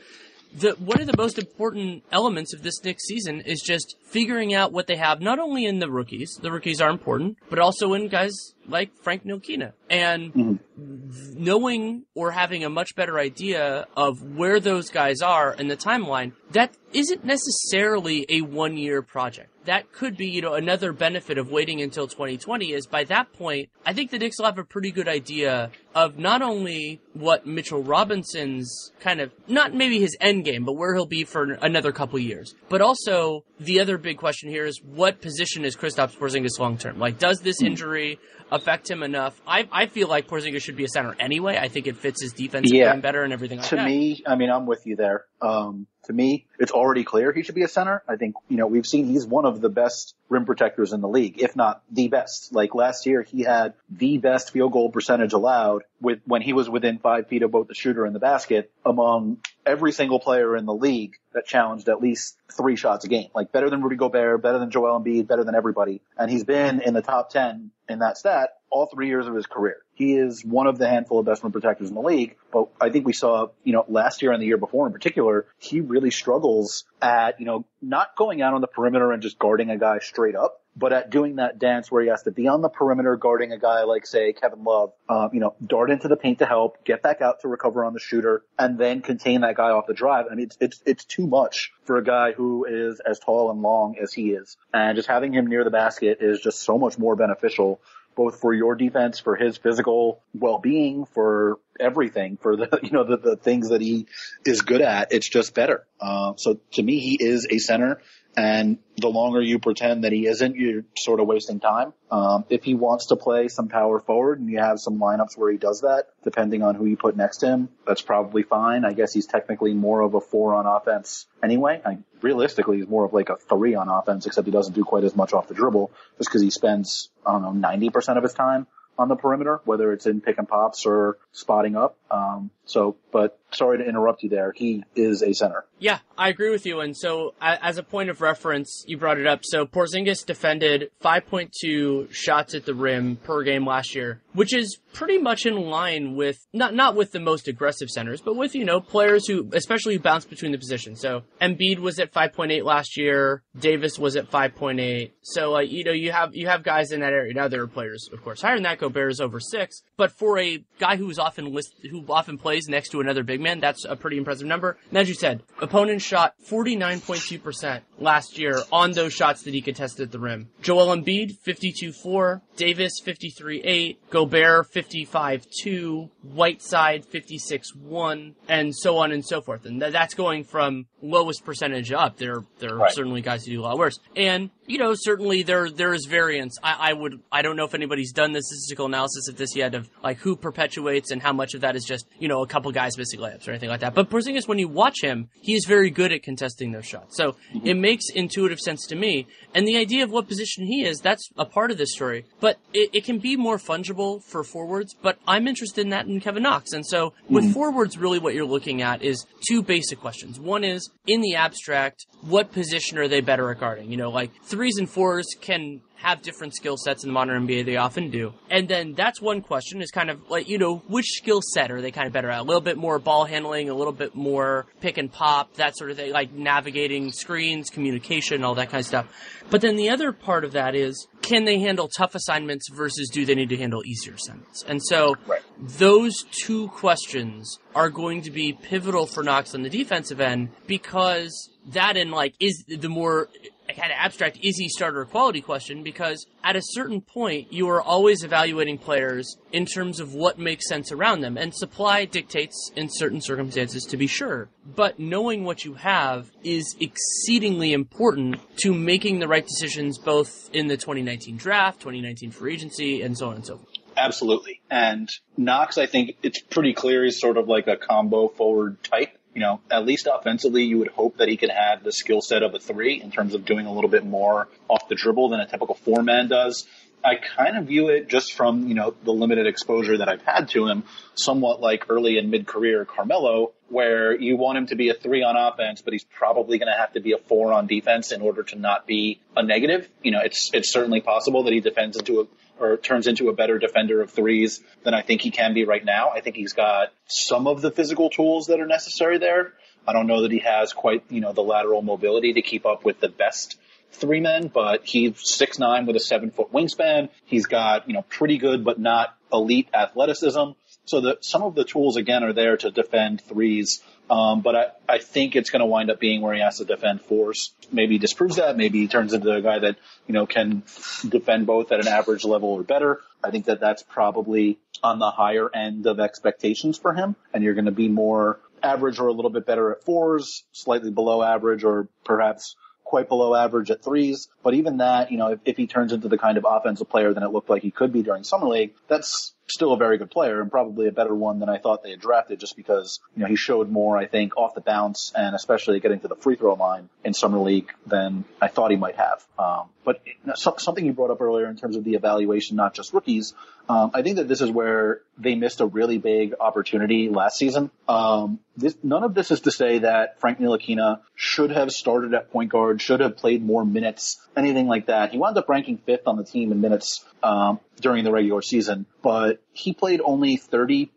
[0.54, 4.72] The, one of the most important elements of this next season is just figuring out
[4.72, 8.08] what they have, not only in the rookies, the rookies are important, but also in
[8.08, 8.32] guys
[8.68, 9.72] like Frank Ntilikina.
[9.88, 11.42] And mm-hmm.
[11.42, 16.32] knowing or having a much better idea of where those guys are in the timeline,
[16.50, 19.48] that isn't necessarily a one year project.
[19.64, 23.70] That could be, you know, another benefit of waiting until 2020 is by that point,
[23.86, 27.82] I think the Knicks will have a pretty good idea of not only what Mitchell
[27.82, 32.18] Robinson's kind of, not maybe his end game, but where he'll be for another couple
[32.18, 36.78] years, but also the other big question here is what position is Kristaps Porzingis long
[36.78, 36.98] term?
[36.98, 37.66] Like, does this hmm.
[37.66, 38.18] injury
[38.50, 39.40] affect him enough?
[39.46, 41.58] I I feel like Porzingis should be a center anyway.
[41.58, 42.94] I think it fits his defense yeah.
[42.96, 43.84] better and everything like to that.
[43.84, 45.24] To me, I mean, I'm with you there.
[45.40, 48.02] Um, to me, it's already clear he should be a center.
[48.08, 51.08] I think, you know, we've seen he's one of the best rim protectors in the
[51.08, 52.52] league, if not the best.
[52.52, 56.68] Like last year, he had the best field goal percentage allowed with when he was
[56.68, 60.64] within five feet of both the shooter and the basket among every single player in
[60.66, 63.28] the league that challenged at least three shots a game.
[63.34, 66.00] Like better than Rudy Gobert, better than Joel Embiid, better than everybody.
[66.16, 69.46] And he's been in the top 10 in that stat all three years of his
[69.46, 69.76] career.
[69.94, 72.36] He is one of the handful of best rim protectors in the league.
[72.50, 75.46] But I think we saw, you know, last year and the year before in particular,
[75.58, 79.70] he really struggles at, you know, not going out on the perimeter and just guarding
[79.70, 82.62] a guy straight up, but at doing that dance where he has to be on
[82.62, 86.16] the perimeter guarding a guy like say Kevin Love, um, you know, dart into the
[86.16, 89.56] paint to help, get back out to recover on the shooter, and then contain that
[89.56, 90.26] guy off the drive.
[90.30, 93.60] I mean, it's it's it's too much for a guy who is as tall and
[93.60, 96.98] long as he is, and just having him near the basket is just so much
[96.98, 97.80] more beneficial.
[98.14, 103.16] Both for your defense, for his physical well-being, for everything, for the you know the,
[103.16, 104.06] the things that he
[104.44, 105.86] is good at, it's just better.
[106.00, 108.00] Uh, so to me, he is a center
[108.36, 111.92] and the longer you pretend that he isn't, you're sort of wasting time.
[112.10, 115.50] Um, if he wants to play some power forward and you have some lineups where
[115.50, 118.84] he does that, depending on who you put next to him, that's probably fine.
[118.84, 121.82] I guess he's technically more of a four on offense anyway.
[121.84, 125.04] I, realistically, he's more of like a three on offense, except he doesn't do quite
[125.04, 128.32] as much off the dribble just because he spends, I don't know, 90% of his
[128.32, 128.66] time
[128.98, 131.96] on the perimeter, whether it's in pick and pops or spotting up.
[132.10, 134.52] Um, so, but sorry to interrupt you there.
[134.54, 135.64] He is a center.
[135.78, 136.80] Yeah, I agree with you.
[136.80, 139.40] And so, as a point of reference, you brought it up.
[139.42, 145.18] So Porzingis defended 5.2 shots at the rim per game last year, which is pretty
[145.18, 148.80] much in line with not not with the most aggressive centers, but with you know
[148.80, 151.00] players who especially bounce between the positions.
[151.00, 153.42] So Embiid was at 5.8 last year.
[153.58, 155.10] Davis was at 5.8.
[155.22, 157.34] So uh, you know you have you have guys in that area.
[157.34, 158.78] Now there are players, of course, higher than that.
[158.78, 159.82] Gobert is over six.
[159.96, 163.60] But for a guy who's often list who often plays next to another big man,
[163.60, 164.78] that's a pretty impressive number.
[164.90, 169.60] And as you said, opponents shot 49.2 percent last year on those shots that he
[169.60, 170.48] contested at the rim.
[170.60, 179.64] Joel Embiid, 52-4, Davis 53.8, Gobert 55.2, Whiteside 56-1, and so on and so forth.
[179.64, 182.16] And th- that's going from lowest percentage up.
[182.16, 182.92] There, there are right.
[182.92, 183.98] certainly guys who do a lot worse.
[184.16, 186.56] And you know, certainly there there is variance.
[186.62, 189.74] I, I would I don't know if anybody's done the statistical analysis of this yet
[189.74, 192.72] of like who perpetuates and how much of that is just you know a couple
[192.72, 193.94] guys missing layups or anything like that.
[193.94, 197.18] But Porzingis, when you watch him, he is very good at contesting those shots.
[197.18, 197.66] So mm-hmm.
[197.66, 199.26] it makes intuitive sense to me.
[199.54, 202.24] And the idea of what position he is, that's a part of this story.
[202.40, 204.94] But it, it can be more fungible for forwards.
[204.94, 206.72] But I'm interested in that in Kevin Knox.
[206.72, 207.52] And so with mm-hmm.
[207.52, 210.40] forwards, really what you're looking at is two basic questions.
[210.40, 213.90] One is in the abstract, what position are they better at guarding?
[213.90, 214.30] You know, like
[214.62, 217.66] threes and fours can have different skill sets in the modern NBA.
[217.66, 218.32] They often do.
[218.48, 221.80] And then that's one question is kind of like, you know, which skill set are
[221.80, 222.38] they kind of better at?
[222.38, 225.90] A little bit more ball handling, a little bit more pick and pop, that sort
[225.90, 229.08] of thing, like navigating screens, communication, all that kind of stuff.
[229.50, 233.26] But then the other part of that is, can they handle tough assignments versus do
[233.26, 234.64] they need to handle easier assignments?
[234.68, 235.42] And so right.
[235.58, 241.50] those two questions are going to be pivotal for Knox on the defensive end because
[241.66, 243.28] that and like is the more
[243.76, 247.82] kind of abstract is he starter quality question because at a certain point you are
[247.82, 252.88] always evaluating players in terms of what makes sense around them and supply dictates in
[252.90, 254.48] certain circumstances to be sure.
[254.64, 260.68] But knowing what you have is exceedingly important to making the right decisions both in
[260.68, 263.68] the 2019 draft 2019 free agency and so on and so forth.
[263.96, 264.60] Absolutely.
[264.70, 269.18] And Knox, I think it's pretty clear he's sort of like a combo forward type
[269.34, 272.42] you know, at least offensively, you would hope that he could have the skill set
[272.42, 275.40] of a three in terms of doing a little bit more off the dribble than
[275.40, 276.66] a typical four man does.
[277.04, 280.50] I kind of view it just from, you know, the limited exposure that I've had
[280.50, 280.84] to him,
[281.14, 285.24] somewhat like early and mid career Carmelo, where you want him to be a three
[285.24, 288.20] on offense, but he's probably going to have to be a four on defense in
[288.20, 289.88] order to not be a negative.
[290.02, 292.24] You know, it's, it's certainly possible that he defends into a,
[292.62, 295.84] or turns into a better defender of threes than I think he can be right
[295.84, 296.10] now.
[296.10, 299.52] I think he's got some of the physical tools that are necessary there.
[299.86, 302.84] I don't know that he has quite, you know, the lateral mobility to keep up
[302.84, 303.58] with the best
[303.90, 307.08] three men, but he's six nine with a seven foot wingspan.
[307.24, 310.52] He's got, you know, pretty good but not elite athleticism.
[310.84, 313.82] So that some of the tools again are there to defend threes.
[314.12, 316.66] Um, but I, I think it's going to wind up being where he has to
[316.66, 317.54] defend fours.
[317.72, 318.58] Maybe he disproves that.
[318.58, 319.76] Maybe he turns into a guy that,
[320.06, 320.64] you know, can
[321.08, 323.00] defend both at an average level or better.
[323.24, 327.16] I think that that's probably on the higher end of expectations for him.
[327.32, 330.90] And you're going to be more average or a little bit better at fours, slightly
[330.90, 334.28] below average or perhaps quite below average at threes.
[334.42, 337.14] But even that, you know, if, if he turns into the kind of offensive player
[337.14, 340.10] that it looked like he could be during summer league, that's still a very good
[340.10, 343.22] player and probably a better one than I thought they had drafted just because, you
[343.22, 346.36] know, he showed more, I think, off the bounce and especially getting to the free
[346.36, 349.24] throw line in summer league than I thought he might have.
[349.38, 350.00] Um, but
[350.36, 353.34] something you brought up earlier in terms of the evaluation, not just rookies,
[353.68, 357.70] um, I think that this is where they missed a really big opportunity last season.
[357.88, 362.30] Um, this, none of this is to say that Frank Ntilikina should have started at
[362.30, 365.10] point guard, should have played more minutes, anything like that.
[365.10, 368.86] He wound up ranking fifth on the team in minutes um, during the regular season,
[369.02, 370.90] but he played only 32%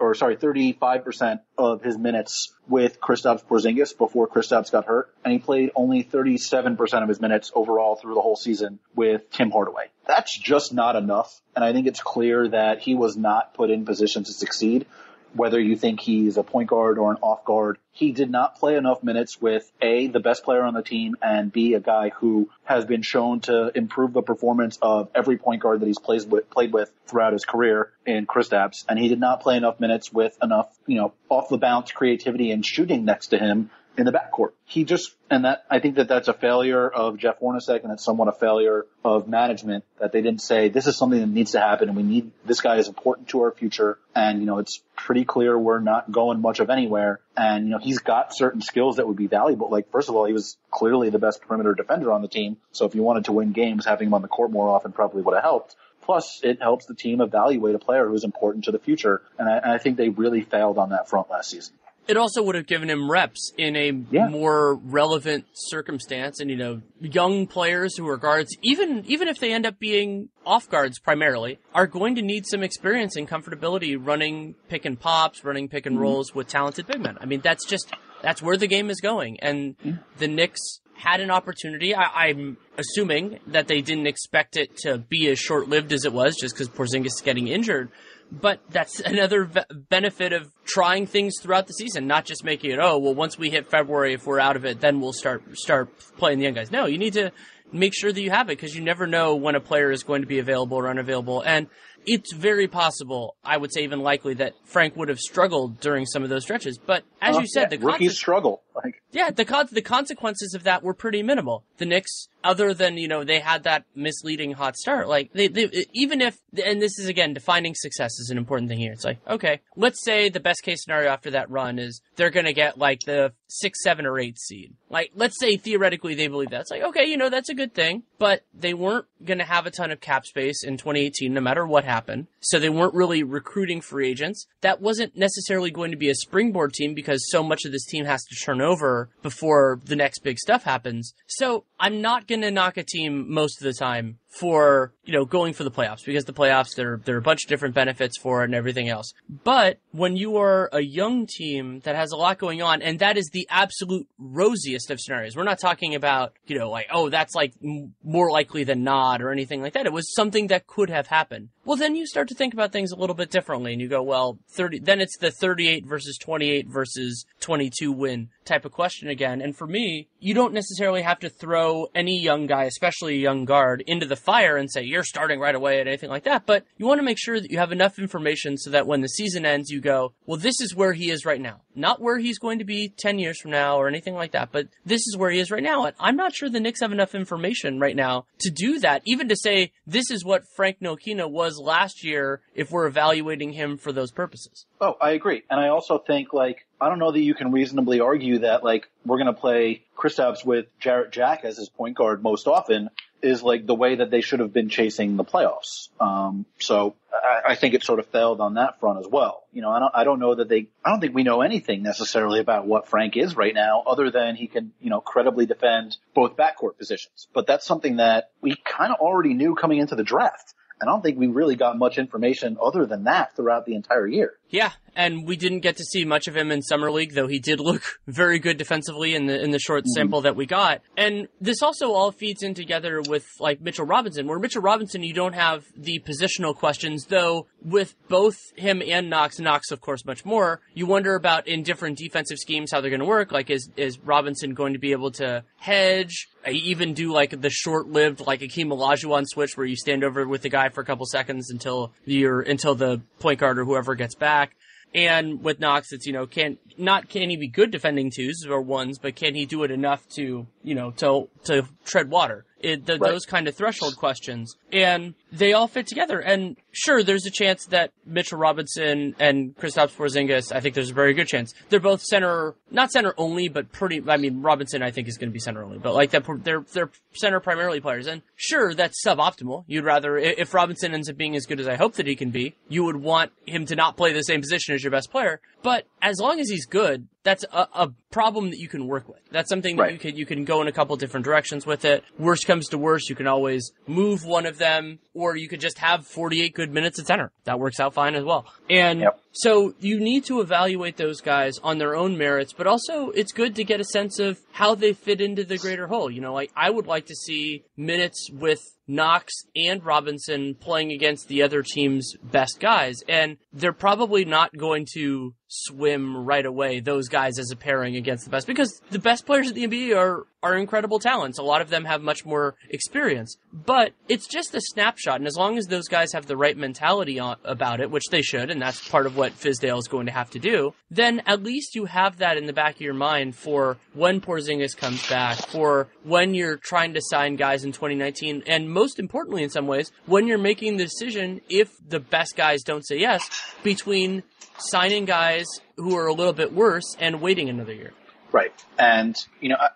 [0.00, 5.38] or sorry, 35% of his minutes with Kristaps Porzingis before Kristaps got hurt, and he
[5.38, 9.86] played only 37% of his minutes overall through the whole season with Tim Hardaway.
[10.06, 13.84] That's just not enough, and I think it's clear that he was not put in
[13.84, 14.86] position to succeed
[15.34, 17.78] whether you think he's a point guard or an off guard.
[17.92, 21.52] He did not play enough minutes with A, the best player on the team, and
[21.52, 25.80] B, a guy who has been shown to improve the performance of every point guard
[25.80, 28.84] that he's plays with, played with throughout his career in Kristaps.
[28.88, 32.50] And he did not play enough minutes with enough, you know, off the bounce creativity
[32.50, 34.50] and shooting next to him in the backcourt.
[34.64, 38.04] He just, and that, I think that that's a failure of Jeff Hornacek and it's
[38.04, 41.60] somewhat a failure of management that they didn't say this is something that needs to
[41.60, 43.98] happen and we need, this guy is important to our future.
[44.14, 47.20] And, you know, it's pretty clear we're not going much of anywhere.
[47.36, 49.70] And, you know, he's got certain skills that would be valuable.
[49.70, 52.56] Like, first of all, he was clearly the best perimeter defender on the team.
[52.72, 55.22] So if you wanted to win games, having him on the court more often probably
[55.22, 55.76] would have helped.
[56.02, 59.22] Plus, it helps the team evaluate a player who's important to the future.
[59.38, 61.74] And I, and I think they really failed on that front last season.
[62.06, 64.28] It also would have given him reps in a Yeah.
[64.28, 69.52] more relevant circumstance, and you know, young players who are guards, even even if they
[69.52, 74.54] end up being off guards primarily, are going to need some experience and comfortability running
[74.68, 76.02] pick and pops, running pick and mm-hmm.
[76.02, 77.16] rolls with talented big men.
[77.20, 77.90] I mean, that's just
[78.22, 79.76] that's where the game is going, and
[80.18, 81.94] the Knicks had an opportunity.
[81.94, 86.12] I, I'm assuming that they didn't expect it to be as short lived as it
[86.12, 87.90] was, just because Porzingis is getting injured.
[88.30, 92.78] But that's another v- benefit of trying things throughout the season, not just making it.
[92.80, 95.90] Oh, well, once we hit February, if we're out of it, then we'll start start
[96.16, 96.70] playing the young guys.
[96.70, 97.32] No, you need to
[97.72, 100.22] make sure that you have it because you never know when a player is going
[100.22, 101.42] to be available or unavailable.
[101.42, 101.66] And
[102.06, 106.22] it's very possible, I would say even likely, that Frank would have struggled during some
[106.22, 106.78] of those stretches.
[106.78, 108.62] But as Uh, you said, yeah, the rookies conse- struggle.
[108.74, 111.62] Like, yeah, the con- the consequences of that were pretty minimal.
[111.78, 115.86] The Knicks, other than you know they had that misleading hot start, like they, they
[115.92, 118.92] even if and this is again defining success is an important thing here.
[118.92, 122.52] It's like okay, let's say the best case scenario after that run is they're gonna
[122.52, 124.74] get like the six, seven, or eight seed.
[124.90, 126.62] Like let's say theoretically they believe that.
[126.62, 129.70] It's like okay, you know that's a good thing, but they weren't gonna have a
[129.70, 131.93] ton of cap space in 2018, no matter what happened.
[132.40, 134.46] So they weren't really recruiting free agents.
[134.60, 138.04] That wasn't necessarily going to be a springboard team because so much of this team
[138.04, 141.14] has to turn over before the next big stuff happens.
[141.26, 145.24] So I'm not going to knock a team most of the time for, you know,
[145.24, 148.18] going for the playoffs because the playoffs, there, there are a bunch of different benefits
[148.18, 149.12] for it and everything else.
[149.28, 153.16] But when you are a young team that has a lot going on, and that
[153.16, 157.34] is the absolute rosiest of scenarios, we're not talking about, you know, like, oh, that's
[157.34, 159.86] like m- more likely than not or anything like that.
[159.86, 161.50] It was something that could have happened.
[161.64, 164.02] Well, then you start to think about things a little bit differently and you go,
[164.02, 169.40] well, 30, then it's the 38 versus 28 versus 22 win type of question again.
[169.40, 173.44] And for me, you don't necessarily have to throw any young guy, especially a young
[173.44, 176.46] guard, into the fire and say, you're starting right away and anything like that.
[176.46, 179.08] But you want to make sure that you have enough information so that when the
[179.08, 181.60] season ends, you go, well, this is where he is right now.
[181.74, 184.68] Not where he's going to be 10 years from now or anything like that, but
[184.84, 185.84] this is where he is right now.
[185.84, 189.28] And I'm not sure the Knicks have enough information right now to do that, even
[189.28, 193.92] to say this is what Frank Ntilikina was last year if we're evaluating him for
[193.92, 194.66] those purposes.
[194.80, 195.42] Oh, I agree.
[195.50, 198.88] And I also think like I don't know that you can reasonably argue that like
[199.06, 202.90] we're gonna play Kristaps with Jarrett Jack as his point guard most often
[203.24, 205.88] is like the way that they should have been chasing the playoffs.
[206.00, 209.44] Um, so I, I think it sort of failed on that front as well.
[209.52, 211.82] You know, I don't I don't know that they I don't think we know anything
[211.82, 215.96] necessarily about what Frank is right now, other than he can you know credibly defend
[216.14, 217.28] both backcourt positions.
[217.32, 220.54] But that's something that we kind of already knew coming into the draft.
[220.82, 224.34] I don't think we really got much information other than that throughout the entire year.
[224.50, 227.38] Yeah, and we didn't get to see much of him in summer league, though he
[227.38, 230.80] did look very good defensively in the in the short sample that we got.
[230.96, 235.14] And this also all feeds in together with like Mitchell Robinson, where Mitchell Robinson you
[235.14, 240.24] don't have the positional questions, though with both him and Knox, Knox of course much
[240.24, 240.60] more.
[240.74, 243.32] You wonder about in different defensive schemes how they're going to work.
[243.32, 246.28] Like is is Robinson going to be able to hedge?
[246.46, 250.42] uh, Even do like the short-lived like Akeem Olajuwon switch where you stand over with
[250.42, 254.14] the guy for a couple seconds until you're until the point guard or whoever gets
[254.14, 254.56] back.
[254.94, 258.62] And with Knox, it's you know can not can he be good defending twos or
[258.62, 262.44] ones, but can he do it enough to you know to to tread water?
[262.64, 263.10] It, the, Right.
[263.10, 266.18] Those kind of threshold questions, and they all fit together.
[266.20, 270.50] And sure, there's a chance that Mitchell Robinson and Kristaps Porzingis.
[270.54, 274.02] I think there's a very good chance they're both center, not center only, but pretty.
[274.08, 276.64] I mean, Robinson I think is going to be center only, but like that they're
[276.72, 278.06] they're center primarily players.
[278.06, 279.64] And sure, that's suboptimal.
[279.66, 282.30] You'd rather if Robinson ends up being as good as I hope that he can
[282.30, 285.40] be, you would want him to not play the same position as your best player.
[285.64, 289.18] But as long as he's good, that's a, a problem that you can work with.
[289.32, 289.92] That's something that Right.
[289.94, 292.04] you can you can go in a couple different directions with it.
[292.18, 295.78] Worst comes to worst, you can always move one of them, or you could just
[295.78, 297.32] have 48 good minutes at center.
[297.44, 298.44] That works out fine as well.
[298.68, 299.20] And Yep.
[299.34, 303.56] So you need to evaluate those guys on their own merits, but also it's good
[303.56, 306.08] to get a sense of how they fit into the greater whole.
[306.08, 311.26] You know, like I would like to see minutes with Knox and Robinson playing against
[311.26, 317.08] the other team's best guys, and they're probably not going to swim right away those
[317.08, 320.26] guys as a pairing against the best because the best players in the NBA are
[320.44, 321.38] are incredible talents.
[321.38, 325.16] A lot of them have much more experience, but it's just a snapshot.
[325.16, 328.20] And as long as those guys have the right mentality on, about it, which they
[328.20, 331.42] should, and that's part of what Fizdale is going to have to do, then at
[331.42, 335.38] least you have that in the back of your mind for when Porzingis comes back,
[335.48, 339.90] for when you're trying to sign guys in 2019, and most importantly, in some ways,
[340.04, 343.28] when you're making the decision if the best guys don't say yes
[343.62, 344.22] between
[344.58, 345.46] signing guys
[345.76, 347.92] who are a little bit worse and waiting another year.
[348.34, 348.52] Right.
[348.80, 349.68] And, you know, I,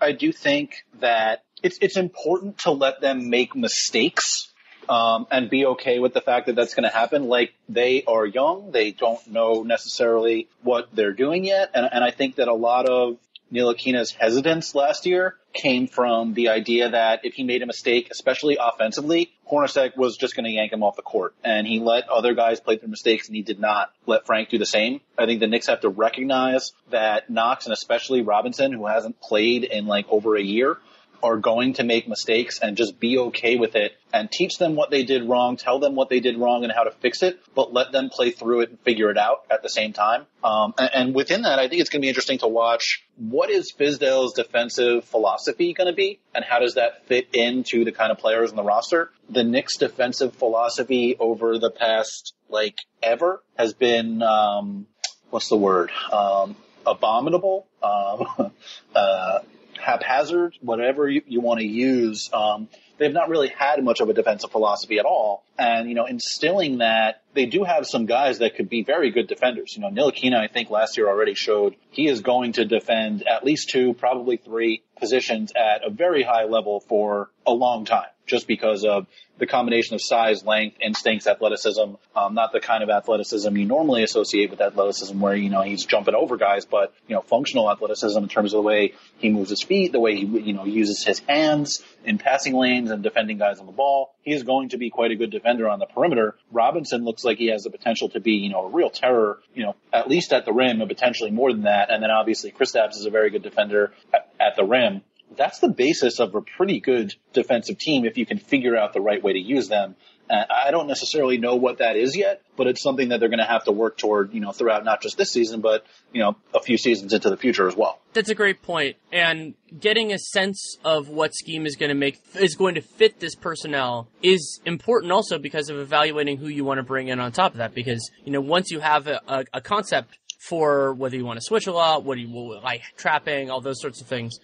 [0.00, 4.52] I, I do think that it's, it's important to let them make mistakes
[4.88, 7.24] um, and be okay with the fact that that's going to happen.
[7.24, 12.12] Like they are young, they don't know necessarily what they're doing yet, and, and I
[12.12, 13.16] think that a lot of
[13.54, 18.58] Ntilikina's hesitance last year came from the idea that if he made a mistake, especially
[18.60, 21.34] offensively, Hornacek was just going to yank him off the court.
[21.44, 24.58] And he let other guys play their mistakes and he did not let Frank do
[24.58, 25.00] the same.
[25.16, 29.64] I think the Knicks have to recognize that Knox and especially Robinson, who hasn't played
[29.64, 30.78] in like over a year,
[31.24, 34.90] are going to make mistakes and just be okay with it and teach them what
[34.90, 37.72] they did wrong, tell them what they did wrong and how to fix it, but
[37.72, 40.26] let them play through it and figure it out at the same time.
[40.42, 43.50] Um, and, and, within that, I think it's going to be interesting to watch what
[43.50, 48.10] is Fizdale's defensive philosophy going to be and how does that fit into the kind
[48.10, 49.10] of players in the roster.
[49.30, 54.86] The Knicks defensive philosophy over the past, like, ever has been, um,
[55.30, 55.90] what's the word?
[56.12, 57.66] Um, abominable.
[57.82, 58.52] Um,
[58.94, 59.38] uh,
[59.80, 62.30] haphazard, whatever you, you want to use.
[62.32, 62.68] Um,
[62.98, 65.44] they've not really had much of a defensive philosophy at all.
[65.58, 69.26] And, you know, instilling that they do have some guys that could be very good
[69.26, 69.76] defenders.
[69.76, 73.44] You know, Ntilikina, I think last year already showed he is going to defend at
[73.44, 78.46] least two, probably three positions at a very high level for a long time just
[78.46, 79.06] because of
[79.38, 81.94] the combination of size, length, instincts, athleticism.
[82.14, 85.84] Um, not the kind of athleticism you normally associate with athleticism, where you know he's
[85.84, 89.50] jumping over guys, but you know functional athleticism in terms of the way he moves
[89.50, 93.38] his feet, the way he you know uses his hands in passing lanes and defending
[93.38, 94.14] guys on the ball.
[94.22, 96.36] He is going to be quite a good defender on the perimeter.
[96.52, 99.64] Robinson looks like he has the potential to be you know a real terror, you
[99.64, 101.90] know at least at the rim, and potentially more than that.
[101.90, 105.02] And then obviously Kristaps is a very good defender at, at the rim
[105.36, 109.00] that's the basis of a pretty good defensive team if you can figure out the
[109.00, 109.96] right way to use them.
[110.30, 113.40] Uh, I don't necessarily know what that is yet, but it's something that they're going
[113.40, 115.84] to have to work toward, you know, throughout not just this season, but,
[116.14, 118.00] you know, a few seasons into the future as well.
[118.14, 118.96] That's a great point.
[119.12, 123.20] And getting a sense of what scheme is going to make, is going to fit
[123.20, 127.30] this personnel is important also because of evaluating who you want to bring in on
[127.30, 127.74] top of that.
[127.74, 130.16] Because, you know, once you have a, a, a concept
[130.48, 133.80] for whether you want to switch a lot, what do you like trapping, all those
[133.80, 134.38] sorts of things,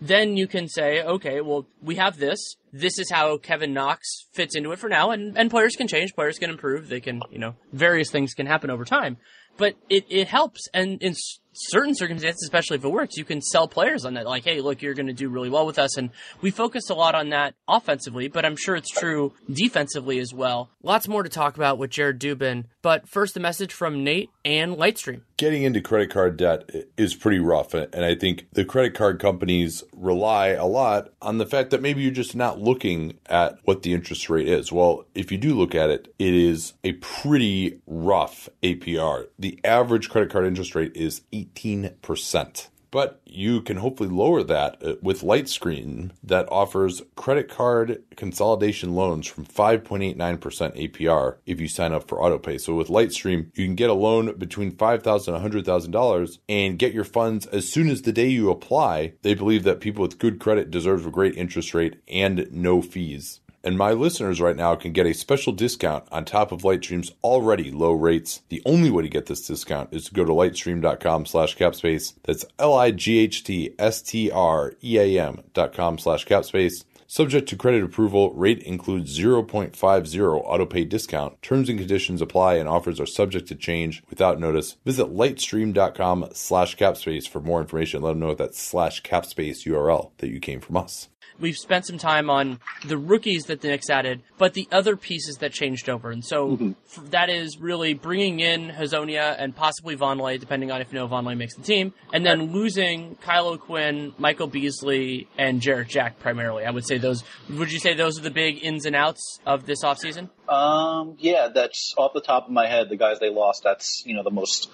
[0.00, 2.56] then you can say, okay, well, we have this.
[2.72, 6.14] This is how Kevin Knox fits into it for now, and, and players can change,
[6.14, 9.16] players can improve, they can, you know, various things can happen over time.
[9.56, 11.14] But it, it helps, and in
[11.54, 14.26] certain circumstances, especially if it works, you can sell players on that.
[14.26, 15.96] Like, hey, look, you're going to do really well with us.
[15.96, 16.10] And
[16.40, 20.70] we focused a lot on that offensively, but I'm sure it's true defensively as well.
[20.82, 22.64] Lots more to talk about with Jared Dubin.
[22.82, 25.22] But first, a message from Nate and Lightstream.
[25.36, 27.74] Getting into credit card debt is pretty rough.
[27.74, 32.02] And I think the credit card companies rely a lot on the fact that maybe
[32.02, 34.70] you're just not looking at what the interest rate is.
[34.70, 39.26] Well, if you do look at it, it is a pretty rough APR.
[39.38, 41.22] The average credit card interest rate is
[41.54, 42.68] 18%.
[42.94, 49.26] But you can hopefully lower that uh, with Lightstream that offers credit card consolidation loans
[49.26, 52.60] from 5.89% APR if you sign up for AutoPay.
[52.60, 57.02] So with Lightstream, you can get a loan between $5,000 and $100,000 and get your
[57.02, 59.14] funds as soon as the day you apply.
[59.22, 63.40] They believe that people with good credit deserve a great interest rate and no fees.
[63.64, 67.70] And my listeners right now can get a special discount on top of Lightstream's already
[67.70, 68.42] low rates.
[68.50, 72.12] The only way to get this discount is to go to lightstream.com slash capspace.
[72.24, 76.84] That's L-I-G-H-T-S-T-R-E-A-M dot com slash capspace.
[77.06, 81.40] Subject to credit approval, rate includes 0.50 autopay discount.
[81.42, 84.76] Terms and conditions apply and offers are subject to change without notice.
[84.84, 88.02] Visit lightstream.com slash capspace for more information.
[88.02, 91.08] Let them know that slash capspace URL that you came from us.
[91.40, 95.36] We've spent some time on the rookies that the Knicks added, but the other pieces
[95.38, 96.10] that changed over.
[96.10, 97.06] And so mm-hmm.
[97.10, 101.36] that is really bringing in Hezonja and possibly Vonleh, depending on if you know Vonleh
[101.36, 106.64] makes the team, and then losing Kyle O'Quinn, Michael Beasley, and Jarrett Jack primarily.
[106.64, 109.66] I would say those, would you say those are the big ins and outs of
[109.66, 110.30] this offseason?
[110.48, 114.14] Um, yeah, that's off the top of my head, the guys they lost, that's, you
[114.14, 114.70] know, the most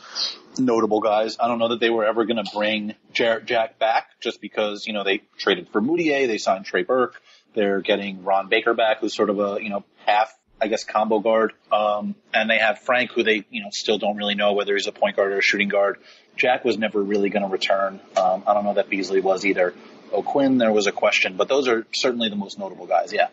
[0.59, 1.37] notable guys.
[1.39, 4.93] I don't know that they were ever going to bring Jack back just because, you
[4.93, 7.23] know, they traded for Mudiay, they signed Trey Burke,
[7.55, 11.21] they're getting Ron Baker back, who's sort of a, you know, half, I guess, combo
[11.21, 11.53] guard.
[11.71, 14.87] Um, and they have Frank, who they, you know, still don't really know whether he's
[14.87, 15.99] a point guard or a shooting guard.
[16.37, 18.01] Jack was never really going to return.
[18.17, 19.75] Um, I don't know that Beasley was either.
[20.13, 23.29] O'Quinn, there was a question, but those are certainly the most notable guys, yeah.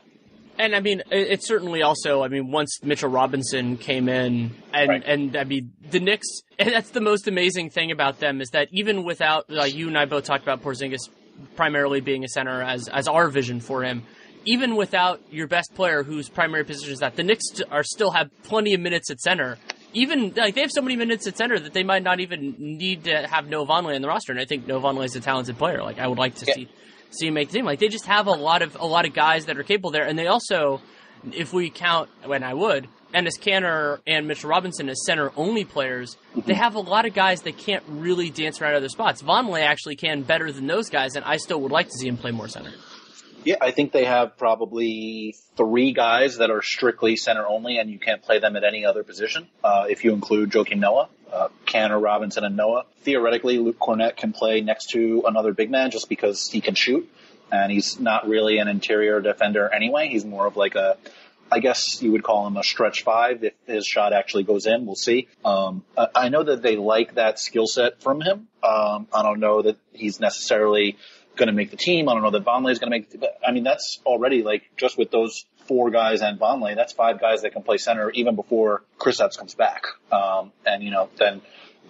[0.59, 5.03] And I mean, it's certainly also, I mean, once Mitchell Robinson came in, and, right.
[5.05, 6.27] and I mean, the Knicks,
[6.57, 9.97] and that's the most amazing thing about them is that even without, like you and
[9.97, 11.09] I both talked about Porzingis
[11.55, 14.03] primarily being a center as, as our vision for him,
[14.45, 18.31] even without your best player whose primary position is that, the Knicks are still have
[18.43, 19.57] plenty of minutes at center.
[19.93, 23.03] Even, like, they have so many minutes at center that they might not even need
[23.03, 25.57] to have Noah Vonleh in the roster, and I think Noah Vonleh is a talented
[25.57, 25.83] player.
[25.83, 26.53] Like, I would like to yeah.
[26.55, 26.69] see
[27.11, 27.65] see him make the team.
[27.65, 30.05] Like they just have a lot of a lot of guys that are capable there,
[30.05, 30.81] and they also
[31.33, 36.17] if we count, when I would, Enes Kanter and Mitchell Robinson as center only players,
[36.35, 36.57] they mhm.
[36.57, 39.21] have a lot of guys that can't really dance around other spots.
[39.21, 42.17] Vonleh actually can better than those guys, and I still would like to see him
[42.17, 42.71] play more center.
[43.43, 47.99] Yeah, I think they have probably three guys that are strictly center only, and you
[47.99, 49.47] can't play them at any other position.
[49.63, 52.85] Uh, if you include Joakim Noah, uh, Kanter, Robinson, and Noah.
[53.01, 57.09] Theoretically, Luke Kornet can play next to another big man just because he can shoot,
[57.51, 60.09] and he's not really an interior defender anyway.
[60.09, 60.97] He's more of like a
[61.51, 64.85] I guess you would call him a stretch five if his shot actually goes in.
[64.85, 65.27] We'll see.
[65.45, 65.83] Um,
[66.13, 68.47] I know that they like that skill set from him.
[68.61, 70.97] Um, I don't know that he's necessarily
[71.37, 72.09] going to make the team.
[72.09, 73.09] I don't know that Vonleh is going to make.
[73.09, 77.19] The, I mean, that's already like just with those four guys and Vonleh, that's five
[77.19, 79.85] guys that can play center even before Kristaps comes back.
[80.11, 81.41] Um, and you know, then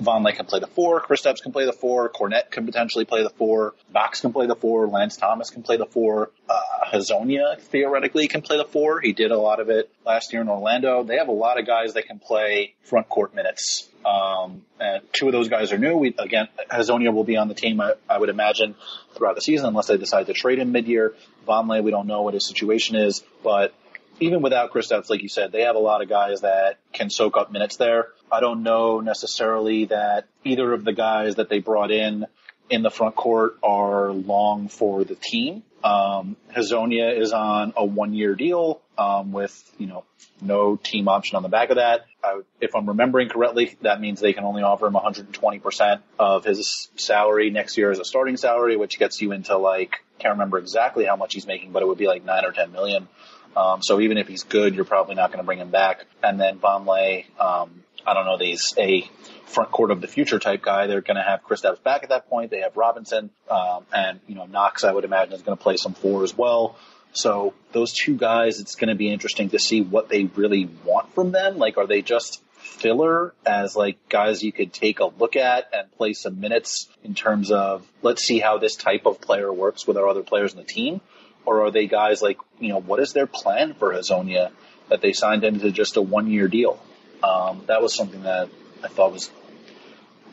[0.02, 3.30] Vonleh can play the four, Kristaps can play the four, Kornet can potentially play the
[3.30, 6.62] four, Knox can play the four, Lance Thomas can play the four, uh,
[6.94, 9.00] Hezonja theoretically can play the four.
[9.02, 11.04] He did a lot of it last year in Orlando.
[11.04, 13.90] They have a lot of guys that can play front court minutes.
[14.08, 15.98] Um, and two of those guys are new.
[15.98, 18.76] We, again, Hezonja will be on the team, I, I would imagine,
[19.16, 21.14] throughout the season unless they decide to trade him mid-year.
[21.46, 23.74] Vonleh, we don't know what his situation is, but
[24.20, 27.36] even without Kristaps, like you said, they have a lot of guys that can soak
[27.36, 28.10] up minutes there.
[28.32, 32.26] I don't know necessarily that either of the guys that they brought in
[32.70, 35.64] in the front court are long for the team.
[35.84, 40.04] Um, Hezonja is on a one year deal, um, with, you know,
[40.42, 42.06] no team option on the back of that.
[42.24, 46.90] I, if I'm remembering correctly, that means they can only offer him 120% of his
[46.96, 51.06] salary next year as a starting salary, which gets you into like, can't remember exactly
[51.06, 53.08] how much he's making, but it would be like nine or 10 million.
[53.56, 56.06] Um, so even if he's good, you're probably not going to bring him back.
[56.22, 59.10] And then Vonleh, um, I don't know, he's a
[59.48, 60.88] front court of the future type guy.
[60.88, 62.52] They're going to have Kristaps back at that point.
[62.52, 64.84] They have Robinson, um, and you know Knox.
[64.84, 66.78] I would imagine is going to play some four as well.
[67.14, 71.14] So those two guys, it's going to be interesting to see what they really want
[71.14, 71.58] from them.
[71.58, 75.92] Like, are they just filler as like guys you could take a look at and
[75.94, 79.98] play some minutes in terms of let's see how this type of player works with
[79.98, 81.02] our other players in the team?
[81.46, 84.52] Or are they guys like, you know, what is their plan for Hezonja
[84.90, 86.80] that they signed him to just a one year deal?
[87.24, 88.50] Um, that was something that
[88.84, 89.32] I thought was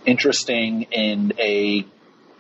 [0.05, 1.87] interesting in a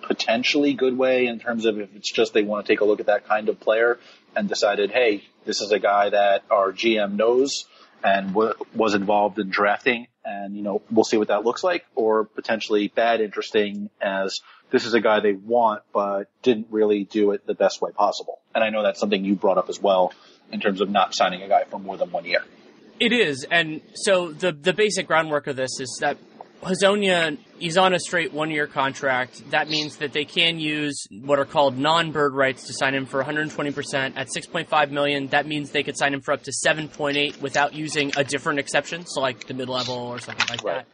[0.02, 3.00] potentially good way in terms of if it's just they want to take a look
[3.00, 3.98] at that kind of player
[4.36, 7.64] and decided, hey, this is a guy that our GM knows
[8.02, 11.84] and w- was involved in drafting and, you know, we'll see what that looks like
[11.94, 14.40] or potentially bad interesting as
[14.70, 18.40] this is a guy they want but didn't really do it the best way possible.
[18.54, 20.12] And I know that's something you brought up as well
[20.50, 22.44] in terms of not signing a guy for more than one year.
[23.00, 26.16] It is, and so the the basic groundwork of this is that
[26.64, 29.50] Hezonja he's on a straight one year contract.
[29.50, 33.06] That means that they can use what are called non bird rights to sign him
[33.06, 35.28] for 120 percent at 6.5 million.
[35.28, 39.06] That means they could sign him for up to 7.8 without using a different exception,
[39.06, 40.76] so like the mid level or something like Right.
[40.76, 40.86] that.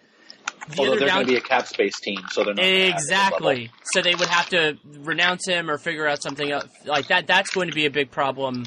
[0.74, 2.92] The Although they're down- going to be a cap space team, so they're not gonna
[2.92, 3.48] have that level.
[3.48, 3.70] Exactly.
[3.92, 7.26] So they would have to renounce him or figure out something else like that.
[7.26, 8.66] That's going to be a big problem,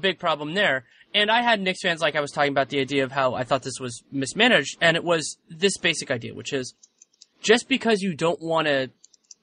[0.00, 0.84] big problem there.
[1.16, 3.42] And I had Knicks fans like I was talking about the idea of how I
[3.42, 6.74] thought this was mismanaged, and it was this basic idea, which is
[7.40, 8.90] just because you don't want to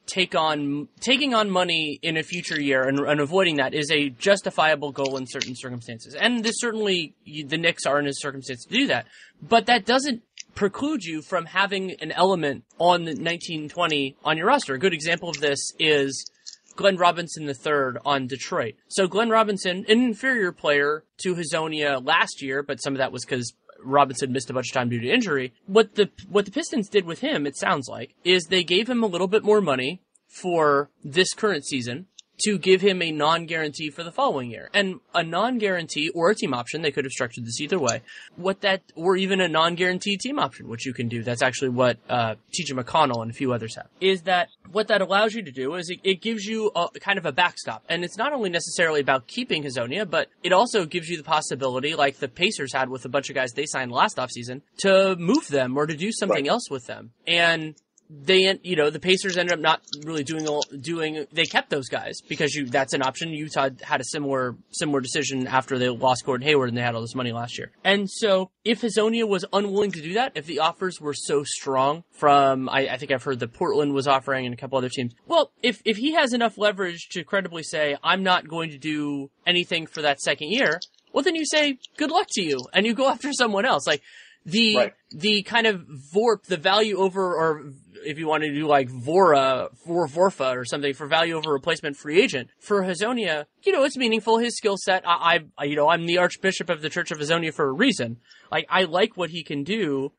[0.05, 4.09] take on taking on money in a future year and, and avoiding that is a
[4.09, 6.13] justifiable goal in certain circumstances.
[6.13, 9.07] And this certainly the Knicks are in a circumstance to do that,
[9.41, 10.21] but that doesn't
[10.53, 14.75] preclude you from having an element on the 1920 on your roster.
[14.75, 16.29] A good example of this is
[16.75, 18.75] Glenn Robinson III on Detroit.
[18.87, 23.25] So Glenn Robinson, an inferior player to Hezonja last year, but some of that was
[23.25, 25.53] because Robinson missed a bunch of time due to injury.
[25.65, 29.03] What the what the Pistons did with him, it sounds like, is they gave him
[29.03, 32.07] a little bit more money for this current season
[32.39, 34.69] to give him a non-guarantee for the following year.
[34.73, 38.01] And a non-guarantee or a team option, they could have structured this either way.
[38.35, 41.21] What that, or even a non-guaranteed team option, which you can do.
[41.23, 43.87] That's actually what, uh, TJ McConnell and a few others have.
[44.01, 47.19] Is that what that allows you to do is it, it gives you a kind
[47.19, 47.83] of a backstop.
[47.87, 51.93] And it's not only necessarily about keeping Hezonja, but it also gives you the possibility,
[51.95, 55.47] like the Pacers had with a bunch of guys they signed last offseason, to move
[55.49, 56.47] them or to do something Right.
[56.51, 57.11] else with them.
[57.27, 57.75] And
[58.09, 61.25] they, you know, the Pacers ended up not really doing all, doing.
[61.31, 63.29] They kept those guys because you that's an option.
[63.29, 67.01] Utah had a similar similar decision after they lost Gordon Hayward and they had all
[67.01, 67.71] this money last year.
[67.83, 72.03] And so, if Hezonja was unwilling to do that, if the offers were so strong
[72.11, 75.13] from, I, I think I've heard that Portland was offering and a couple other teams.
[75.25, 79.29] Well, if if he has enough leverage to credibly say, I'm not going to do
[79.47, 80.79] anything for that second year,
[81.13, 83.87] well, then you say, good luck to you, and you go after someone else.
[83.87, 84.01] Like
[84.45, 84.93] the Right.
[85.11, 87.63] the kind of VORP, the value over or
[88.05, 91.95] if you want to do like Vora for Vorfa or something for value over replacement
[91.95, 94.37] free agent for Hezonja, you know, it's meaningful.
[94.37, 97.53] His skill set, I, I, you know, I'm the Archbishop of the Church of Hezonja
[97.53, 98.17] for a reason.
[98.51, 100.11] Like, I like what he can do,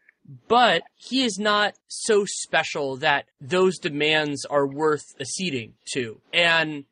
[0.48, 6.20] but he is not so special that those demands are worth acceding to.
[6.32, 6.84] And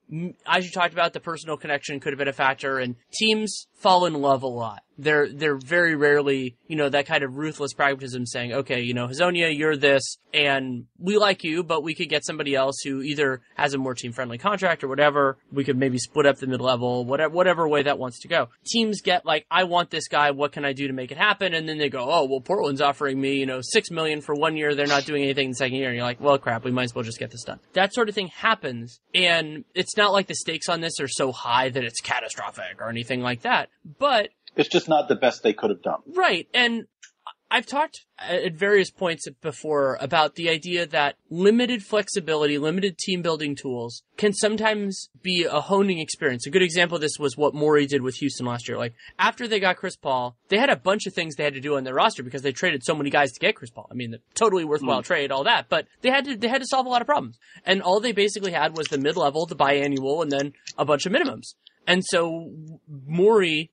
[0.47, 4.05] as you talked about, the personal connection could have been a factor, and teams fall
[4.07, 4.83] in love a lot.
[4.99, 9.09] They're they're very rarely, you know, that kind of ruthless pragmatism saying, okay, you know,
[9.09, 13.41] Hezonja, you're this, and we like you, but we could get somebody else who either
[13.57, 15.39] has a more team friendly contract or whatever.
[15.51, 18.49] We could maybe split up the mid level, whatever whatever way that wants to go.
[18.67, 20.31] Teams get like, I want this guy.
[20.31, 21.55] What can I do to make it happen?
[21.55, 24.57] And then they go, oh, well, Portland's offering me, you know, six million for one
[24.57, 24.75] year.
[24.75, 25.89] They're not doing anything in the second year.
[25.89, 27.59] And you're like, well, crap, we might as well just get this done.
[27.73, 31.31] That sort of thing happens, and it's not like the stakes on this are so
[31.31, 33.69] high that it's catastrophic or anything like that.
[33.99, 36.01] But it's just not the best they could have done.
[36.07, 36.49] Right.
[36.53, 36.87] And
[37.53, 43.55] I've talked at various points before about the idea that limited flexibility, limited team building
[43.55, 46.47] tools can sometimes be a honing experience.
[46.47, 48.79] A good example of this was what Morey did with Houston last year.
[48.79, 51.61] Like after they got Chris Paul, they had a bunch of things they had to
[51.61, 53.87] do on their roster because they traded so many guys to get Chris Paul.
[53.91, 55.05] I mean, the totally worthwhile mm.
[55.05, 57.39] trade, all that, but they had to they had to solve a lot of problems.
[57.67, 61.05] And all they basically had was the mid level, the biannual, and then a bunch
[61.05, 61.53] of minimums.
[61.87, 62.51] And so
[63.07, 63.73] Morey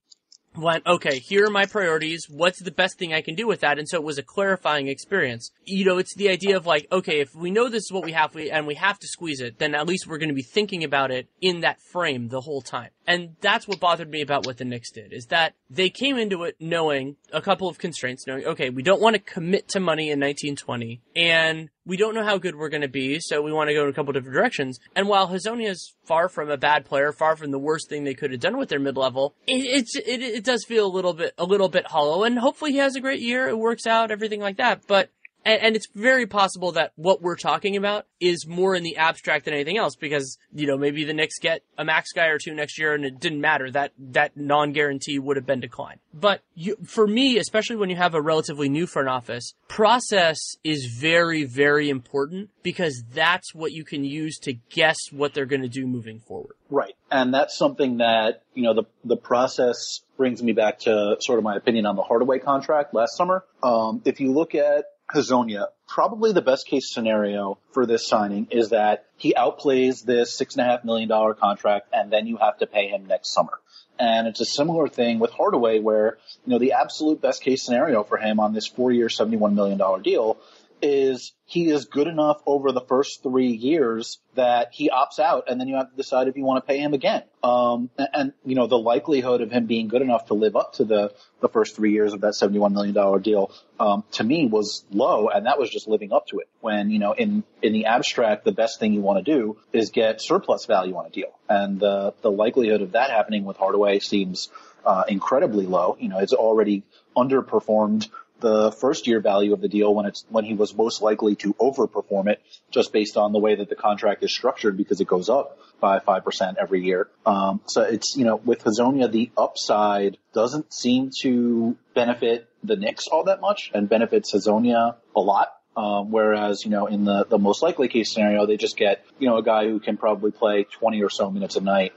[0.62, 2.26] went, okay, here are my priorities.
[2.30, 3.80] What's the best thing I can do with that?
[3.80, 5.52] And so it was a clarifying experience.
[5.66, 8.12] You know, it's the idea of like, okay, if we know this is what we
[8.12, 10.44] have we, and we have to squeeze it, then at least we're going to be
[10.44, 12.90] thinking about it in that frame the whole time.
[13.10, 16.44] And that's what bothered me about what the Knicks did, is that they came into
[16.44, 20.12] it knowing a couple of constraints, knowing, okay, we don't want to commit to money
[20.12, 23.68] in 1920, and we don't know how good we're going to be, so we want
[23.68, 24.80] to go in a couple different directions.
[24.96, 28.14] And while Hezonja is far from a bad player, far from the worst thing they
[28.14, 31.34] could have done with their mid-level, it, it's, it, it does feel a little bit,
[31.40, 34.40] a little bit hollow, and hopefully he has a great year, it works out, everything
[34.40, 35.10] like that, but
[35.46, 39.46] and, and, it's very possible that what we're talking about is more in the abstract
[39.46, 42.54] than anything else because, you know, maybe the Knicks get a max guy or two
[42.54, 43.72] next year and it didn't matter.
[43.72, 46.00] That, that non-guarantee would have been declined.
[46.14, 50.86] But you, for me, especially when you have a relatively new front office, process is
[50.86, 55.70] very, very important because that's what you can use to guess what they're going to
[55.70, 56.56] do moving forward.
[56.70, 56.96] Right.
[57.10, 61.44] And that's something that, you know, the, the process brings me back to sort of
[61.44, 63.44] my opinion on the Hardaway contract last summer.
[63.64, 68.70] Um, if you look at Hezonja, probably the best case scenario for this signing is
[68.70, 72.58] that he outplays this six and a half million dollar contract and then you have
[72.60, 73.60] to pay him next summer.
[73.98, 78.04] And it's a similar thing with Hardaway where, you know, the absolute best case scenario
[78.04, 80.38] for him on this four year, $71 million deal
[80.82, 85.60] is he is good enough over the first three years that he opts out and
[85.60, 87.24] then you have to decide if you want to pay him again.
[87.44, 90.74] Um, and, and, you know, the likelihood of him being good enough to live up
[90.74, 94.86] to the, the first three years of that $71 million deal, um, to me was
[94.92, 96.50] low and that was just living up to it.
[96.62, 99.90] When, you know, in, in the abstract, the best thing you want to do is
[99.90, 101.38] get surplus value on a deal.
[101.50, 104.50] And the, the likelihood of that happening with Hardaway seems,
[104.86, 105.98] uh, incredibly low.
[106.00, 106.84] You know, it's already
[107.16, 111.36] underperformed the first year value of the deal when it's when he was most likely
[111.36, 112.42] to overperform it
[112.72, 116.00] just based on the way that the contract is structured because it goes up by
[116.00, 117.10] five percent every year.
[117.26, 123.08] Um, so it's you know with Hezonja the upside doesn't seem to benefit the Knicks
[123.08, 125.54] all that much and benefits Hezonja a lot.
[125.78, 129.30] Um, whereas, you know, in the, the most likely case scenario, they just get, you
[129.30, 131.94] know, a guy who can probably play 20 or so minutes a night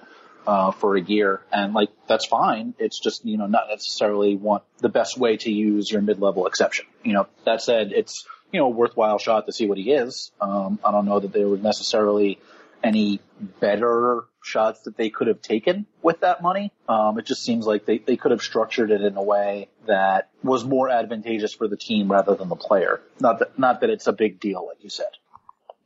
[0.47, 2.75] uh, for a year, and like that's fine.
[2.79, 6.87] It's just you know not necessarily want the best way to use your mid-level exception.
[7.03, 10.31] You know that said, it's you know a worthwhile shot to see what he is.
[10.41, 12.39] Um, I don't know that there was necessarily
[12.83, 13.21] any
[13.61, 16.73] better shots that they could have taken with that money.
[16.89, 20.31] Um, it just seems like they, they could have structured it in a way that
[20.43, 23.01] was more advantageous for the team rather than the player.
[23.21, 25.07] Not that, not that it's a big deal, like you said.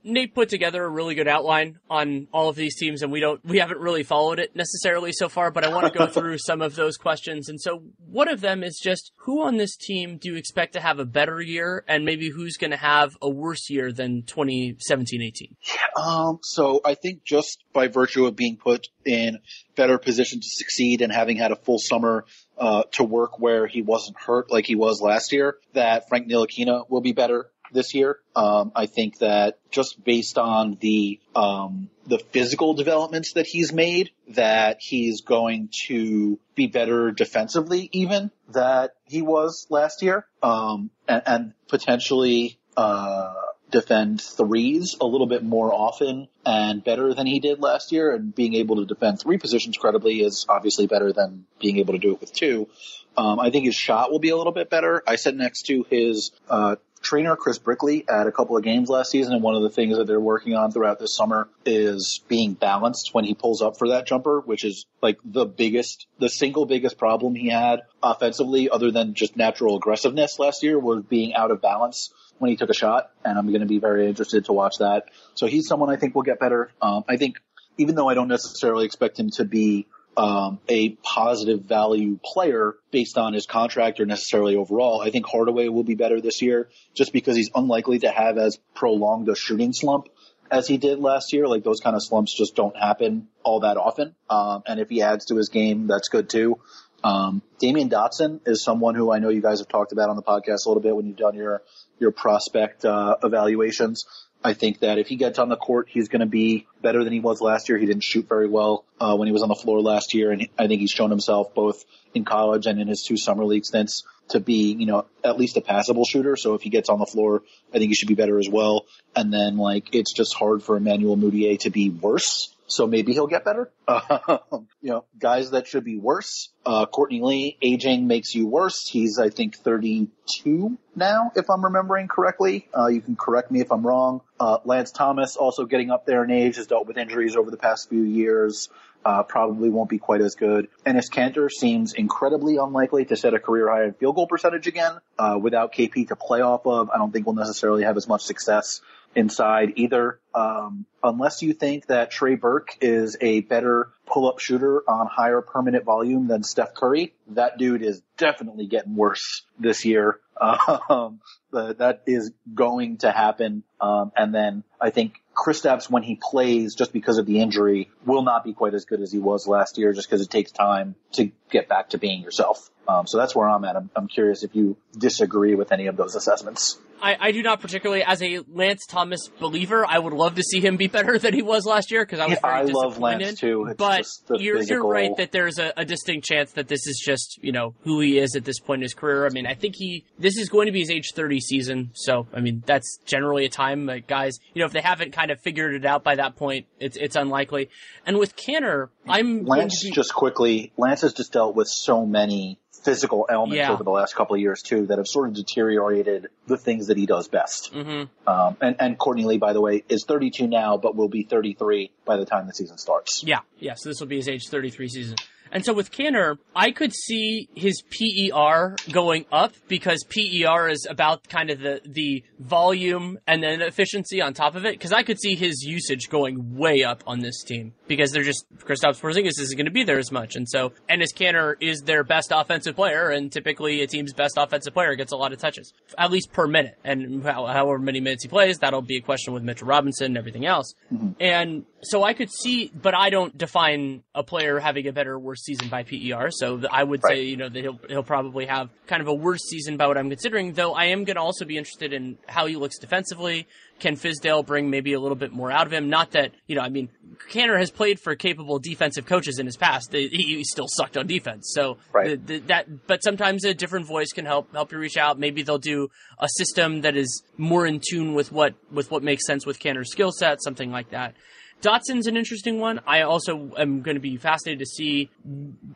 [0.06, 3.44] Nate put together a really good outline on all of these teams, and we don't,
[3.44, 6.62] we haven't really followed it necessarily so far, but I want to go through some
[6.62, 7.48] of those questions.
[7.48, 10.80] And so one of them is just who on this team do you expect to
[10.80, 15.56] have a better year, and maybe who's going to have a worse year than 2017-18?
[16.00, 19.40] Um, so I think just by virtue of being put in
[19.74, 22.24] better position to succeed and having had a full summer
[22.58, 26.88] uh, to work where he wasn't hurt like he was last year, that Frank Ntilikina
[26.88, 28.18] will be better this year.
[28.34, 34.10] Um, I think that just based on the um, the physical developments that he's made,
[34.28, 41.22] that he's going to be better defensively, even that he was last year, um, and,
[41.26, 42.59] and, potentially.
[42.76, 43.32] Uh,
[43.70, 48.14] defend threes a little bit more often and better than he did last year.
[48.14, 51.98] And being able to defend three positions credibly is obviously better than being able to
[51.98, 52.68] do it with two.
[53.16, 55.02] Um, I think his shot will be a little bit better.
[55.06, 56.76] I said next to his uh,
[57.06, 59.96] trainer Chris Brickley at a couple of games last season, and one of the things
[59.96, 63.88] that they're working on throughout this summer is being balanced when he pulls up for
[63.88, 68.90] that jumper, which is like the biggest, the single biggest problem he had offensively, other
[68.90, 72.74] than just natural aggressiveness last year, was being out of balance when he took a
[72.74, 73.12] shot.
[73.24, 75.04] And I'm going to be very interested to watch that.
[75.34, 76.72] So he's someone I think will get better.
[76.82, 77.36] Um, I think
[77.78, 79.86] even though I don't necessarily expect him to be
[80.16, 85.01] um, a positive value player based on his contract or necessarily overall.
[85.01, 88.59] I think Hardaway will be better this year just because he's unlikely to have as
[88.74, 90.09] prolonged a shooting slump
[90.51, 91.47] as he did last year.
[91.47, 94.14] Like those kind of slumps just don't happen all that often.
[94.30, 96.60] Um, and if he adds to his game, that's good too.
[97.05, 100.22] Um, Damyean Dotson is someone who I know you guys have talked about on the
[100.22, 101.62] podcast a little bit when you've done your
[101.98, 104.06] your prospect uh, evaluations.
[104.47, 107.12] I think that if he gets on the court, he's going to be better than
[107.12, 107.78] he was last year.
[107.78, 110.48] He didn't shoot very well uh, when he was on the floor last year, and
[110.56, 114.05] I think he's shown himself both in college and in his two summer league stints
[114.28, 116.36] to be, you know, at least a passable shooter.
[116.36, 117.43] So if he gets on the floor,
[117.74, 118.86] I think he should be better as well.
[119.16, 122.55] And then like it's just hard for Emmanuel Mudiay to be worse.
[122.66, 123.70] So maybe he'll get better.
[124.28, 126.51] Um, you know, guys that should be worse.
[126.64, 128.88] Uh, Courtney Lee, aging makes you worse.
[128.88, 132.68] He's, I think, 32 now, if I'm remembering correctly.
[132.76, 134.20] Uh, you can correct me if I'm wrong.
[134.40, 137.56] Uh, Lance Thomas also getting up there in age has dealt with injuries over the
[137.56, 138.68] past few years.
[139.05, 140.66] Uh, probably won't be quite as good.
[140.84, 144.98] Enes Kanter seems incredibly unlikely to set a career high in field goal percentage again.
[145.16, 148.22] Uh, without KP to play off of, I don't think we'll necessarily have as much
[148.22, 148.80] success
[149.16, 150.20] inside either.
[150.34, 155.84] Um, unless you think that Trey Burke is a better pull-up shooter on higher permanent
[155.84, 160.20] volume than Steph Curry, that dude is definitely getting worse this year.
[160.90, 161.20] Um,
[161.51, 163.62] that is going to happen.
[163.80, 168.22] Um, and then I think Kristaps, when he plays, just because of the injury, will
[168.22, 170.94] not be quite as good as he was last year, just because it takes time
[171.12, 172.70] to get back to being yourself.
[172.88, 173.76] Um, so that's where I'm at.
[173.76, 176.78] I'm, I'm, curious if you disagree with any of those assessments.
[177.02, 180.60] I, I, do not particularly, as a Lance Thomas believer, I would love to see
[180.60, 182.88] him be better than he was last year because I was yeah, very I disappointed.
[182.88, 183.66] love Lance too.
[183.66, 184.76] It's but you're, physical...
[184.76, 188.00] you're right that there's a, a, distinct chance that this is just you know who
[188.00, 189.26] he is at this point in his career.
[189.26, 192.26] I mean, I think he this is going to be his age 30 season, so
[192.32, 195.40] I mean that's generally a time that guys you know if they haven't kind of
[195.40, 197.68] figured it out by that point, it's it's unlikely.
[198.06, 199.90] And with Kanter, I'm Lance be...
[199.90, 200.72] just quickly.
[200.76, 203.72] Lance has just dealt with so many physical elements yeah.
[203.72, 206.96] over the last couple of years too that have sort of deteriorated the things that
[206.96, 207.72] he does best.
[207.72, 208.28] Mm-hmm.
[208.28, 211.90] Um, and, and Courtney Lee, by the way, is 32 now, but will be 33
[212.04, 213.22] by the time the season starts.
[213.24, 213.74] Yeah, yeah.
[213.74, 215.16] So this will be his age 33 season.
[215.52, 221.28] And so with Kanter, I could see his PER going up because PER is about
[221.28, 224.78] kind of the, the volume and then efficiency on top of it.
[224.81, 228.44] Cause I could see his usage going way up on this team because they're just,
[228.59, 230.36] Kristaps Porzingis isn't going to be there as much.
[230.36, 234.36] And so and his Kanter is their best offensive player and typically a team's best
[234.36, 236.78] offensive player gets a lot of touches, at least per minute.
[236.85, 240.47] And however many minutes he plays, that'll be a question with Mitchell Robinson and everything
[240.47, 240.74] else.
[240.93, 241.10] Mm-hmm.
[241.20, 245.18] And so I could see, but I don't define a player having a better or
[245.18, 246.30] worse season by PER.
[246.30, 247.16] So I would right.
[247.16, 249.96] say, you know, that he'll he'll probably have kind of a worse season by what
[249.96, 250.52] I'm considering.
[250.52, 253.46] Though I am going to also be interested in how he looks defensively.
[253.78, 255.90] Can Fizdale bring maybe a little bit more out of him?
[255.90, 256.88] Not that you know, I mean,
[257.30, 259.92] Kanter has played for capable defensive coaches in his past.
[259.92, 261.50] He, he still sucked on defense.
[261.54, 262.26] So right.
[262.26, 265.18] the, the, that, but sometimes a different voice can help help you reach out.
[265.18, 269.26] Maybe they'll do a system that is more in tune with what with what makes
[269.26, 271.14] sense with Kanter's skill set, something like that.
[271.62, 272.80] Dotson's an interesting one.
[272.86, 275.10] I also am going to be fascinated to see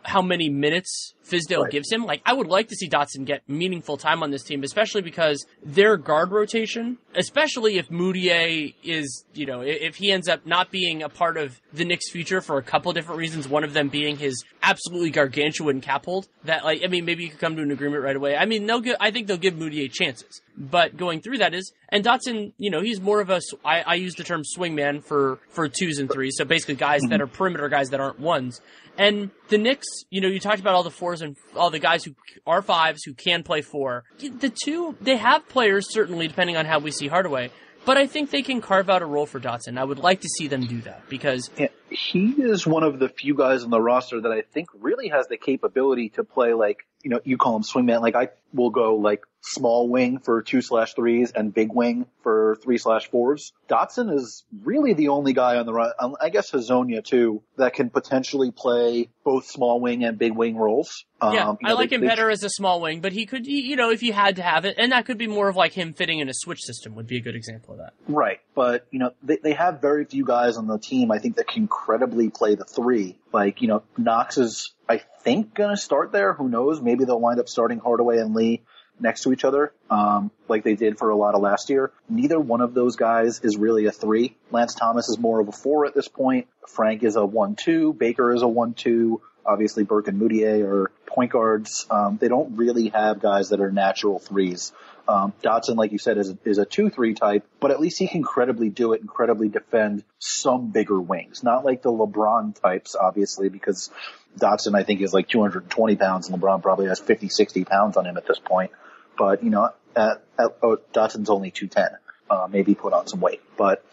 [0.02, 1.70] how many minutes Fizdale right.
[1.70, 2.04] gives him.
[2.04, 5.44] Like, I would like to see Dotson get meaningful time on this team, especially because
[5.64, 11.02] their guard rotation, especially if Mudiay is, you know, if he ends up not being
[11.02, 14.16] a part of the Knicks' future for a couple different reasons, one of them being
[14.16, 17.70] his absolutely gargantuan cap hold, that, like, I mean, maybe you could come to an
[17.70, 18.36] agreement right away.
[18.36, 20.42] I mean, they'll give, I think they'll give Mudiay chances.
[20.60, 23.94] But going through that is, and Dotson, you know, he's more of a, I, I
[23.94, 26.34] use the term swingman for, for twos and threes.
[26.36, 27.22] So basically guys that mm-hmm.
[27.22, 28.60] are perimeter guys that aren't ones.
[28.98, 32.04] And the Knicks, you know, you talked about all the fours and all the guys
[32.04, 32.14] who
[32.46, 34.04] are fives who can play four.
[34.18, 37.50] The two, they have players certainly, depending on how we see Hardaway.
[37.86, 39.78] But I think they can carve out a role for Dotson.
[39.78, 43.08] I would like to see them do that because yeah, he is one of the
[43.08, 46.86] few guys on the roster that I think really has the capability to play like
[47.02, 48.00] you know you call him swingman.
[48.00, 52.58] Like I will go like small wing for two slash threes and big wing for
[52.62, 53.52] three slash fours.
[53.68, 55.92] Dotson is really the only guy on the run.
[55.98, 60.56] Um, I guess Hezonja too that can potentially play both small wing and big wing
[60.56, 61.04] roles.
[61.22, 63.46] Yeah, um, I like they, him they, better as a small wing, but he could,
[63.46, 65.72] you know, if you had to have it, and that could be more of like
[65.72, 67.92] him fitting in a switch system would be a good example of that.
[68.08, 71.36] Right, but you know, they, they have very few guys on the team I think
[71.36, 73.16] that can credibly play the three.
[73.32, 76.34] Like, you know, Knox is, I think, gonna start there.
[76.34, 76.80] Who knows?
[76.80, 78.62] Maybe they'll wind up starting Hardaway and Lee
[79.00, 81.90] next to each other, um, like they did for a lot of last year.
[82.08, 84.36] Neither one of those guys is really a three.
[84.50, 86.48] Lance Thomas is more of a four at this point.
[86.68, 87.94] Frank is a one-two.
[87.94, 89.22] Baker is a one-two.
[89.46, 91.86] Obviously, Burke and Mudiay are point guards.
[91.90, 94.72] Um, they don't really have guys that are natural threes.
[95.08, 98.22] Um, Dotson, like you said, is is a two-three type, but at least he can
[98.22, 101.42] credibly do it, incredibly defend some bigger wings.
[101.42, 103.90] Not like the LeBron types, obviously, because
[104.38, 108.06] Dotson, I think, is like 220 pounds, and LeBron probably has 50, 60 pounds on
[108.06, 108.70] him at this point.
[109.18, 111.98] But you know, at, at, oh, Dotson's only 210.
[112.28, 113.84] Uh, maybe put on some weight, but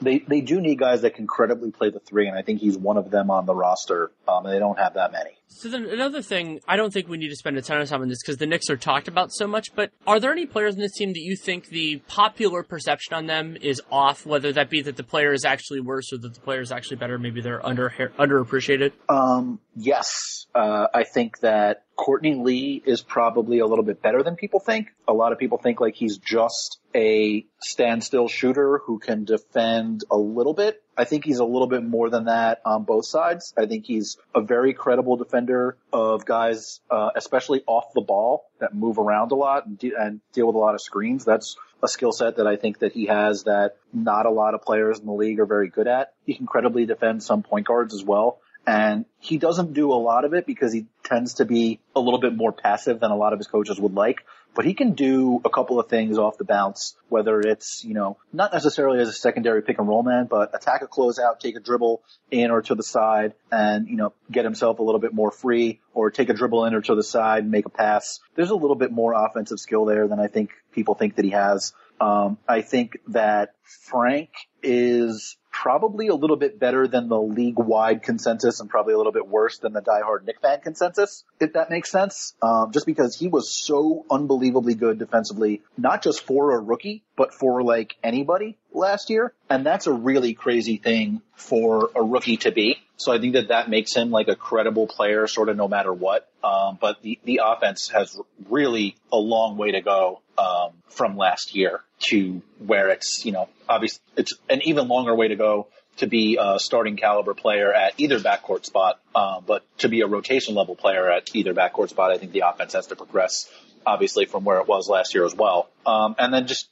[0.00, 2.78] they they do need guys that can credibly play the three, and I think he's
[2.78, 4.12] one of them on the roster.
[4.28, 5.30] Um, and they don't have that many.
[5.48, 8.02] So then another thing, I don't think we need to spend a ton of time
[8.02, 9.74] on this because the Knicks are talked about so much.
[9.74, 13.26] But are there any players in this team that you think the popular perception on
[13.26, 14.26] them is off?
[14.26, 16.98] Whether that be that the player is actually worse or that the player is actually
[16.98, 18.92] better, maybe they're under underappreciated.
[19.08, 24.36] Um, yes, uh, I think that Courtney Lee is probably a little bit better than
[24.36, 24.88] people think.
[25.08, 30.16] A lot of people think like he's just a standstill shooter who can defend a
[30.16, 30.82] little bit.
[30.96, 33.52] I think he's a little bit more than that on both sides.
[33.56, 38.74] I think he's a very credible defender of guys, uh, especially off the ball that
[38.74, 41.24] move around a lot and, de- and deal with a lot of screens.
[41.24, 44.62] That's a skill set that I think that he has that not a lot of
[44.62, 46.14] players in the league are very good at.
[46.24, 48.40] He can credibly defend some point guards as well.
[48.66, 52.18] And he doesn't do a lot of it because he tends to be a little
[52.18, 54.24] bit more passive than a lot of his coaches would like.
[54.56, 58.16] But he can do a couple of things off the bounce, whether it's, you know,
[58.32, 61.60] not necessarily as a secondary pick and roll man, but attack a closeout, take a
[61.60, 65.30] dribble in or to the side and, you know, get himself a little bit more
[65.30, 68.18] free or take a dribble in or to the side and make a pass.
[68.34, 71.32] There's a little bit more offensive skill there than I think people think that he
[71.32, 71.74] has.
[72.00, 74.30] Um, I think that Frank
[74.62, 79.12] is probably a little bit better than the league wide consensus and probably a little
[79.12, 82.34] bit worse than the diehard Knick fan consensus, if that makes sense.
[82.42, 87.32] Um, just because he was so unbelievably good defensively, not just for a rookie, but
[87.32, 89.32] for like anybody last year.
[89.48, 92.78] And that's a really crazy thing for a rookie to be.
[92.96, 95.92] So I think that that makes him like a credible player sort of no matter
[95.92, 96.28] what.
[96.42, 98.18] Um, but the, the offense has
[98.48, 103.48] really a long way to go, um, from last year to where it's, you know,
[103.68, 105.68] obviously it's an even longer way to go
[105.98, 109.00] to be a starting caliber player at either backcourt spot.
[109.14, 112.44] Um, but to be a rotation level player at either backcourt spot, I think the
[112.46, 113.50] offense has to progress
[113.86, 115.70] obviously from where it was last year as well.
[115.86, 116.68] Um, and then just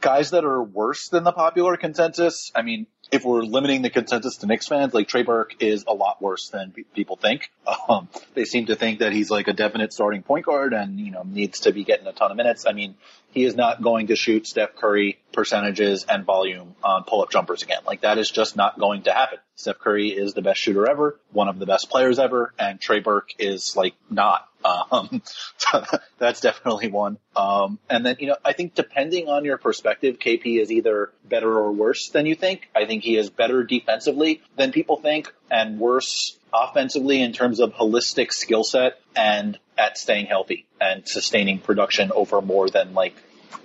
[0.00, 2.52] guys that are worse than the popular consensus.
[2.54, 5.92] I mean, if we're limiting the consensus to Knicks fans, like Trey Burke is a
[5.92, 7.50] lot worse than people think.
[7.88, 11.10] Um, they seem to think that he's like a definite starting point guard and, you
[11.10, 12.64] know, needs to be getting a ton of minutes.
[12.64, 12.94] I mean,
[13.32, 17.80] he is not going to shoot Steph Curry percentages and volume on pull-up jumpers again.
[17.84, 19.38] Like that is just not going to happen.
[19.56, 23.00] Steph Curry is the best shooter ever, one of the best players ever, and Trey
[23.00, 24.46] Burke is like not.
[24.64, 25.22] Um,
[25.56, 25.84] so
[26.18, 27.18] that's definitely one.
[27.36, 31.52] Um, and then, you know, I think depending on your perspective, KP is either better
[31.52, 32.68] or worse than you think.
[32.74, 37.72] I think he is better defensively than people think and worse offensively in terms of
[37.72, 43.14] holistic skill set and at staying healthy and sustaining production over more than like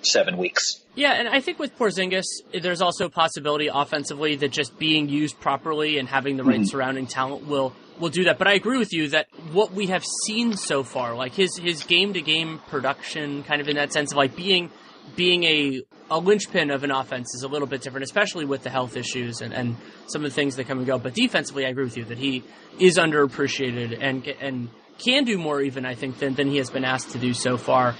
[0.02, 0.84] seven weeks.
[0.96, 2.26] Yeah, and I think with Porzingis,
[2.60, 6.64] there's also a possibility offensively that just being used properly and having the right mm-hmm.
[6.64, 8.38] surrounding talent will will do that.
[8.38, 11.84] But I agree with you that what we have seen so far, like his his
[11.84, 14.72] game to game production, kind of in that sense of like being
[15.16, 18.70] being a a linchpin of an offense is a little bit different, especially with the
[18.70, 19.76] health issues and, and
[20.08, 20.98] some of the things that come and go.
[20.98, 22.44] But defensively, I agree with you that he
[22.80, 26.86] is underappreciated and and can do more even I think than than he has been
[26.86, 27.94] asked to do so far.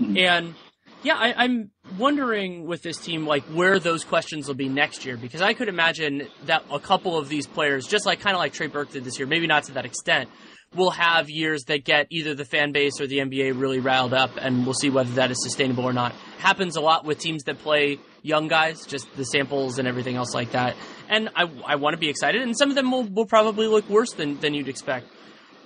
[0.00, 0.18] Mm-hmm.
[0.18, 0.54] And
[1.02, 5.16] yeah, I, am wondering with this team, like where those questions will be next year,
[5.16, 8.52] because I could imagine that a couple of these players, just like kind of like
[8.52, 10.28] Trey Burke did this year, maybe not to that extent,
[10.74, 14.30] will have years that get either the fan base or the NBA really riled up,
[14.40, 16.12] and we'll see whether that is sustainable or not.
[16.38, 20.34] Happens a lot with teams that play young guys, just the samples and everything else
[20.34, 20.76] like that.
[21.08, 23.88] And I, I want to be excited, and some of them will, will probably look
[23.88, 25.06] worse than, than you'd expect.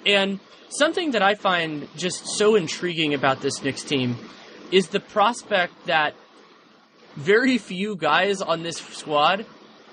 [0.05, 0.41] And
[0.71, 4.17] something that I find just so intriguing about this Knicks team
[4.73, 6.15] is the prospect that
[7.15, 9.47] very few guys on this squad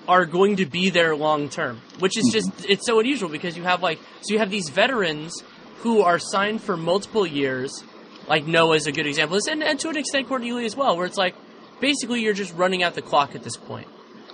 [0.06, 2.66] are going to be there long term, which is just mm-hmm.
[2.68, 5.42] it's so unusual because you have like so you have these veterans
[5.78, 7.82] who are signed for multiple years,
[8.28, 10.96] like Noah is a good example, and, and to an extent Courtney Lee as well,
[10.96, 11.34] where it's like
[11.80, 13.88] basically you're just running out the clock at this point,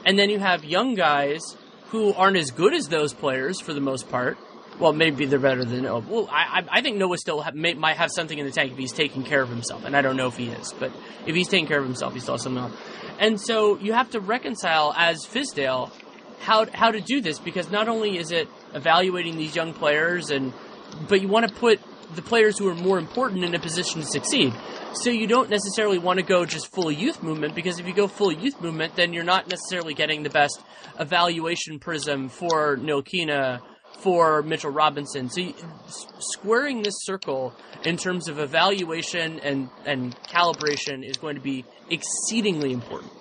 [0.05, 1.41] and then you have young guys
[1.91, 4.39] who aren't as good as those players for the most part,
[4.79, 6.01] well, maybe they're better than Noah.
[6.01, 8.93] Well, I, I think Noah still may, might have something in the tank if he's
[8.93, 10.93] taking care of himself, and I don't know if he is, but
[11.27, 12.73] if he's taking care of himself, he still has something on.
[13.19, 15.91] And so you have to reconcile as Fizdale
[16.41, 20.55] how how to do this because not only is it evaluating these young players and
[21.09, 21.81] but you want to put
[22.15, 24.53] the players who are more important in a position to succeed.
[24.95, 28.09] So you don't necessarily want to go just full youth movement because if you go
[28.09, 30.61] full youth movement, then you're not necessarily getting the best
[30.99, 33.61] evaluation prism for Ntilikina,
[34.03, 35.29] for Mitchell Robinson.
[35.31, 35.53] So
[36.19, 37.55] squaring this circle
[37.85, 43.13] in terms of evaluation and, and calibration is going to be exceedingly important.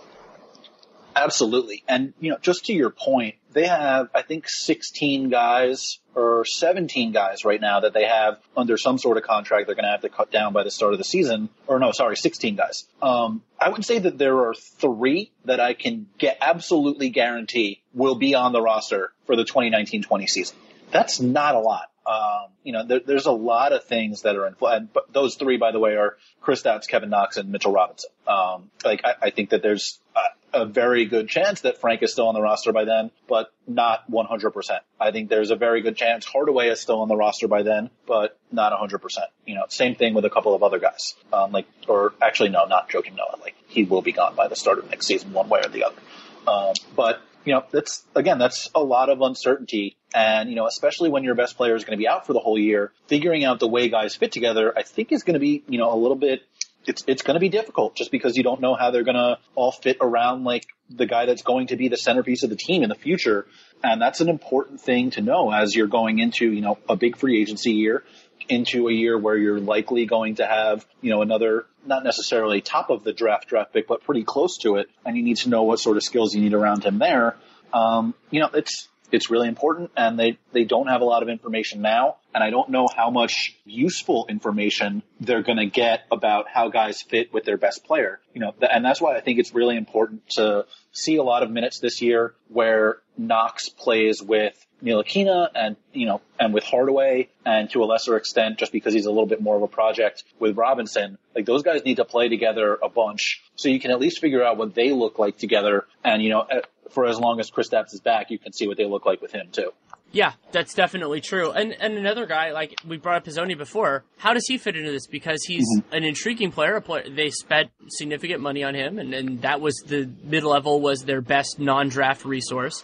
[1.15, 1.83] Absolutely.
[1.87, 7.11] And, you know, just to your point, they have, I think, 16 guys or 17
[7.11, 10.01] guys right now that they have under some sort of contract they're going to have
[10.01, 11.49] to cut down by the start of the season.
[11.67, 12.85] Or no, sorry, 16 guys.
[13.01, 18.15] Um, I would say that there are three that I can get absolutely guarantee will
[18.15, 20.55] be on the roster for the 2019-20 season.
[20.91, 21.89] That's not a lot.
[22.05, 24.79] Um, you know, there, there's a lot of things that are in play.
[24.91, 28.09] But those three, by the way, are Chris Kristaps, Kevin Knox, and Mitchell Robinson.
[28.27, 32.11] Um, like I, I think that there's a, a very good chance that Frank is
[32.11, 34.79] still on the roster by then, but not 100%.
[34.99, 37.91] I think there's a very good chance Hardaway is still on the roster by then,
[38.07, 38.99] but not 100%.
[39.45, 41.15] You know, same thing with a couple of other guys.
[41.31, 43.39] Um, like, or actually, no, not joking, Noah.
[43.39, 45.83] Like, he will be gone by the start of next season, one way or the
[45.83, 46.01] other.
[46.47, 49.97] Um, but you know, that's again, that's a lot of uncertainty.
[50.13, 52.39] And, you know, especially when your best player is going to be out for the
[52.39, 55.63] whole year, figuring out the way guys fit together, I think is going to be,
[55.67, 56.41] you know, a little bit,
[56.85, 59.37] it's, it's going to be difficult just because you don't know how they're going to
[59.53, 62.81] all fit around like the guy that's going to be the centerpiece of the team
[62.81, 63.45] in the future.
[63.83, 67.17] And that's an important thing to know as you're going into, you know, a big
[67.17, 68.03] free agency year
[68.47, 72.89] into a year where you're likely going to have, you know, another, not necessarily top
[72.89, 74.89] of the draft draft pick, but pretty close to it.
[75.05, 77.37] And you need to know what sort of skills you need around him there.
[77.73, 81.29] Um, you know, it's, it's really important and they, they don't have a lot of
[81.29, 82.17] information now.
[82.33, 87.01] And I don't know how much useful information they're going to get about how guys
[87.01, 88.19] fit with their best player.
[88.33, 91.49] You know, and that's why I think it's really important to see a lot of
[91.49, 94.53] minutes this year where Knox plays with
[94.83, 99.05] Ntilikina and, you know, and with Hardaway and to a lesser extent, just because he's
[99.05, 102.29] a little bit more of a project with Robinson, like those guys need to play
[102.29, 105.85] together a bunch so you can at least figure out what they look like together.
[106.03, 106.47] And, you know,
[106.89, 109.21] for as long as Chris Kristaps is back, you can see what they look like
[109.21, 109.71] with him too.
[110.11, 111.51] Yeah, that's definitely true.
[111.51, 114.03] And and another guy like we brought up Hezonja before.
[114.17, 115.05] How does he fit into this?
[115.05, 115.93] Because he's mm-hmm.
[115.93, 116.75] an intriguing player.
[116.75, 117.07] A player.
[117.07, 121.21] They spent significant money on him, and, and that was the mid level was their
[121.21, 122.83] best non draft resource.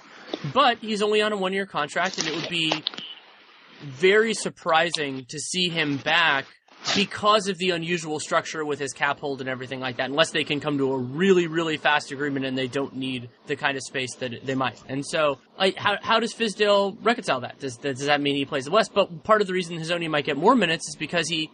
[0.53, 2.83] But he's only on a one year contract, and it would be
[3.81, 6.45] very surprising to see him back
[6.93, 10.43] because of the unusual structure with his cap hold and everything like that, unless they
[10.43, 13.83] can come to a really, really fast agreement and they don't need the kind of
[13.83, 14.81] space that they might.
[14.87, 17.59] And so, like, how, how does Fizdale reconcile that?
[17.59, 18.91] Does, does that mean he plays the West?
[18.93, 21.49] But part of the reason Hezonja might get more minutes is because he,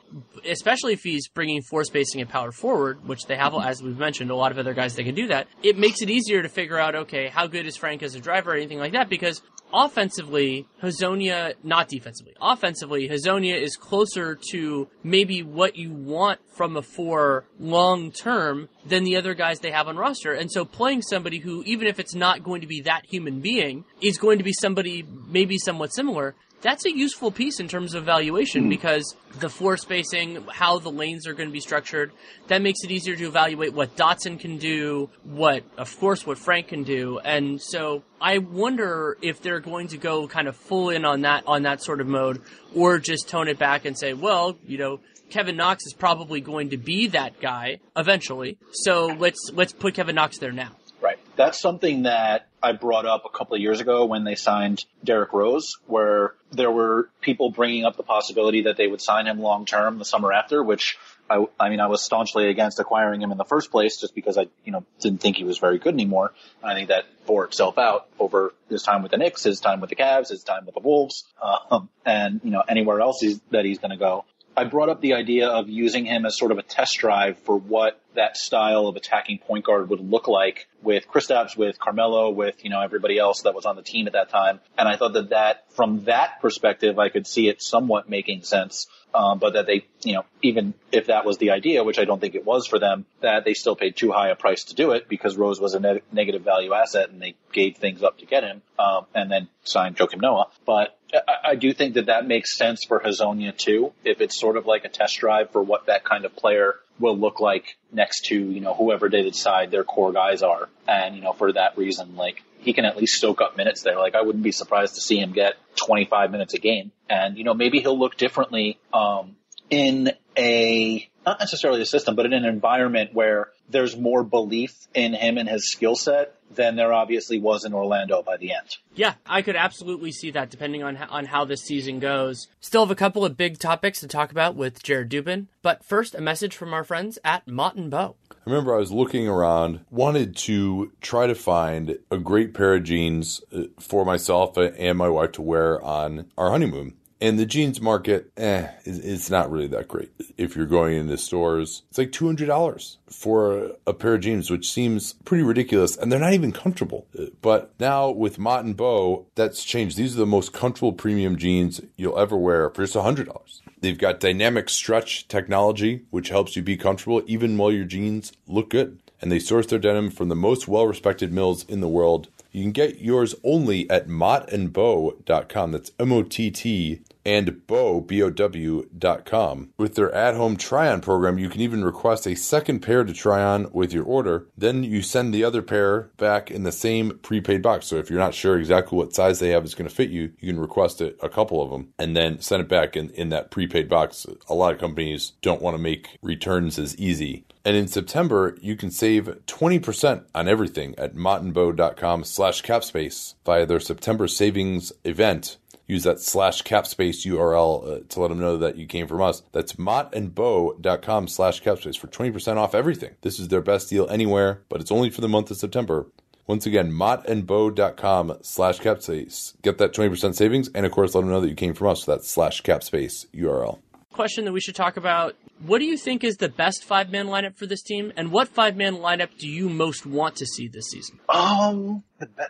[0.45, 4.31] especially if he's bringing floor spacing and power forward, which they have, as we've mentioned,
[4.31, 6.79] a lot of other guys that can do that, it makes it easier to figure
[6.79, 9.41] out, okay, how good is Frank as a driver or anything like that, because
[9.73, 16.81] offensively, Hezonja, not defensively, offensively, Hezonja is closer to maybe what you want from a
[16.81, 20.33] four long term than the other guys they have on roster.
[20.33, 23.85] And so playing somebody who, even if it's not going to be that human being,
[24.01, 28.03] is going to be somebody maybe somewhat similar, that's a useful piece in terms of
[28.03, 28.69] evaluation mm.
[28.69, 32.11] because the floor spacing, how the lanes are going to be structured,
[32.47, 36.69] that makes it easier to evaluate what Dotson can do, what, of course, what Frank
[36.69, 37.19] can do.
[37.19, 41.43] And so I wonder if they're going to go kind of full in on that,
[41.47, 42.41] on that sort of mode
[42.75, 46.71] or just tone it back and say, well, you know, Kevin Knox is probably going
[46.71, 48.57] to be that guy eventually.
[48.71, 50.71] So let's, let's put Kevin Knox there now.
[50.99, 51.17] Right.
[51.35, 55.33] That's something that I brought up a couple of years ago when they signed Derrick
[55.33, 59.65] Rose, where there were people bringing up the possibility that they would sign him long
[59.65, 60.97] term the summer after, which
[61.29, 64.37] I, I mean, I was staunchly against acquiring him in the first place just because
[64.37, 66.33] I, you know, didn't think he was very good anymore.
[66.61, 69.79] And I think that bore itself out over his time with the Knicks, his time
[69.79, 73.39] with the Cavs, his time with the Wolves, um, and, you know, anywhere else he's,
[73.51, 74.25] that he's going to go.
[74.57, 77.57] I brought up the idea of using him as sort of a test drive for
[77.57, 82.63] what that style of attacking point guard would look like with Kristaps, with Carmelo, with,
[82.63, 84.59] you know, everybody else that was on the team at that time.
[84.77, 88.87] And I thought that that, from that perspective, I could see it somewhat making sense.
[89.13, 92.21] Um, but that they, you know, even if that was the idea, which I don't
[92.21, 94.91] think it was for them, that they still paid too high a price to do
[94.91, 98.25] it because Rose was a ne- negative value asset and they gave things up to
[98.25, 100.47] get him, um, and then signed Joakim Noah.
[100.65, 104.55] But I, I do think that that makes sense for Hezonja too, if it's sort
[104.55, 108.25] of like a test drive for what that kind of player will look like next
[108.25, 110.69] to, you know, whoever they decide their core guys are.
[110.87, 113.97] And, you know, for that reason, like, he can at least soak up minutes there.
[113.97, 116.91] Like, I wouldn't be surprised to see him get 25 minutes a game.
[117.09, 119.35] And, you know, maybe he'll look differently, um,
[119.69, 125.13] in a, not necessarily a system, but in an environment where there's more belief in
[125.13, 128.77] him and his skill set than there obviously was in Orlando by the end.
[128.95, 132.47] Yeah, I could absolutely see that depending on how, on how this season goes.
[132.59, 136.15] Still have a couple of big topics to talk about with Jared Dubin, but first
[136.15, 138.15] a message from our friends at Mott and Bow.
[138.31, 142.83] I remember I was looking around, wanted to try to find a great pair of
[142.83, 146.95] jeans uh, for myself and my wife to wear on our honeymoon.
[147.21, 150.09] And the jeans market, eh, it's not really that great.
[150.37, 155.13] If you're going into stores, it's like $200 for a pair of jeans, which seems
[155.23, 155.95] pretty ridiculous.
[155.95, 157.05] And they're not even comfortable.
[157.43, 159.97] But now with Mott and Bow, that's changed.
[159.97, 163.61] These are the most comfortable premium jeans you'll ever wear for just $100.
[163.81, 168.71] They've got dynamic stretch technology, which helps you be comfortable even while your jeans look
[168.71, 168.97] good.
[169.21, 172.29] And they source their denim from the most well respected mills in the world.
[172.51, 175.71] You can get yours only at mottandbow.com.
[175.71, 179.69] That's M O T T and bow, B-O-W, dot com.
[179.77, 183.71] With their at-home try-on program, you can even request a second pair to try on
[183.71, 184.47] with your order.
[184.57, 187.87] Then you send the other pair back in the same prepaid box.
[187.87, 190.33] So if you're not sure exactly what size they have is going to fit you,
[190.39, 193.29] you can request it, a couple of them and then send it back in, in
[193.29, 194.25] that prepaid box.
[194.49, 197.45] A lot of companies don't want to make returns as easy.
[197.63, 203.79] And in September, you can save 20% on everything at mottandbow.com slash capspace via their
[203.79, 205.57] September savings event
[205.91, 209.43] use that slash capspace URL uh, to let them know that you came from us.
[209.51, 213.15] That's mottandbow.com slash capspace for 20% off everything.
[213.21, 216.07] This is their best deal anywhere, but it's only for the month of September.
[216.47, 219.61] Once again, mottandbow.com slash capspace.
[219.61, 222.05] Get that 20% savings, and of course, let them know that you came from us.
[222.05, 223.79] So that's slash capspace URL
[224.21, 225.35] question that we should talk about.
[225.65, 228.47] What do you think is the best five man lineup for this team, and what
[228.47, 231.19] five man lineup do you most want to see this season?
[231.27, 232.03] Um,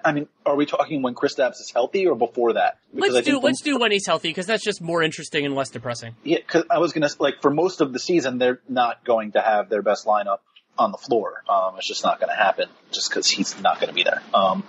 [0.03, 2.77] I mean, are we talking when Chris Kristaps is healthy or before that?
[2.93, 5.69] Because let's do let's do when he's healthy because that's just more interesting and less
[5.69, 6.13] depressing.
[6.25, 9.41] Yeah, because I was gonna like for most of the season they're not going to
[9.41, 10.39] have their best lineup
[10.77, 11.43] on the floor.
[11.49, 14.21] Um, it's just not going to happen just because he's not going to be there.
[14.33, 14.63] Um,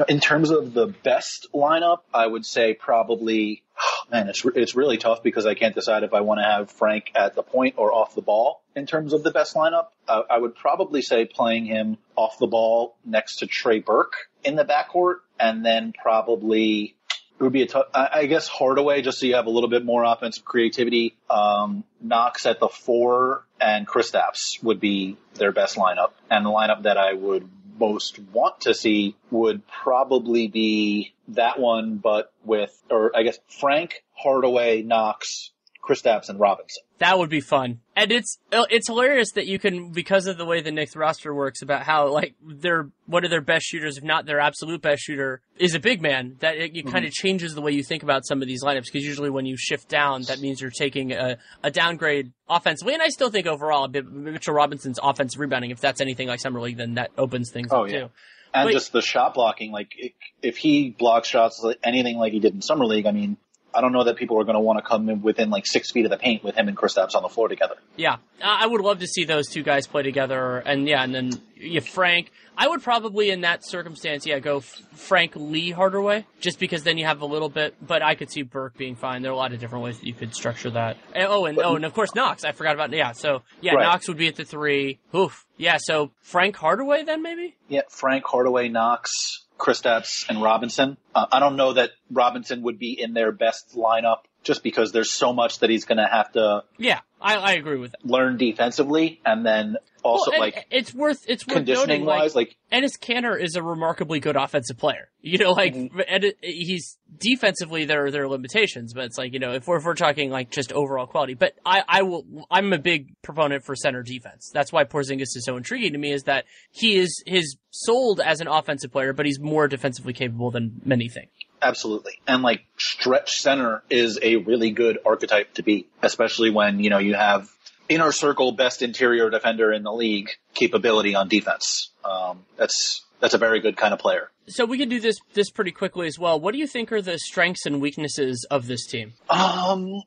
[0.00, 3.62] know, in terms of the best lineup, I would say probably,
[4.10, 7.12] man, it's, it's really tough because I can't decide if I want to have Frank
[7.14, 9.88] at the point or off the ball in terms of the best lineup.
[10.08, 14.14] Uh, I would probably say playing him off the ball next to Trey Burke
[14.44, 16.96] in the backcourt and then probably
[17.38, 19.84] it would be a tough, I guess Hardaway, just so you have a little bit
[19.84, 21.16] more offensive creativity.
[21.28, 26.12] Um, Knox at the four and Kristaps would be their best lineup.
[26.30, 27.48] And the lineup that I would
[27.78, 34.02] most want to see would probably be that one, but with, or I guess Frank,
[34.12, 35.50] Hardaway, Knox,
[35.86, 36.82] Kristaps, and Robinson.
[36.98, 37.80] That would be fun.
[37.96, 41.62] And it's it's hilarious that you can because of the way the Knicks roster works
[41.62, 45.40] about how like their one of their best shooters, if not their absolute best shooter,
[45.58, 46.36] is a big man.
[46.40, 46.90] That it, it mm-hmm.
[46.90, 49.46] kind of changes the way you think about some of these lineups because usually when
[49.46, 52.94] you shift down, that means you're taking a, a downgrade offensively.
[52.94, 56.78] And I still think overall, Mitchell Robinson's offensive rebounding, if that's anything like summer league,
[56.78, 57.98] then that opens things oh, up yeah.
[57.98, 58.10] too.
[58.54, 62.54] And but, just the shot blocking, like if he blocks shots anything like he did
[62.54, 63.36] in summer league, I mean,
[63.74, 65.90] I don't know that people are going to want to come in within like six
[65.90, 67.74] feet of the paint with him and Kristaps on the floor together.
[67.96, 71.32] Yeah, I would love to see those two guys play together, and yeah, and then
[71.56, 72.30] you Frank.
[72.56, 77.04] I would probably in that circumstance, yeah, go Frank Lee Hardaway, just because then you
[77.04, 77.74] have a little bit.
[77.84, 79.22] But I could see Burke being fine.
[79.22, 80.96] There are a lot of different ways that you could structure that.
[81.14, 82.44] And, oh, and oh, and of course Knox.
[82.44, 83.12] I forgot about yeah.
[83.12, 83.82] So yeah, right.
[83.82, 85.00] Knox would be at the three.
[85.14, 85.44] Oof.
[85.56, 85.78] Yeah.
[85.80, 87.56] So Frank Hardaway then maybe.
[87.68, 89.43] Yeah, Frank Hardaway, Knox.
[89.58, 90.96] Kristaps and Robinson.
[91.14, 95.10] Uh, I don't know that Robinson would be in their best lineup just because there's
[95.10, 96.64] so much that he's going to have to.
[96.78, 98.04] Yeah, I, I agree with that.
[98.04, 102.56] Learn defensively, and then also well, like it's worth it's worth conditioning noting, wise, like,
[102.70, 105.08] like Enes Kanter is a remarkably good offensive player.
[105.24, 106.26] You know, like mm-hmm.
[106.42, 109.84] he's defensively there are there are limitations, but it's like you know if we're if
[109.84, 111.32] we're talking like just overall quality.
[111.32, 114.50] But I I will I'm a big proponent for center defense.
[114.52, 118.42] That's why Porzingis is so intriguing to me is that he is his sold as
[118.42, 121.30] an offensive player, but he's more defensively capable than many think.
[121.64, 122.20] Absolutely.
[122.28, 126.98] And like stretch center is a really good archetype to be, especially when, you know,
[126.98, 127.48] you have
[127.88, 131.90] inner circle best interior defender in the league capability on defense.
[132.04, 134.30] Um, that's that's a very good kind of player.
[134.46, 136.38] So we can do this this pretty quickly as well.
[136.38, 139.14] What do you think are the strengths and weaknesses of this team?
[139.30, 140.02] Um,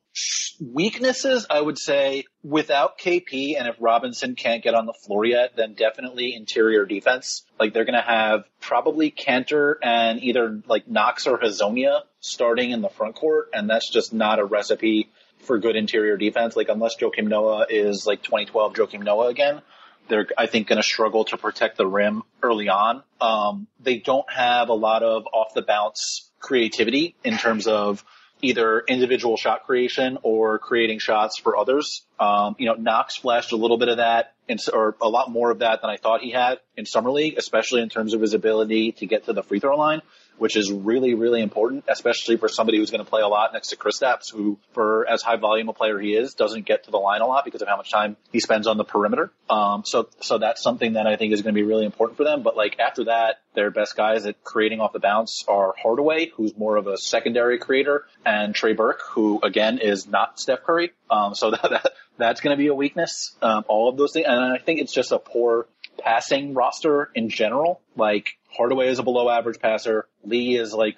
[0.61, 5.55] weaknesses, I would say, without KP and if Robinson can't get on the floor yet,
[5.55, 7.43] then definitely interior defense.
[7.59, 12.81] Like they're going to have probably Kanter and either like Knox or Hezonja starting in
[12.81, 15.09] the front court, and that's just not a recipe
[15.39, 16.55] for good interior defense.
[16.55, 19.61] Like unless Joakim Noah is like 2012 Joakim Noah again,
[20.07, 23.03] they're, I think, going to struggle to protect the rim early on.
[23.21, 28.03] Um, they don't have a lot of off the bounce creativity in terms of
[28.41, 32.05] either individual shot creation or creating shots for others.
[32.19, 35.51] Um, you know, Knox flashed a little bit of that, in, or a lot more
[35.51, 38.33] of that than I thought he had in summer league, especially in terms of his
[38.33, 40.01] ability to get to the free throw line
[40.37, 43.69] which is really, really important, especially for somebody who's going to play a lot next
[43.69, 46.97] to Kristaps, who, for as high volume a player he is, doesn't get to the
[46.97, 49.31] line a lot because of how much time he spends on the perimeter.
[49.49, 52.23] Um, so, so that's something that I think is going to be really important for
[52.23, 52.43] them.
[52.43, 56.55] But like after that, their best guys at creating off the bounce are Hardaway, who's
[56.55, 60.91] more of a secondary creator, and Trey Burke, who again is not Steph Curry.
[61.09, 63.35] Um, so that, that that's going to be a weakness.
[63.41, 65.67] Um, all of those things, and I think it's just a poor
[65.97, 67.81] passing roster in general.
[67.95, 70.07] Like Hardaway is a below average passer.
[70.23, 70.97] Lee is like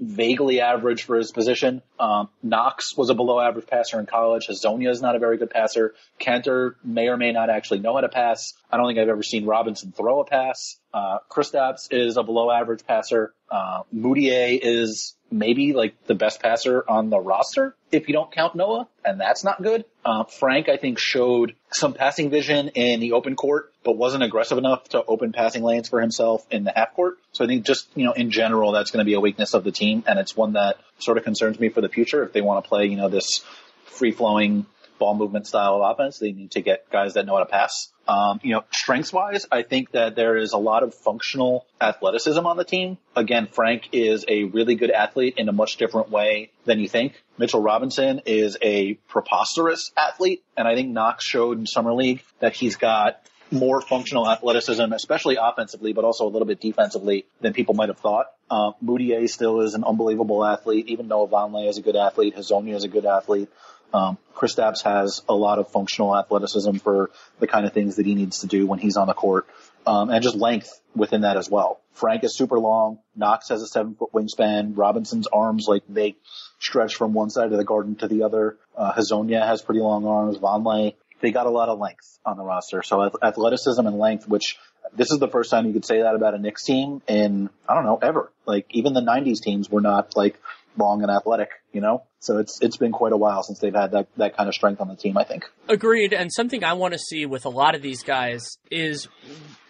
[0.00, 1.82] vaguely average for his position.
[1.98, 4.46] Um, Knox was a below average passer in college.
[4.48, 5.94] Hezonja is not a very good passer.
[6.18, 8.54] Kanter may or may not actually know how to pass.
[8.70, 10.76] I don't think I've ever seen Robinson throw a pass.
[10.92, 13.34] Uh, Kristaps is a below average passer.
[13.50, 18.54] Uh, Mudiay is maybe like the best passer on the roster if you don't count
[18.54, 19.84] Noah, and that's not good.
[20.04, 24.58] Uh, Frank, I think, showed some passing vision in the open court, but wasn't aggressive
[24.58, 27.18] enough to open passing lanes for himself in the half court.
[27.32, 29.64] So I think just, you know, in general, that's going to be a weakness of
[29.64, 32.40] the team, and it's one that sort of concerns me for the future if they
[32.40, 33.44] want to play, you know, this
[33.86, 34.66] free flowing
[35.00, 36.20] ball movement style of offense.
[36.20, 37.92] They need to get guys that know how to pass.
[38.06, 42.44] Um, you know, strengths wise, I think that there is a lot of functional athleticism
[42.44, 42.98] on the team.
[43.16, 47.20] Again, Frank is a really good athlete in a much different way than you think.
[47.38, 52.54] Mitchell Robinson is a preposterous athlete, and I think Knox showed in summer league that
[52.54, 53.20] he's got
[53.52, 57.98] more functional athleticism, especially offensively, but also a little bit defensively than people might have
[57.98, 58.26] thought.
[58.50, 62.74] Uh, Mudiay still is an unbelievable athlete, even though Vonleh is a good athlete, Hezonja
[62.74, 63.48] is a good athlete.
[63.92, 68.14] Um, Kristaps has a lot of functional athleticism for the kind of things that he
[68.14, 69.46] needs to do when he's on the court,
[69.86, 71.80] um, and just length within that as well.
[71.92, 72.98] Frank is super long.
[73.14, 74.72] Knox has a seven foot wingspan.
[74.76, 76.16] Robinson's arms like they
[76.58, 78.56] stretch from one side of the garden to the other.
[78.76, 80.38] Uh, Hezonja has pretty long arms.
[80.38, 82.82] Vonleh, they got a lot of length on the roster.
[82.82, 84.56] So athleticism and length, which
[84.94, 87.74] this is the first time you could say that about a Knicks team in, I
[87.74, 88.32] don't know, ever.
[88.46, 90.40] Like even the 90s teams were not like
[90.76, 92.04] long and athletic, you know?
[92.18, 94.80] So it's it's been quite a while since they've had that, that kind of strength
[94.80, 95.44] on the team, I think.
[95.68, 96.12] Agreed.
[96.12, 99.08] And something I want to see with a lot of these guys is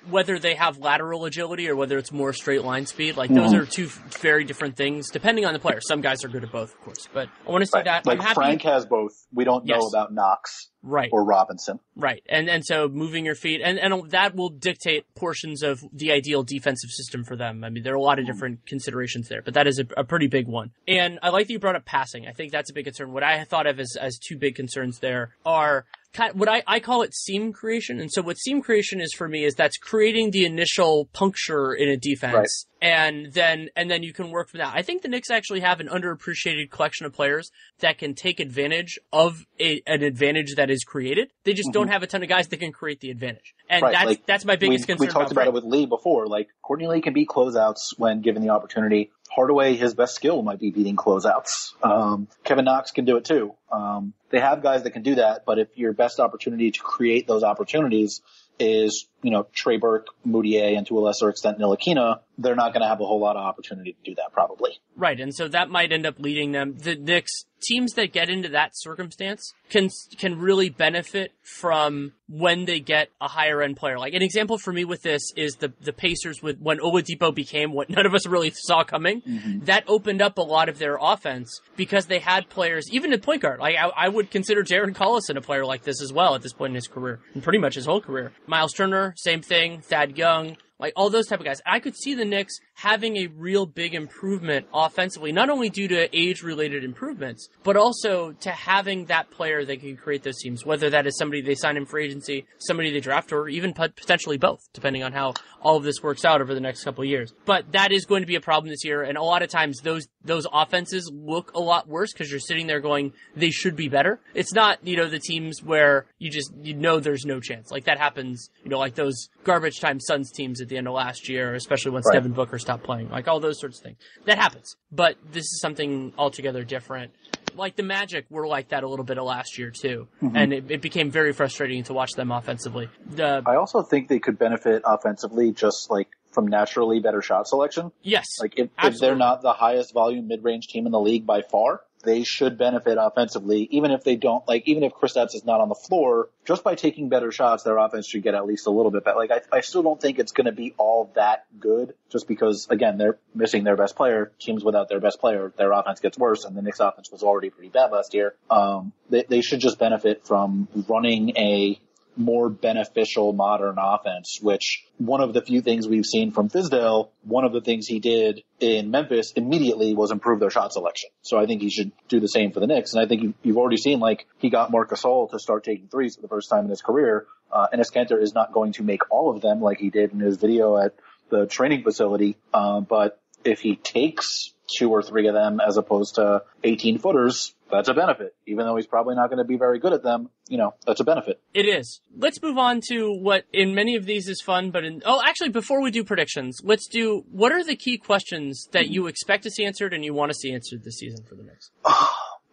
[0.08, 3.16] whether they have lateral agility or whether it's more straight line speed.
[3.16, 3.62] Like those mm-hmm.
[3.62, 3.86] are two
[4.20, 5.80] very different things depending on the player.
[5.80, 7.08] Some guys are good at both, of course.
[7.12, 7.84] But I want to see right.
[7.84, 8.06] that.
[8.06, 9.12] Like Frank has both.
[9.32, 13.60] We don't know about Knox right or Robinson right and and so moving your feet
[13.62, 17.82] and and that will dictate portions of the ideal defensive system for them i mean
[17.82, 20.46] there are a lot of different considerations there but that is a, a pretty big
[20.46, 23.12] one and i like that you brought up passing i think that's a big concern
[23.12, 26.62] what i thought of as as two big concerns there are kind of, what I,
[26.66, 28.00] I call it seam creation.
[28.00, 31.88] And so what seam creation is for me is that's creating the initial puncture in
[31.88, 32.34] a defense.
[32.34, 32.48] Right.
[32.82, 34.72] And then, and then you can work from that.
[34.74, 37.50] I think the Knicks actually have an underappreciated collection of players
[37.80, 41.30] that can take advantage of a, an advantage that is created.
[41.44, 41.72] They just mm-hmm.
[41.72, 43.54] don't have a ton of guys that can create the advantage.
[43.68, 43.92] And right.
[43.92, 45.06] that's, like, that's my biggest we, concern.
[45.06, 46.26] We talked about, about it with Lee before.
[46.26, 49.10] Like Courtney Lee can beat closeouts when given the opportunity.
[49.30, 51.74] Hardaway, his best skill might be beating closeouts.
[51.84, 53.54] Um, Kevin Knox can do it too.
[53.70, 57.28] Um, they have guys that can do that, but if your best opportunity to create
[57.28, 58.22] those opportunities
[58.58, 62.82] is, you know, Trey Burke, Mudiay, and to a lesser extent Ntilikina, they're not going
[62.82, 64.78] to have a whole lot of opportunity to do that probably.
[64.96, 66.76] Right, and so that might end up leading them.
[66.78, 72.80] The Knicks teams that get into that circumstance can can really benefit from when they
[72.80, 73.98] get a higher end player.
[73.98, 77.72] Like an example for me with this is the the Pacers with when Oladipo became
[77.72, 79.22] what none of us really saw coming.
[79.22, 79.64] Mm-hmm.
[79.66, 83.42] That opened up a lot of their offense because they had players, even at point
[83.42, 83.60] guard.
[83.60, 86.52] Like I, I would consider Darren Collison a player like this as well at this
[86.52, 88.32] point in his career, and pretty much his whole career.
[88.46, 89.80] Miles Turner, same thing.
[89.80, 91.60] Thad Young, like all those type of guys.
[91.66, 96.16] I could see the Knicks having a real big improvement offensively, not only due to
[96.16, 100.90] age related improvements, but also to having that player that can create those teams, whether
[100.90, 104.60] that is somebody they sign in for agency, somebody they draft, or even potentially both,
[104.72, 107.34] depending on how all of this works out over the next couple years.
[107.44, 109.80] But that is going to be a problem this year, and a lot of times
[109.82, 113.88] those those offenses look a lot worse because you're sitting there going, they should be
[113.88, 114.20] better.
[114.34, 117.70] It's not, you know, the teams where you just you know there's no chance.
[117.70, 120.94] Like that happens, you know, like those garbage time Suns teams at the end of
[120.94, 122.14] last year, especially once right.
[122.14, 123.98] Devin Booker stopped playing, like all those sorts of things.
[124.24, 124.76] That happens.
[124.90, 127.12] But this is something altogether different.
[127.54, 130.36] Like the Magic were like that a little bit of last year too, mm-hmm.
[130.36, 132.88] and it, it, became very frustrating to watch them offensively.
[133.10, 137.90] The, I also think they could benefit offensively, just like from naturally better shot selection.
[138.02, 141.26] Yes, like if, if they're not the highest volume mid range team in the league
[141.26, 145.34] by far, they should benefit offensively, even if they don't like, even if Chris Kristaps
[145.34, 148.46] is not on the floor, just by taking better shots, their offense should get at
[148.46, 149.16] least a little bit better.
[149.16, 152.66] Like, I, I still don't think it's going to be all that good just because,
[152.70, 154.32] again, they're missing their best player.
[154.38, 157.50] Teams without their best player, their offense gets worse, and the Knicks offense was already
[157.50, 158.34] pretty bad last year.
[158.50, 161.80] Um, they, they should just benefit from running a
[162.20, 167.44] more beneficial modern offense, which one of the few things we've seen from Fizdale, one
[167.44, 171.10] of the things he did in Memphis immediately was improve their shot selection.
[171.22, 172.92] So I think he should do the same for the Knicks.
[172.92, 176.16] And I think you've already seen like he got Marc Gasol to start taking threes
[176.16, 177.26] for the first time in his career.
[177.50, 180.20] Uh, Enes Kanter is not going to make all of them like he did in
[180.20, 180.94] his video at
[181.30, 182.36] the training facility.
[182.52, 187.54] Uh, but if he takes two or three of them as opposed to 18 footers,
[187.70, 188.34] that's a benefit.
[188.46, 191.00] Even though he's probably not going to be very good at them, you know, that's
[191.00, 191.40] a benefit.
[191.54, 192.00] It is.
[192.16, 195.50] Let's move on to what in many of these is fun, but in, oh, actually,
[195.50, 199.50] before we do predictions, let's do, what are the key questions that you expect to
[199.50, 201.70] see answered and you want to see answered this season for the Knicks?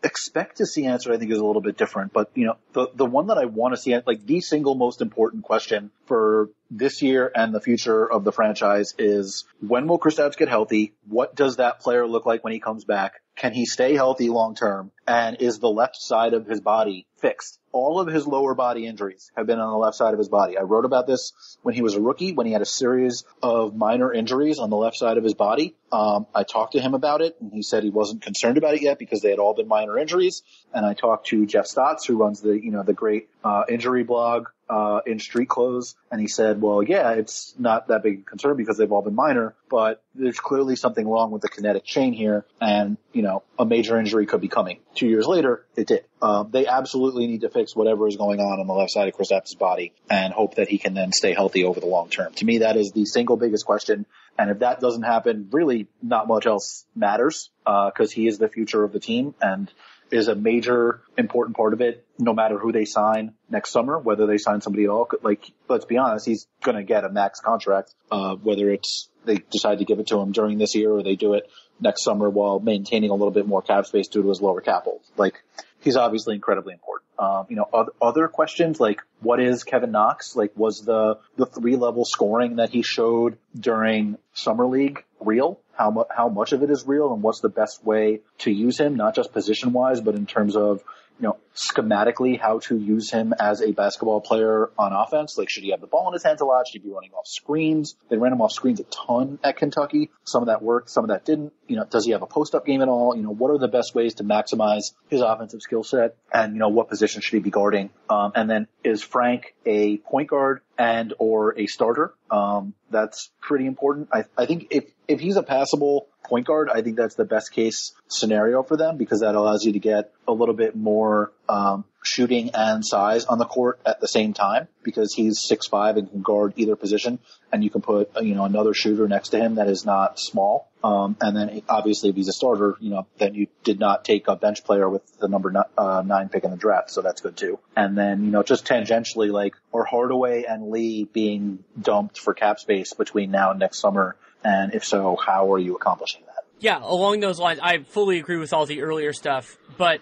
[0.03, 2.88] expect to see answered, I think is a little bit different, but you know, the,
[2.94, 7.02] the one that I want to see, like the single most important question for this
[7.02, 10.94] year and the future of the franchise is when will Kristaps get healthy?
[11.07, 13.22] What does that player look like when he comes back?
[13.35, 14.91] Can he stay healthy long term?
[15.07, 17.60] And is the left side of his body fixed?
[17.72, 20.57] All of his lower body injuries have been on the left side of his body.
[20.57, 23.76] I wrote about this when he was a rookie, when he had a series of
[23.76, 25.76] minor injuries on the left side of his body.
[25.91, 28.81] Um, I talked to him about it, and he said he wasn't concerned about it
[28.81, 30.41] yet because they had all been minor injuries.
[30.73, 34.03] And I talked to Jeff Stotts, who runs the you know the great uh, injury
[34.03, 38.23] blog uh, in street clothes, and he said, "Well, yeah, it's not that big a
[38.23, 42.14] concern because they've all been minor, but there's clearly something wrong with the kinetic chain
[42.14, 46.06] here, and you know, a major injury could be coming." Two years later, it did.
[46.22, 49.14] Um, they absolutely need to fix whatever is going on on the left side of
[49.14, 52.34] Chris Kristaps' body and hope that he can then stay healthy over the long term.
[52.34, 54.06] To me, that is the single biggest question.
[54.38, 58.48] And if that doesn't happen, really not much else matters because uh, he is the
[58.48, 59.72] future of the team and
[60.11, 62.05] is a major important part of it.
[62.19, 65.97] No matter who they sign next summer, whether they sign somebody else, like let's be
[65.97, 67.93] honest, he's going to get a max contract.
[68.11, 71.15] Uh, whether it's they decide to give it to him during this year or they
[71.15, 74.41] do it next summer while maintaining a little bit more cap space due to his
[74.41, 75.01] lower cap hold.
[75.15, 75.43] Like
[75.81, 77.07] he's obviously incredibly important.
[77.19, 80.35] Um, you know, other, other questions like what is Kevin Knox?
[80.35, 85.59] Like was the, the three level scoring that he showed during summer league real?
[85.77, 88.79] How much, how much of it is real and what's the best way to use
[88.79, 90.83] him, not just position wise, but in terms of
[91.19, 95.38] you know, schematically how to use him as a basketball player on offense.
[95.38, 96.68] Like, should he have the ball in his hands a lot?
[96.68, 97.95] Should he be running off screens?
[98.10, 100.11] They ran him off screens a ton at Kentucky.
[100.23, 101.53] Some of that worked, some of that didn't.
[101.68, 103.15] You know, does he have a post-up game at all?
[103.15, 106.15] You know, what are the best ways to maximize his offensive skill set?
[106.31, 107.89] And, you know, what position should he be guarding?
[108.10, 112.14] Um, and then is Frank a point guard and or a starter?
[112.30, 114.10] Um, that's pretty important.
[114.14, 117.51] I, I think if, if he's a passable point guard, I think that's the best
[117.51, 121.85] case scenario for them because that allows you to get a little bit more um,
[122.03, 126.09] shooting and size on the court at the same time because he's six five and
[126.09, 127.19] can guard either position,
[127.51, 130.69] and you can put you know another shooter next to him that is not small.
[130.83, 134.27] Um, and then obviously if he's a starter, you know, then you did not take
[134.27, 137.35] a bench player with the number uh, nine pick in the draft, so that's good
[137.35, 137.59] too.
[137.75, 142.59] And then you know just tangentially like or Hardaway and Lee being dumped for cap
[142.59, 144.15] space between now and next summer,
[144.48, 146.45] and if so, how are you accomplishing that?
[146.60, 149.99] Yeah, along those lines, I fully agree with all the earlier stuff, but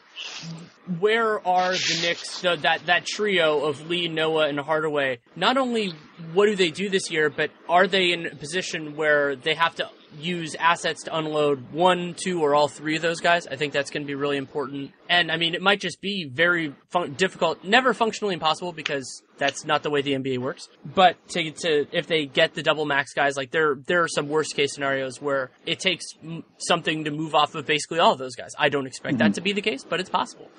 [0.99, 5.19] where are the Knicks, the, that, that trio of Lee, Noah, and Hardaway?
[5.35, 5.93] Not only
[6.33, 9.75] what do they do this year, but are they in a position where they have
[9.75, 9.89] to
[10.19, 13.47] use assets to unload one, two, or all three of those guys.
[13.47, 14.91] I think that's going to be really important.
[15.09, 19.65] And I mean, it might just be very fun- difficult, never functionally impossible because that's
[19.65, 20.67] not the way the NBA works.
[20.83, 24.29] But to, to if they get the double max guys, like there there are some
[24.29, 28.19] worst case scenarios where it takes m- something to move off of basically all of
[28.19, 28.51] those guys.
[28.57, 29.27] I don't expect mm-hmm.
[29.27, 30.49] that to be the case, but it's possible.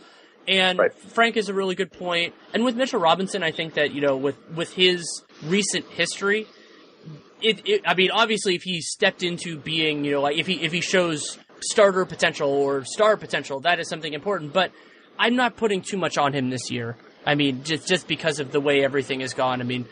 [0.49, 0.95] And right.
[0.95, 2.35] Frank is a really good point.
[2.55, 6.47] And with Mitchell Robinson, I think that you know with with his recent history,
[7.41, 10.63] it, it, I mean, obviously, if he stepped into being, you know, like if he
[10.63, 14.53] if he shows starter potential or star potential, that is something important.
[14.53, 14.73] But
[15.19, 16.97] I'm not putting too much on him this year.
[17.25, 19.61] I mean, just just because of the way everything has gone.
[19.61, 19.87] I mean,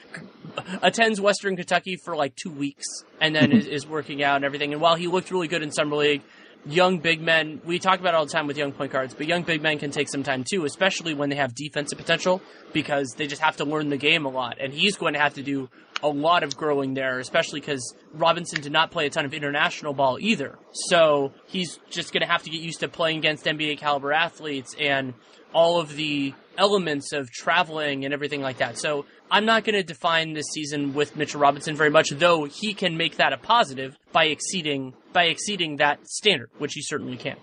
[0.83, 2.85] attends Western Kentucky for like two weeks
[3.21, 3.59] and then mm-hmm.
[3.59, 4.73] is, is working out and everything.
[4.73, 6.23] And while he looked really good in summer league,
[6.67, 9.43] young big men, we talk about all the time with young point guards, but young
[9.43, 12.41] big men can take some time too, especially when they have defensive potential
[12.73, 14.59] because they just have to learn the game a lot.
[14.61, 15.69] And he's going to have to do
[16.05, 19.95] a lot of growing there, especially because Robinson did not play a ton of international
[19.95, 20.59] ball either.
[20.73, 24.77] So he's just going to have to get used to playing against NBA caliber athletes
[24.79, 25.15] and
[25.55, 28.77] all of the elements of traveling and everything like that.
[28.79, 32.75] So I'm not going to define this season with Mitchell Robinson very much, though he
[32.75, 37.37] can make that a positive by exceeding by exceeding that standard, which he certainly can.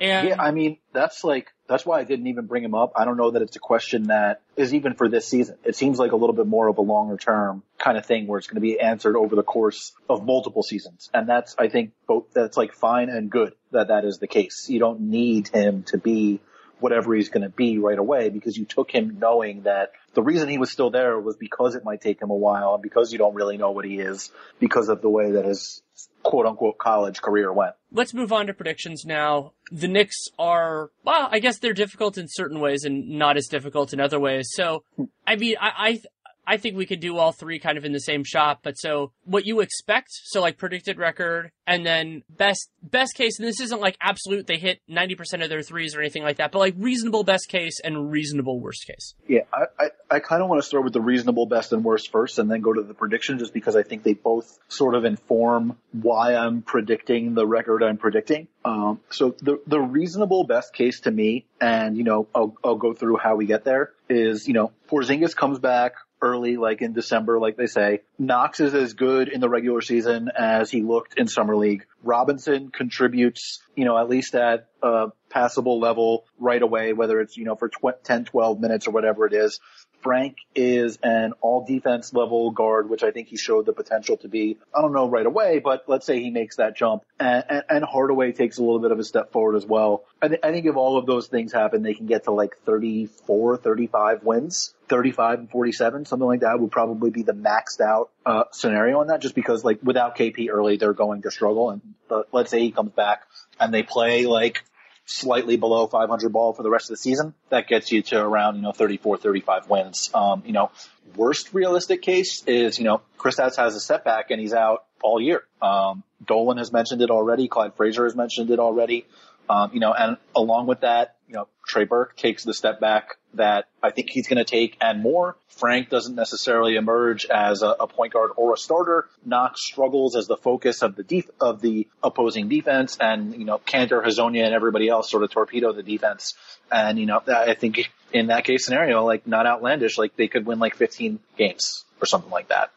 [0.00, 2.92] And Yeah, I mean, that's like, that's why I didn't even bring him up.
[2.96, 5.56] I don't know that it's a question that is even for this season.
[5.64, 8.38] It seems like a little bit more of a longer term kind of thing where
[8.38, 11.08] it's going to be answered over the course of multiple seasons.
[11.14, 14.66] And that's, I think, both, that's like fine and good that that is the case.
[14.68, 16.40] You don't need him to be
[16.80, 20.48] whatever he's going to be right away because you took him knowing that the reason
[20.48, 23.18] he was still there was because it might take him a while and because you
[23.18, 25.82] don't really know what he is because of the way that his
[26.22, 27.74] quote unquote college career went.
[27.92, 29.52] let's move on to predictions now.
[29.70, 33.92] The Knicks are, well, I guess they're difficult in certain ways and not as difficult
[33.92, 34.48] in other ways.
[34.52, 34.84] So,
[35.26, 36.00] I mean, I,
[36.48, 38.60] I, think we could do all three kind of in the same shot.
[38.62, 43.46] But so what you expect, so like predicted record and then best, best case, and
[43.46, 46.58] this isn't like absolute, they hit 90% of their threes or anything like that, but
[46.58, 49.14] like reasonable best case and reasonable worst case.
[49.26, 52.10] Yeah, I, I, I kind of want to start with the reasonable best and worst
[52.10, 55.04] first and then go to the prediction just because I think they both sort of
[55.04, 58.48] inform why I'm predicting the record I'm predicting.
[58.64, 62.92] Um, so the, the reasonable best case to me, and you know, I'll, I'll go
[62.94, 67.38] through how we get there is, you know, Porzingis comes back early, like in December,
[67.38, 68.00] like they say.
[68.18, 71.86] Knox is as good in the regular season as he looked in summer league.
[72.02, 77.44] Robinson contributes, you know, at least at a passable level right away, whether it's, you
[77.44, 79.60] know, for tw- 10, 12 minutes or whatever it is.
[80.00, 84.28] Frank is an all defense level guard, which I think he showed the potential to
[84.28, 84.56] be.
[84.74, 87.84] I don't know right away, but let's say he makes that jump and, and, and
[87.84, 90.04] Hardaway takes a little bit of a step forward as well.
[90.22, 92.56] I, th- I think if all of those things happen, they can get to like
[92.64, 94.74] 34, 35 wins.
[94.88, 99.08] 35 and 47, something like that would probably be the maxed out uh, scenario on
[99.08, 101.70] that just because like without KP early, they're going to struggle.
[101.70, 103.26] And uh, let's say he comes back
[103.60, 104.64] and they play like
[105.08, 107.34] slightly below 500 ball for the rest of the season.
[107.48, 110.10] That gets you to around, you know, 34, 35 wins.
[110.12, 110.70] Um, you know,
[111.16, 115.42] worst realistic case is, you know, Kristaps has a setback and he's out all year.
[115.62, 117.48] Um, Dolan has mentioned it already.
[117.48, 119.06] Clyde Frazier has mentioned it already.
[119.48, 123.16] Um, you know, and along with that, you know, Trey Burke takes the step back
[123.34, 125.36] that I think he's going to take and more.
[125.48, 129.08] Frank doesn't necessarily emerge as a, a, point guard or a starter.
[129.24, 133.58] Knox struggles as the focus of the def- of the opposing defense and, you know,
[133.58, 136.34] Kanter, Hezonja and everybody else sort of torpedo the defense.
[136.70, 140.46] And, you know, I think in that case scenario, like not outlandish, like they could
[140.46, 142.70] win like 15 games or something like that.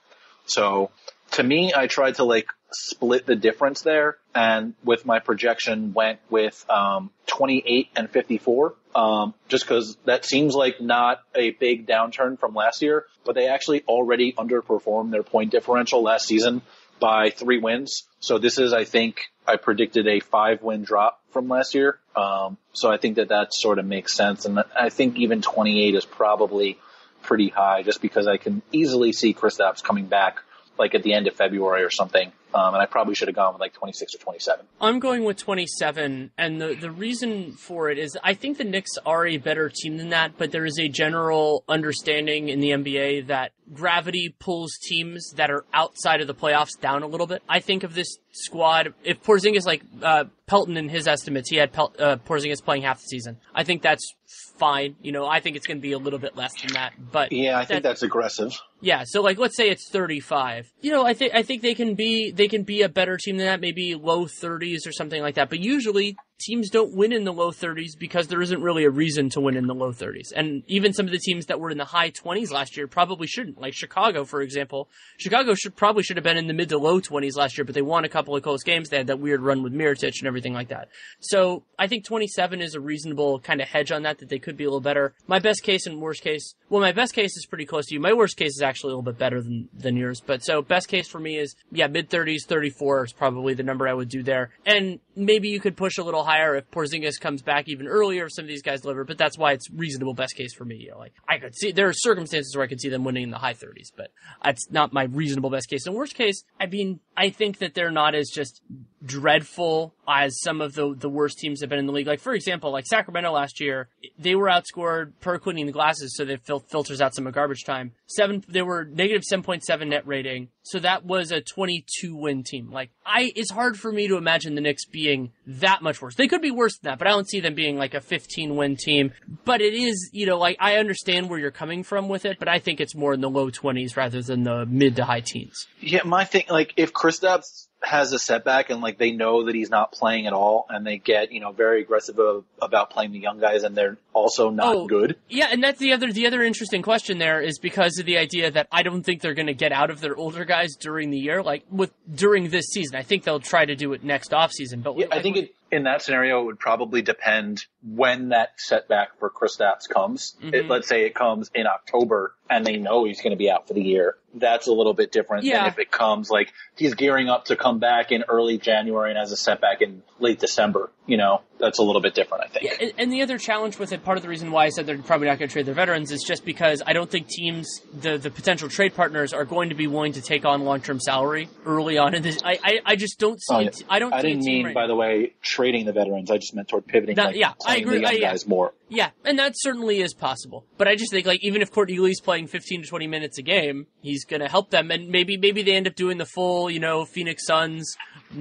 [0.46, 0.92] So
[1.32, 4.18] to me, I tried to like split the difference there.
[4.34, 10.54] And with my projection went with um, 28 and 54 um, just because that seems
[10.54, 15.52] like not a big downturn from last year but they actually already underperformed their point
[15.52, 16.62] differential last season
[17.00, 18.04] by three wins.
[18.20, 22.00] So this is i think i predicted a five win drop from last year.
[22.16, 24.46] Um, so i think that that sort of makes sense.
[24.46, 26.78] And i think even 28 is probably
[27.24, 30.40] pretty high just because i can easily see Kristaps coming back
[30.78, 32.32] like at the end of February or something.
[32.54, 34.66] Um, and I probably should have gone with like 26 or 27.
[34.80, 38.92] I'm going with 27, and the the reason for it is I think the Knicks
[39.06, 43.28] are a better team than that, but there is a general understanding in the NBA
[43.28, 47.42] that gravity pulls teams that are outside of the playoffs down a little bit.
[47.48, 51.72] I think of this squad, if Porzingis, like uh, Pelton in his estimates, he had
[51.72, 53.38] Pel- uh, Porzingis playing half the season.
[53.56, 54.14] I think that's
[54.58, 54.96] fine.
[55.02, 57.32] You know, I think it's going to be a little bit less than that, but
[57.32, 58.60] yeah, I think that's aggressive.
[58.80, 60.72] Yeah, so like let's say it's 35.
[60.82, 63.38] You know, I think I think they can be they can be a better team
[63.38, 65.50] than that, maybe low 30s or something like that.
[65.50, 69.30] But usually teams don't win in the low 30s because there isn't really a reason
[69.30, 70.32] to win in the low 30s.
[70.36, 73.28] And even some of the teams that were in the high 20s last year probably
[73.28, 73.60] shouldn't.
[73.60, 74.90] Like Chicago, for example.
[75.18, 77.76] Chicago should probably should have been in the mid to low 20s last year, but
[77.76, 78.90] they won a couple of close games.
[78.90, 80.90] They had that weird run with Mirotic and everything like that.
[81.20, 84.58] So I think 27 is a reasonable kind of hedge on that, that they could
[84.58, 85.14] be a little better.
[85.28, 88.00] My best case and worst case, well, my best case is pretty close to you.
[88.00, 90.22] My worst case is actually a little bit better than, than yours.
[90.26, 93.90] But so best case for me is, yeah, mid 30s, 34 is probably the number
[93.90, 94.52] I would do there.
[94.66, 98.34] And maybe you could push a little higher if Porzingis comes back even earlier if
[98.34, 100.78] some of these guys deliver, but that's why it's reasonable best case for me.
[100.78, 103.24] You know, like I could see there are circumstances where I could see them winning
[103.24, 104.12] in the high 30s, but
[104.42, 105.86] that's not my reasonable best case.
[105.86, 108.62] And worst case, I mean, I think that they're not as just
[109.04, 112.08] dreadful as some of the the worst teams have been in the league.
[112.08, 116.26] Like for example, like Sacramento last year, they were outscored per cleaning the glasses, so
[116.26, 117.94] that fil- filters out some of garbage time.
[118.16, 122.16] Seven, they were negative seven point seven net rating, so that was a twenty two
[122.16, 122.72] win team.
[122.72, 126.16] Like I, it's hard for me to imagine the Knicks being that much worse.
[126.16, 128.56] They could be worse than that, but I don't see them being like a fifteen
[128.56, 129.12] win team.
[129.46, 132.48] But it is, you know, like I understand where you're coming from with it, but
[132.48, 135.68] I think it's more in the low twenties rather than the mid to high teens.
[135.80, 139.72] Yeah, my thing, like if Kristaps has a setback and like they know that he's
[139.72, 143.18] not playing at all and they get, you know, very aggressive of, about playing the
[143.18, 145.16] young guys and they're also not Oh, good.
[145.30, 148.52] Yeah, and that's the other the other interesting question there is because of the idea
[148.52, 151.18] that I don't think they're going to get out of their older guys during the
[151.18, 152.98] year, like with during this season.
[152.98, 154.82] I think they'll try to do it next off season.
[154.82, 159.18] But Yeah, I think it, in that scenario, it would probably depend when that setback
[159.20, 160.36] for Kristaps comes.
[160.44, 160.54] Mhm.
[160.54, 163.68] It, let's say it comes in October and they know he's going to be out
[163.68, 164.16] for the year.
[164.34, 165.60] That's a little bit different Yeah.
[165.64, 169.18] than if it comes like he's gearing up to come back in early January and
[169.18, 170.92] has a setback in late December.
[171.08, 172.66] You know, that's a little bit different, I think.
[172.66, 174.86] Yeah, and, and the other challenge with it, part of the reason why I said
[174.86, 177.82] they're probably not going to trade their veterans is just because I don't think teams,
[177.94, 181.00] the the potential trade partners, are going to be willing to take on long term
[181.00, 182.38] salary early on in this.
[182.44, 183.54] I, I, I just don't see.
[183.56, 183.70] Oh, yeah.
[183.72, 184.14] t- I don't.
[184.14, 184.88] I didn't team mean, right by now.
[184.88, 186.32] the way, trading the veterans.
[186.32, 187.16] I just meant toward pivoting.
[187.16, 188.04] That- like, yeah, I agree.
[188.04, 188.32] I- yeah.
[188.32, 188.74] guys more.
[188.90, 190.66] Yeah, and that certainly is possible.
[190.78, 193.42] But I just think like even if Courtney Lee's playing 15 to 20 minutes a
[193.42, 196.70] game, he's going to help them and maybe maybe they end up doing the full,
[196.70, 197.96] you know, Phoenix Suns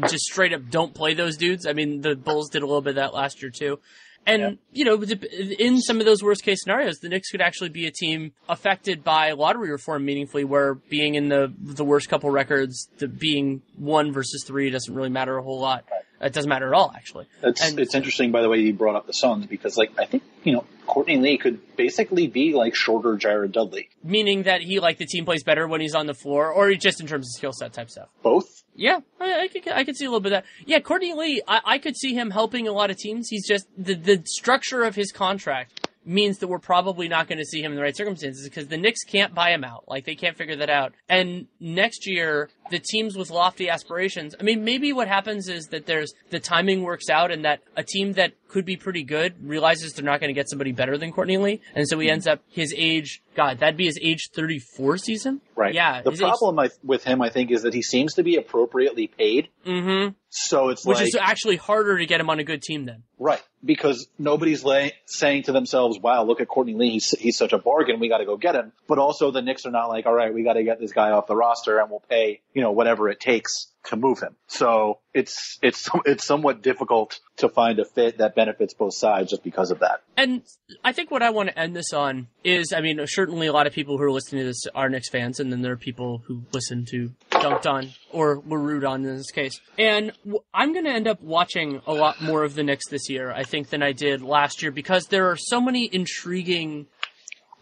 [0.09, 1.67] just straight up don't play those dudes.
[1.67, 3.79] I mean, the Bulls did a little bit of that last year too.
[4.27, 7.87] And you know, in some of those worst case scenarios, the Knicks could actually be
[7.87, 12.89] a team affected by lottery reform meaningfully, where being in the the worst couple records,
[12.99, 15.85] the being one versus three doesn't really matter a whole lot.
[16.21, 17.27] It doesn't matter at all, actually.
[17.43, 20.05] It's And- it's interesting, by the way, you brought up the Suns because, like, I
[20.05, 23.89] think you know Courtney Lee could basically be like shorter Jared Dudley.
[24.05, 27.01] Meaning that he like the team plays better when he's on the floor, or just
[27.01, 28.09] in terms of skill set type stuff.
[28.23, 28.47] Both.
[28.75, 30.51] Yeah, I, I could I could see a little bit of that.
[30.67, 33.29] Yeah, Courtney Lee, I, I could see him helping a lot of teams.
[33.29, 37.45] He's just the the structure of his contract means that we're probably not going to
[37.45, 39.85] see him in the right circumstances because the Knicks can't buy him out.
[39.87, 40.95] Like they can't figure that out.
[41.11, 44.35] And next year, the teams with lofty aspirations.
[44.39, 47.83] I mean, maybe what happens is that there's the timing works out, and that a
[47.83, 51.13] team that could be pretty good realizes they're not going to get somebody better than
[51.13, 53.23] Courtney Lee, and so he ends up his age.
[53.37, 55.41] God, that'd be his age 34 season.
[55.55, 55.73] Right.
[55.73, 56.03] Yeah.
[56.03, 59.49] The problem I, with him, I think, is that he seems to be appropriately paid.
[59.65, 60.15] Mm-hmm.
[60.31, 63.03] So it's Which like is actually harder to get him on a good team then.
[63.19, 66.91] right because nobody's lay, saying to themselves, "Wow, look at Courtney Lee.
[66.91, 68.01] He's he's such a bargain.
[68.01, 70.33] We got to go get him." But also, the Knicks are not like, "All right,
[70.33, 73.09] we got to get this guy off the roster, and we'll pay you know whatever
[73.09, 78.19] it takes to move him." So it's it's it's somewhat difficult to find a fit
[78.19, 80.03] that benefits both sides just because of that.
[80.17, 80.43] And
[80.85, 83.67] I think what I want to end this on is, I mean, certainly a lot
[83.67, 86.23] of people who are listening to this are Knicks fans, and then there are people
[86.27, 89.61] who listen to Dunc'd On or were rude on in this case.
[89.79, 90.13] And
[90.53, 93.45] I'm going to end up watching a lot more of the Knicks this year, I
[93.45, 96.87] think, than I did last year because there are so many intriguing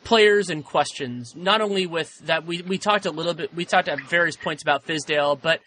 [0.08, 1.36] players and questions.
[1.36, 4.62] Not only with that, we we talked a little bit, we talked at various points
[4.62, 5.60] about Fizdale, but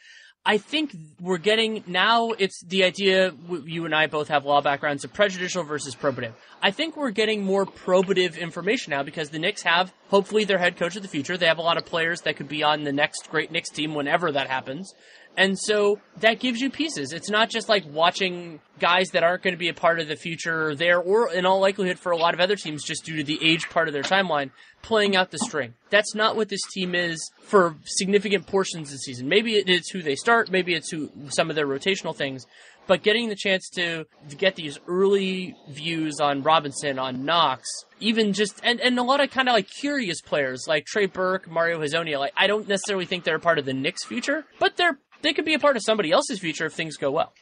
[0.43, 2.31] I think we're getting now.
[2.31, 3.35] It's the idea.
[3.65, 6.33] You and I both have law backgrounds of prejudicial versus probative.
[6.59, 10.75] I think we're getting more probative information now because the Knicks have hopefully their head
[10.75, 11.37] coach of the future.
[11.37, 13.93] They have a lot of players that could be on the next great Knicks team
[13.93, 14.95] whenever that happens.
[15.37, 17.13] And so that gives you pieces.
[17.13, 20.15] It's not just like watching guys that aren't going to be a part of the
[20.15, 23.23] future there, or in all likelihood for a lot of other teams, just due to
[23.23, 24.51] the age part of their timeline,
[24.81, 25.73] playing out the string.
[25.89, 29.29] That's not what this team is for significant portions of the season.
[29.29, 32.45] Maybe it is who they start, maybe it's who some of their rotational things,
[32.87, 34.05] but getting the chance to,
[34.37, 39.29] get these early views on Robinson, on Knox, even just and, and a lot of
[39.29, 42.17] kind of like curious players like Trey Burke, Mario Hezonja.
[42.19, 45.45] Like I don't necessarily think they're part of the Knicks' future, but they're they could
[45.45, 47.33] be a part of somebody else's future if things go well.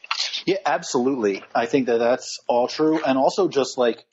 [0.46, 1.42] Yeah, absolutely.
[1.54, 3.02] I think that that's all true.
[3.04, 4.04] And also just like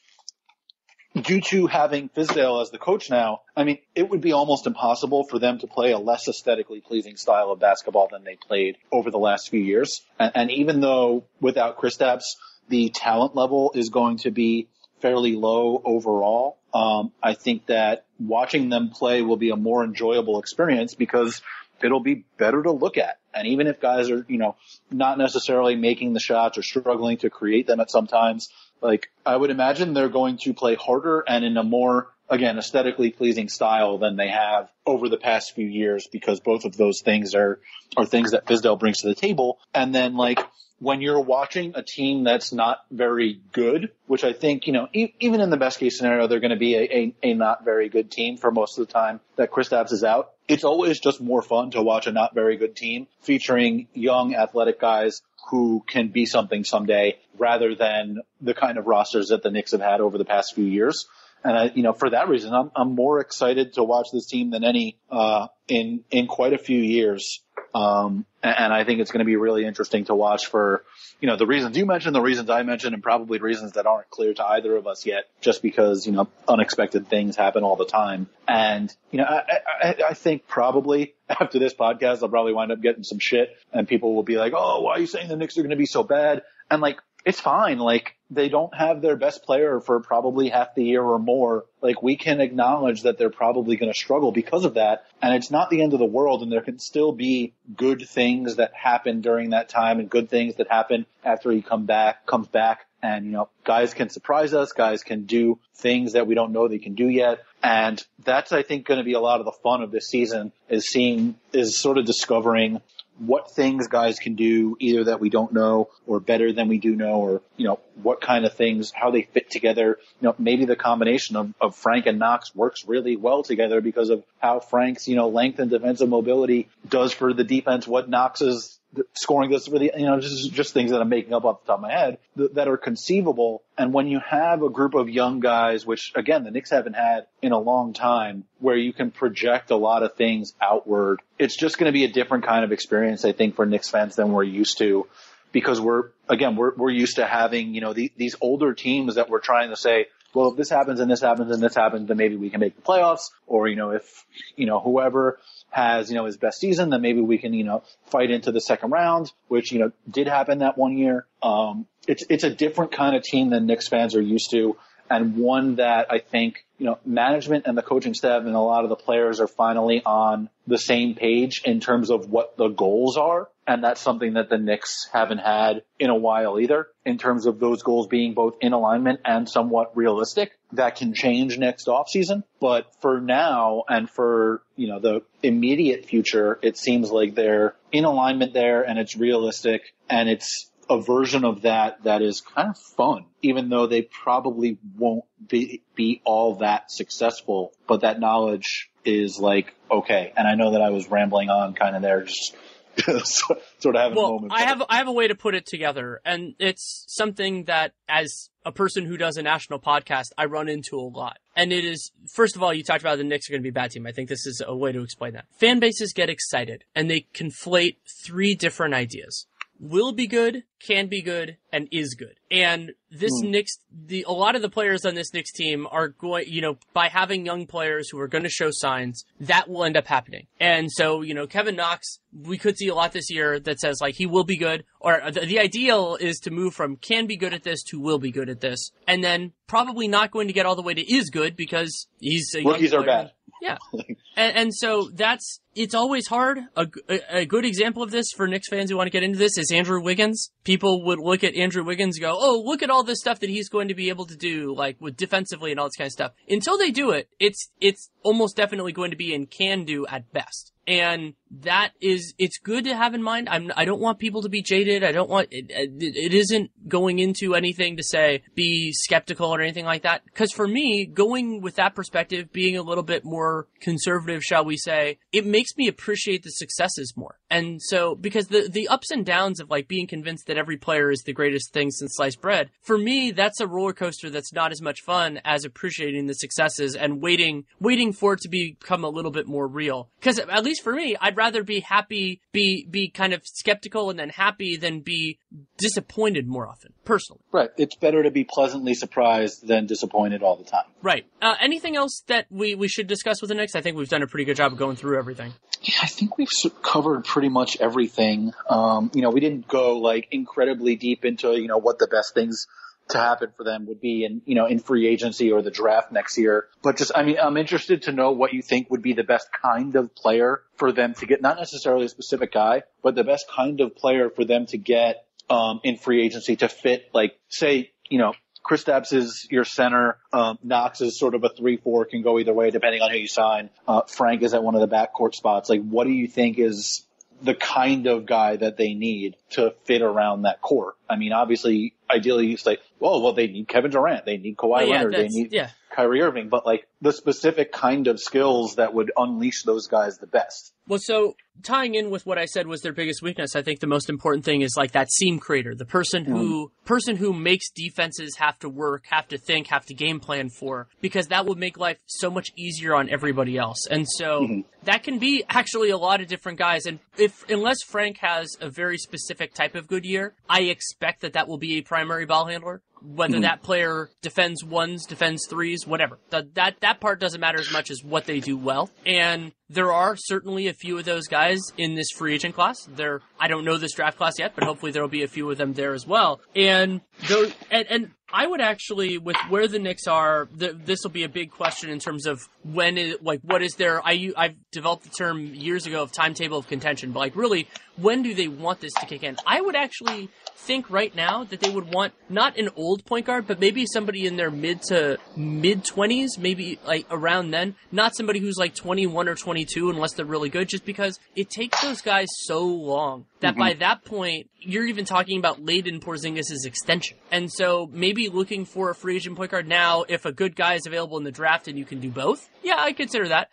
[1.21, 5.23] due to having Fizdale as the coach now, I mean, it would be almost impossible
[5.23, 9.11] for them to play a less aesthetically pleasing style of basketball than they played over
[9.11, 10.01] the last few years.
[10.19, 12.35] And, and even though without Kristaps,
[12.69, 14.67] the talent level is going to be
[14.99, 20.39] fairly low overall, um, I think that watching them play will be a more enjoyable
[20.39, 21.41] experience because
[21.83, 23.19] it'll be better to look at.
[23.33, 24.55] And even if guys are, you know,
[24.91, 28.49] not necessarily making the shots or struggling to create them at some times,
[28.81, 33.11] like I would imagine they're going to play harder and in a more, again, aesthetically
[33.11, 37.35] pleasing style than they have over the past few years because both of those things
[37.35, 37.59] are,
[37.95, 39.59] are things that Fizdale brings to the table.
[39.73, 40.39] And then like,
[40.79, 45.13] when you're watching a team that's not very good, which I think, you know, e-
[45.19, 47.89] even in the best case scenario, they're going to be a, a, a not very
[47.89, 50.33] good team for most of the time that Chris Kristaps is out.
[50.47, 54.79] It's always just more fun to watch a not very good team featuring young athletic
[54.79, 59.71] guys who can be something someday rather than the kind of rosters that the Knicks
[59.71, 61.07] have had over the past few years.
[61.43, 64.51] And I, you know, for that reason, I'm, I'm more excited to watch this team
[64.51, 67.41] than any, uh, in, in quite a few years.
[67.77, 70.83] Um, and, I think it's going to be really interesting to watch for,
[71.21, 74.09] you know, the reasons you mentioned, the reasons I mentioned, and probably reasons that aren't
[74.09, 77.85] clear to either of us yet, just because, you know, unexpected things happen all the
[77.85, 78.27] time.
[78.47, 82.81] And, you know, I, I, I think probably after this podcast, I'll probably wind up
[82.81, 85.57] getting some shit and people will be like, oh, why are you saying the Knicks
[85.57, 86.41] are going to be so bad?
[86.71, 87.77] And like, it's fine.
[87.77, 91.65] Like they don't have their best player for probably half the year or more.
[91.81, 95.05] Like we can acknowledge that they're probably going to struggle because of that.
[95.21, 98.57] And it's not the end of the world and there can still be good things
[98.57, 102.47] that happen during that time and good things that happen after he come back, comes
[102.47, 102.85] back.
[103.01, 104.71] And, you know, guys can surprise us.
[104.71, 107.43] Guys can do things that we don't know they can do yet.
[107.61, 110.51] And that's, I think, going to be a lot of the fun of this season
[110.67, 112.81] is seeing, is sort of discovering
[113.19, 116.95] what things guys can do either that we don't know or better than we do
[116.95, 119.97] know or, you know, what kind of things, how they fit together.
[120.21, 124.09] You know, maybe the combination of, of Frank and Knox works really well together because
[124.09, 128.76] of how Frank's, you know, length and defensive mobility does for the defense what Knox's
[129.13, 131.79] scoring this really, you know, just, just things that I'm making up off the top
[131.79, 133.63] of my head that, that are conceivable.
[133.77, 137.27] And when you have a group of young guys, which again, the Knicks haven't had
[137.41, 141.77] in a long time, where you can project a lot of things outward, it's just
[141.77, 144.43] going to be a different kind of experience, I think, for Knicks fans than we're
[144.43, 145.07] used to
[145.51, 149.29] because we're, again, we're, we're used to having, you know, the, these older teams that
[149.29, 152.17] we're trying to say, well, if this happens and this happens and this happens, then
[152.17, 153.31] maybe we can make the playoffs.
[153.47, 154.25] Or, you know, if,
[154.55, 155.39] you know, whoever
[155.69, 158.61] has, you know, his best season, then maybe we can, you know, fight into the
[158.61, 161.25] second round, which, you know, did happen that one year.
[161.43, 164.77] Um, it's, it's a different kind of team than Knicks fans are used to
[165.09, 168.83] and one that I think, you know, management and the coaching staff and a lot
[168.83, 173.17] of the players are finally on the same page in terms of what the goals
[173.17, 173.49] are.
[173.65, 177.59] And that's something that the Knicks haven't had in a while either, in terms of
[177.59, 180.51] those goals being both in alignment and somewhat realistic.
[180.71, 182.43] That can change next offseason.
[182.61, 188.05] But for now and for, you know, the immediate future, it seems like they're in
[188.05, 192.77] alignment there and it's realistic and it's a version of that that is kind of
[192.77, 197.73] fun, even though they probably won't be, be all that successful.
[197.87, 200.33] But that knowledge is like, okay.
[200.35, 202.55] And I know that I was rambling on kind of there, just
[203.25, 204.53] sort of having well, a moment.
[204.53, 208.49] I have, I have a way to put it together and it's something that as
[208.65, 211.37] a person who does a national podcast, I run into a lot.
[211.55, 213.69] And it is, first of all, you talked about the Knicks are going to be
[213.69, 214.05] a bad team.
[214.05, 215.45] I think this is a way to explain that.
[215.59, 219.45] Fan bases get excited and they conflate three different ideas
[219.79, 222.35] will be good, can be good, and is good.
[222.49, 223.49] And this mm.
[223.49, 226.77] Knicks, the, a lot of the players on this Knicks team are going, you know,
[226.93, 230.47] by having young players who are going to show signs, that will end up happening.
[230.59, 233.97] And so, you know, Kevin Knox, we could see a lot this year that says
[234.01, 237.37] like he will be good, or the, the ideal is to move from can be
[237.37, 238.91] good at this to will be good at this.
[239.07, 242.53] And then probably not going to get all the way to is good because he's
[242.55, 243.31] a rookies are bad.
[243.61, 243.77] Yeah.
[244.35, 246.59] and, and, so that's, it's always hard.
[246.75, 249.37] A, a, a, good example of this for Knicks fans who want to get into
[249.37, 250.51] this is Andrew Wiggins.
[250.63, 253.69] People would look at Andrew Wiggins go, oh, look at all this stuff that he's
[253.69, 256.31] going to be able to do, like with defensively and all this kind of stuff.
[256.49, 260.31] Until they do it, it's, it's almost definitely going to be in can do at
[260.31, 260.71] best.
[260.87, 263.49] And that is, it's good to have in mind.
[263.49, 265.03] I'm, I don't want people to be jaded.
[265.03, 269.85] I don't want, it, it isn't going into anything to say be skeptical or anything
[269.85, 270.21] like that.
[270.33, 274.77] Cause for me, going with that perspective, being a little bit more conservative, shall we
[274.77, 277.37] say, it makes me appreciate the successes more.
[277.49, 281.11] And so, because the, the ups and downs of like being convinced that every player
[281.11, 284.71] is the greatest thing since sliced bread, for me, that's a roller coaster that's not
[284.71, 289.09] as much fun as appreciating the successes and waiting, waiting for it to become a
[289.09, 290.09] little bit more real.
[290.21, 294.17] Cause at least for me, I'd rather be happy, be, be kind of skeptical and
[294.17, 295.39] then happy than be
[295.77, 297.41] disappointed more often, personally.
[297.51, 297.69] Right.
[297.77, 300.85] It's better to be pleasantly surprised than disappointed all the time.
[301.01, 301.25] Right.
[301.41, 303.75] Uh, anything else that we, we should discuss with the Knicks?
[303.75, 305.53] I think we've done a pretty good job of going through everything.
[305.81, 306.47] Yeah, I think we've
[306.81, 308.53] covered pretty much everything.
[308.69, 312.33] Um, you know, we didn't go like incredibly deep into, you know, what the best
[312.33, 312.67] things
[313.09, 316.11] to happen for them would be in, you know, in free agency or the draft
[316.11, 316.67] next year.
[316.81, 319.49] But just, I mean, I'm interested to know what you think would be the best
[319.51, 323.49] kind of player for them to get, not necessarily a specific guy, but the best
[323.49, 327.91] kind of player for them to get, um, in free agency to fit, like, say,
[328.09, 328.33] you know,
[328.65, 330.17] Kristaps is your center.
[330.33, 333.27] Um, Knox is sort of a three-four, can go either way depending on who you
[333.27, 333.69] sign.
[333.87, 335.69] Uh, Frank is at one of the backcourt spots.
[335.69, 337.07] Like, what do you think is
[337.41, 340.95] the kind of guy that they need to fit around that court.
[341.09, 344.69] I mean, obviously, ideally, you say, well, well, they need Kevin Durant, they need Kawhi
[344.69, 345.69] well, yeah, Leonard, they need yeah.
[345.97, 350.27] Kyrie Irving, but like the specific kind of skills that would unleash those guys the
[350.27, 350.73] best.
[350.87, 353.87] Well, so tying in with what I said was their biggest weakness, I think the
[353.87, 356.85] most important thing is like that seam creator, the person who mm-hmm.
[356.85, 360.87] person who makes defenses have to work, have to think, have to game plan for,
[361.01, 363.87] because that would make life so much easier on everybody else.
[363.89, 364.61] And so mm-hmm.
[364.83, 366.85] that can be actually a lot of different guys.
[366.85, 371.33] And if unless Frank has a very specific type of good year, I expect that
[371.33, 372.81] that will be a primary ball handler.
[373.01, 373.43] Whether hmm.
[373.43, 376.19] that player defends ones, defends threes, whatever.
[376.29, 378.89] That, that that part doesn't matter as much as what they do well.
[379.05, 382.87] And there are certainly a few of those guys in this free agent class.
[382.89, 385.49] There, I don't know this draft class yet, but hopefully there will be a few
[385.51, 386.39] of them there as well.
[386.55, 391.11] And though, and, and I would actually, with where the Knicks are, th this will
[391.11, 394.05] be a big question in terms of when, is, like, what is their?
[394.05, 397.67] i've developed the term years ago of timetable of contention, but like, really,
[397.97, 399.37] when do they want this to kick in?
[399.45, 403.47] I would actually think right now that they would want not an old point guard,
[403.47, 407.75] but maybe somebody in their mid to mid twenties, maybe like around then.
[407.91, 410.67] Not somebody who's like twenty one or twenty two, unless they're really good.
[410.67, 413.59] Just because it takes those guys so long that mm-hmm.
[413.59, 417.17] by that point you're even talking about late in Porzingis' extension.
[417.31, 420.73] And so maybe looking for a free agent point guard now, if a good guy
[420.73, 423.49] is available in the draft and you can do both, yeah, I consider that.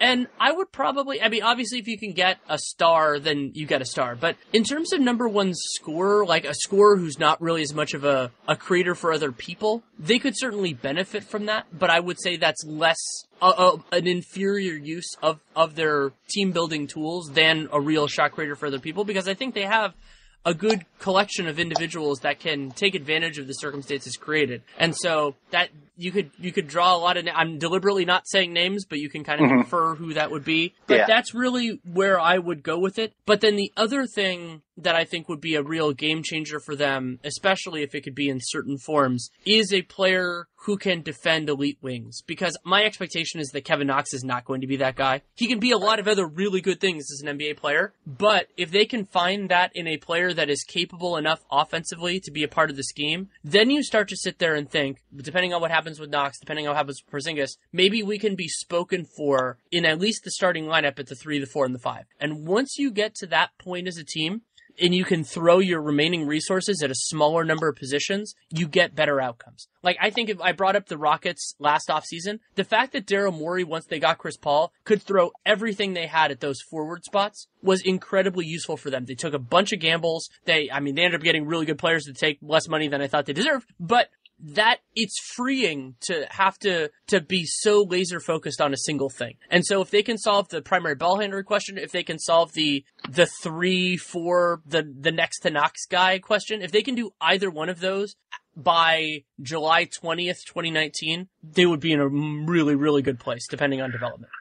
[0.00, 3.66] And I would probably, I mean, obviously, if you can get a star, then you
[3.66, 4.14] get a star.
[4.14, 7.94] But in terms of number one scorer, like a scorer who's not really as much
[7.94, 11.66] of a, a creator for other people, they could certainly benefit from that.
[11.76, 12.98] But I would say that's less
[13.42, 18.32] uh, uh, an inferior use of, of their team building tools than a real shot
[18.32, 19.94] creator for other people because I think they have
[20.44, 24.62] a good collection of individuals that can take advantage of the circumstances created.
[24.78, 25.68] And so that
[25.98, 27.24] you could you could draw a lot of.
[27.24, 29.60] na- I'm deliberately not saying names, but you can kind of mm-hmm.
[29.60, 30.74] infer who that would be.
[30.86, 31.06] But Yeah.
[31.06, 33.12] that's really where I would go with it.
[33.26, 36.76] But then the other thing that I think would be a real game changer for
[36.76, 41.48] them, especially if it could be in certain forms, is a player who can defend
[41.48, 42.22] elite wings.
[42.26, 45.22] Because my expectation is that Kevin Knox is not going to be that guy.
[45.34, 48.48] He can be a lot of other really good things as an NBA player, but
[48.56, 52.42] if they can find that in a player that is capable enough offensively to be
[52.42, 55.60] a part of the scheme, then you start to sit there and think, depending on
[55.60, 59.04] what happens with Knox, depending on what happens with Porzingis, maybe we can be spoken
[59.04, 62.04] for in at least the starting lineup at the three, the four, and the five.
[62.20, 64.42] And once you get to that point as a team,
[64.80, 68.94] and you can throw your remaining resources at a smaller number of positions, you get
[68.94, 69.68] better outcomes.
[69.82, 73.36] Like I think if I brought up the Rockets last offseason, the fact that Daryl
[73.36, 77.48] Morey, once they got Chris Paul, could throw everything they had at those forward spots
[77.62, 79.04] was incredibly useful for them.
[79.04, 80.28] They took a bunch of gambles.
[80.44, 83.02] They, I mean, they ended up getting really good players to take less money than
[83.02, 84.08] I thought they deserved, but
[84.40, 89.34] that it's freeing to have to to be so laser focused on a single thing.
[89.50, 92.52] And so if they can solve the primary ball handler question, if they can solve
[92.52, 97.10] the the three, four, the the next to Knox guy question, if they can do
[97.20, 98.14] either one of those
[98.56, 103.92] by July 20th, 2019, they would be in a really, really good place, depending on
[103.92, 104.32] development.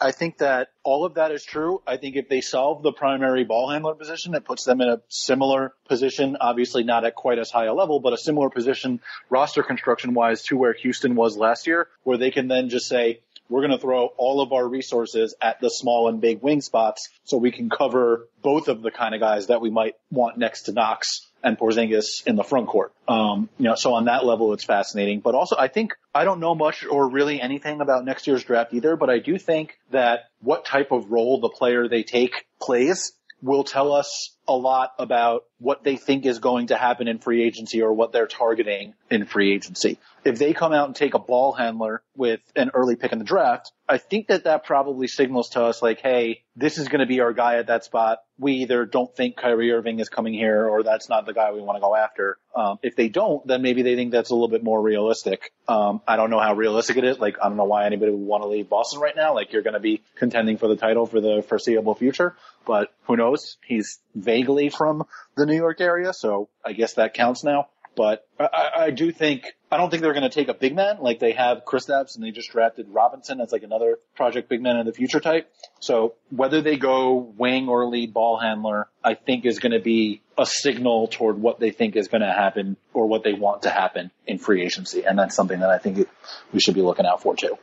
[0.00, 1.80] I think that all of that is true.
[1.86, 5.00] I think if they solve the primary ball handler position, it puts them in a
[5.08, 9.00] similar position, obviously not at quite as high a level, but a similar position
[9.30, 13.20] roster construction wise to where Houston was last year, where they can then just say,
[13.48, 17.08] we're going to throw all of our resources at the small and big wing spots
[17.24, 20.62] so we can cover both of the kind of guys that we might want next
[20.62, 22.92] to Knox and Porzingis in the front court.
[23.08, 25.20] Um, you know, so on that level, it's fascinating.
[25.20, 28.74] But also, I think I don't know much or really anything about next year's draft
[28.74, 33.12] either, but I do think that what type of role the player they take plays
[33.42, 37.42] will tell us a lot about what they think is going to happen in free
[37.42, 39.98] agency or what they're targeting in free agency.
[40.24, 43.24] If they come out and take a ball handler with an early pick in the
[43.24, 47.06] draft, I think that that probably signals to us like, hey, this is going to
[47.06, 48.18] be our guy at that spot.
[48.38, 51.60] We either don't think Kyrie Irving is coming here or that's not the guy we
[51.62, 52.38] want to go after.
[52.54, 55.52] Um, if they don't, then maybe they think that's a little bit more realistic.
[55.68, 57.18] Um, I don't know how realistic it is.
[57.18, 59.34] Like, I don't know why anybody would want to leave Boston right now.
[59.34, 62.34] Like, you're going to be contending for the title for the foreseeable future,
[62.66, 63.58] but who knows?
[63.64, 64.00] He's
[64.36, 65.04] vaguely from
[65.36, 67.68] the New York area, so I guess that counts now.
[67.96, 70.98] But I- I, do think I don't think they're going to take a big man
[71.00, 74.76] like they have Kristaps and they just drafted Robinson as like another project big man
[74.76, 75.50] in the future type.
[75.80, 80.20] So whether they go wing or lead ball handler, I think is going to be
[80.36, 83.70] a signal toward what they think is going to happen or what they want to
[83.70, 86.06] happen in free agency, and that's something that I think
[86.52, 87.56] we should be looking out for too.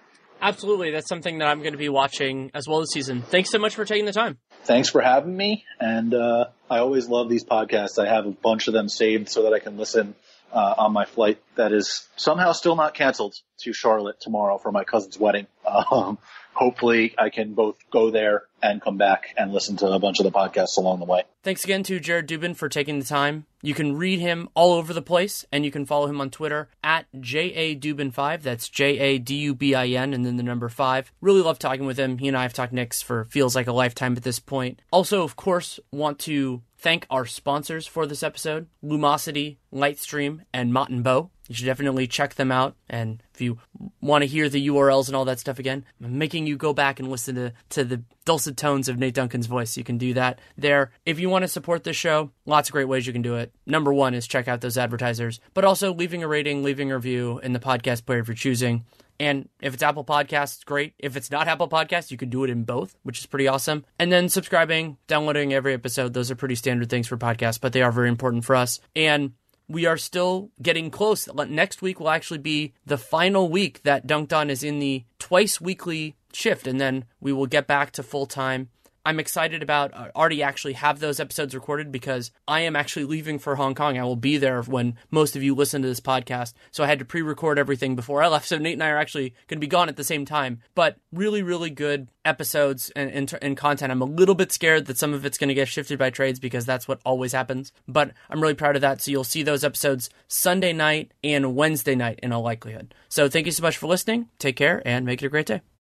[0.44, 3.22] Absolutely, that's something that I'm going to be watching as well this season.
[3.22, 4.38] Thanks so much for taking the time.
[4.66, 7.98] Thanks for having me, and uh, I always love these podcasts.
[7.98, 10.16] I have a bunch of them saved so that I can listen
[10.52, 14.84] uh, on my flight that is somehow still not canceled to Charlotte tomorrow for my
[14.84, 15.48] cousin's wedding.
[15.92, 16.18] Um,
[16.54, 20.24] hopefully I can both go there and come back and listen to a bunch of
[20.24, 21.24] the podcasts along the way.
[21.44, 23.46] Thanks again to Jared Dubin for taking the time.
[23.62, 26.70] You can read him all over the place, and you can follow him on Twitter
[26.84, 28.42] at JADubin5.
[28.42, 31.12] That's J A D U B I N and then the number 5.
[31.22, 32.18] Really love talking with him.
[32.18, 34.82] He and I have talked Knicks for feels like a lifetime at this point.
[34.92, 40.92] Also, of course, want to thank our sponsors for this episode Lumosity, Lightstream, and Mott
[41.02, 41.32] Bow.
[41.48, 42.76] You should definitely check them out.
[42.90, 43.60] And if you
[44.02, 47.00] want to hear the URLs and all that stuff again, I'm making you go back
[47.00, 49.76] and listen to, to the dulcet tones of Nate Duncan's voice.
[49.76, 50.92] You can do that there.
[51.06, 53.54] If you want to support this show, lots of great ways you can do it.
[53.66, 57.40] Number one is check out those advertisers, but also leaving a rating, leaving a review
[57.40, 58.86] in the podcast player if you're choosing.
[59.24, 60.96] And if it's Apple Podcasts, great.
[61.00, 63.86] If it's not Apple Podcasts, you can do it in both, which is pretty awesome.
[63.98, 66.14] And then subscribing, downloading every episode.
[66.14, 68.82] Those are pretty standard things for podcasts, but they are very important for us.
[68.98, 69.32] And
[69.70, 71.30] we are still getting close.
[71.34, 75.62] Next week will actually be the final week that Dunc'd On is in the twice
[75.62, 78.68] weekly shift, and then we will get back to full time
[79.06, 83.38] I'm excited about uh, already actually have those episodes recorded because I am actually leaving
[83.38, 83.98] for Hong Kong.
[83.98, 86.54] I will be there when most of you listen to this podcast.
[86.72, 88.48] So I had to pre-record everything before I left.
[88.48, 90.62] So Nate and I are actually going to be gone at the same time.
[90.74, 93.92] But really, really good episodes and, and, and content.
[93.92, 96.40] I'm a little bit scared that some of it's going to get shifted by trades
[96.40, 97.74] because that's what always happens.
[97.88, 99.02] But I'm really proud of that.
[99.02, 102.94] So you'll see those episodes Sunday night and Wednesday night in all likelihood.
[103.10, 104.30] So thank you so much for listening.
[104.40, 105.62] Take care and make it a great day.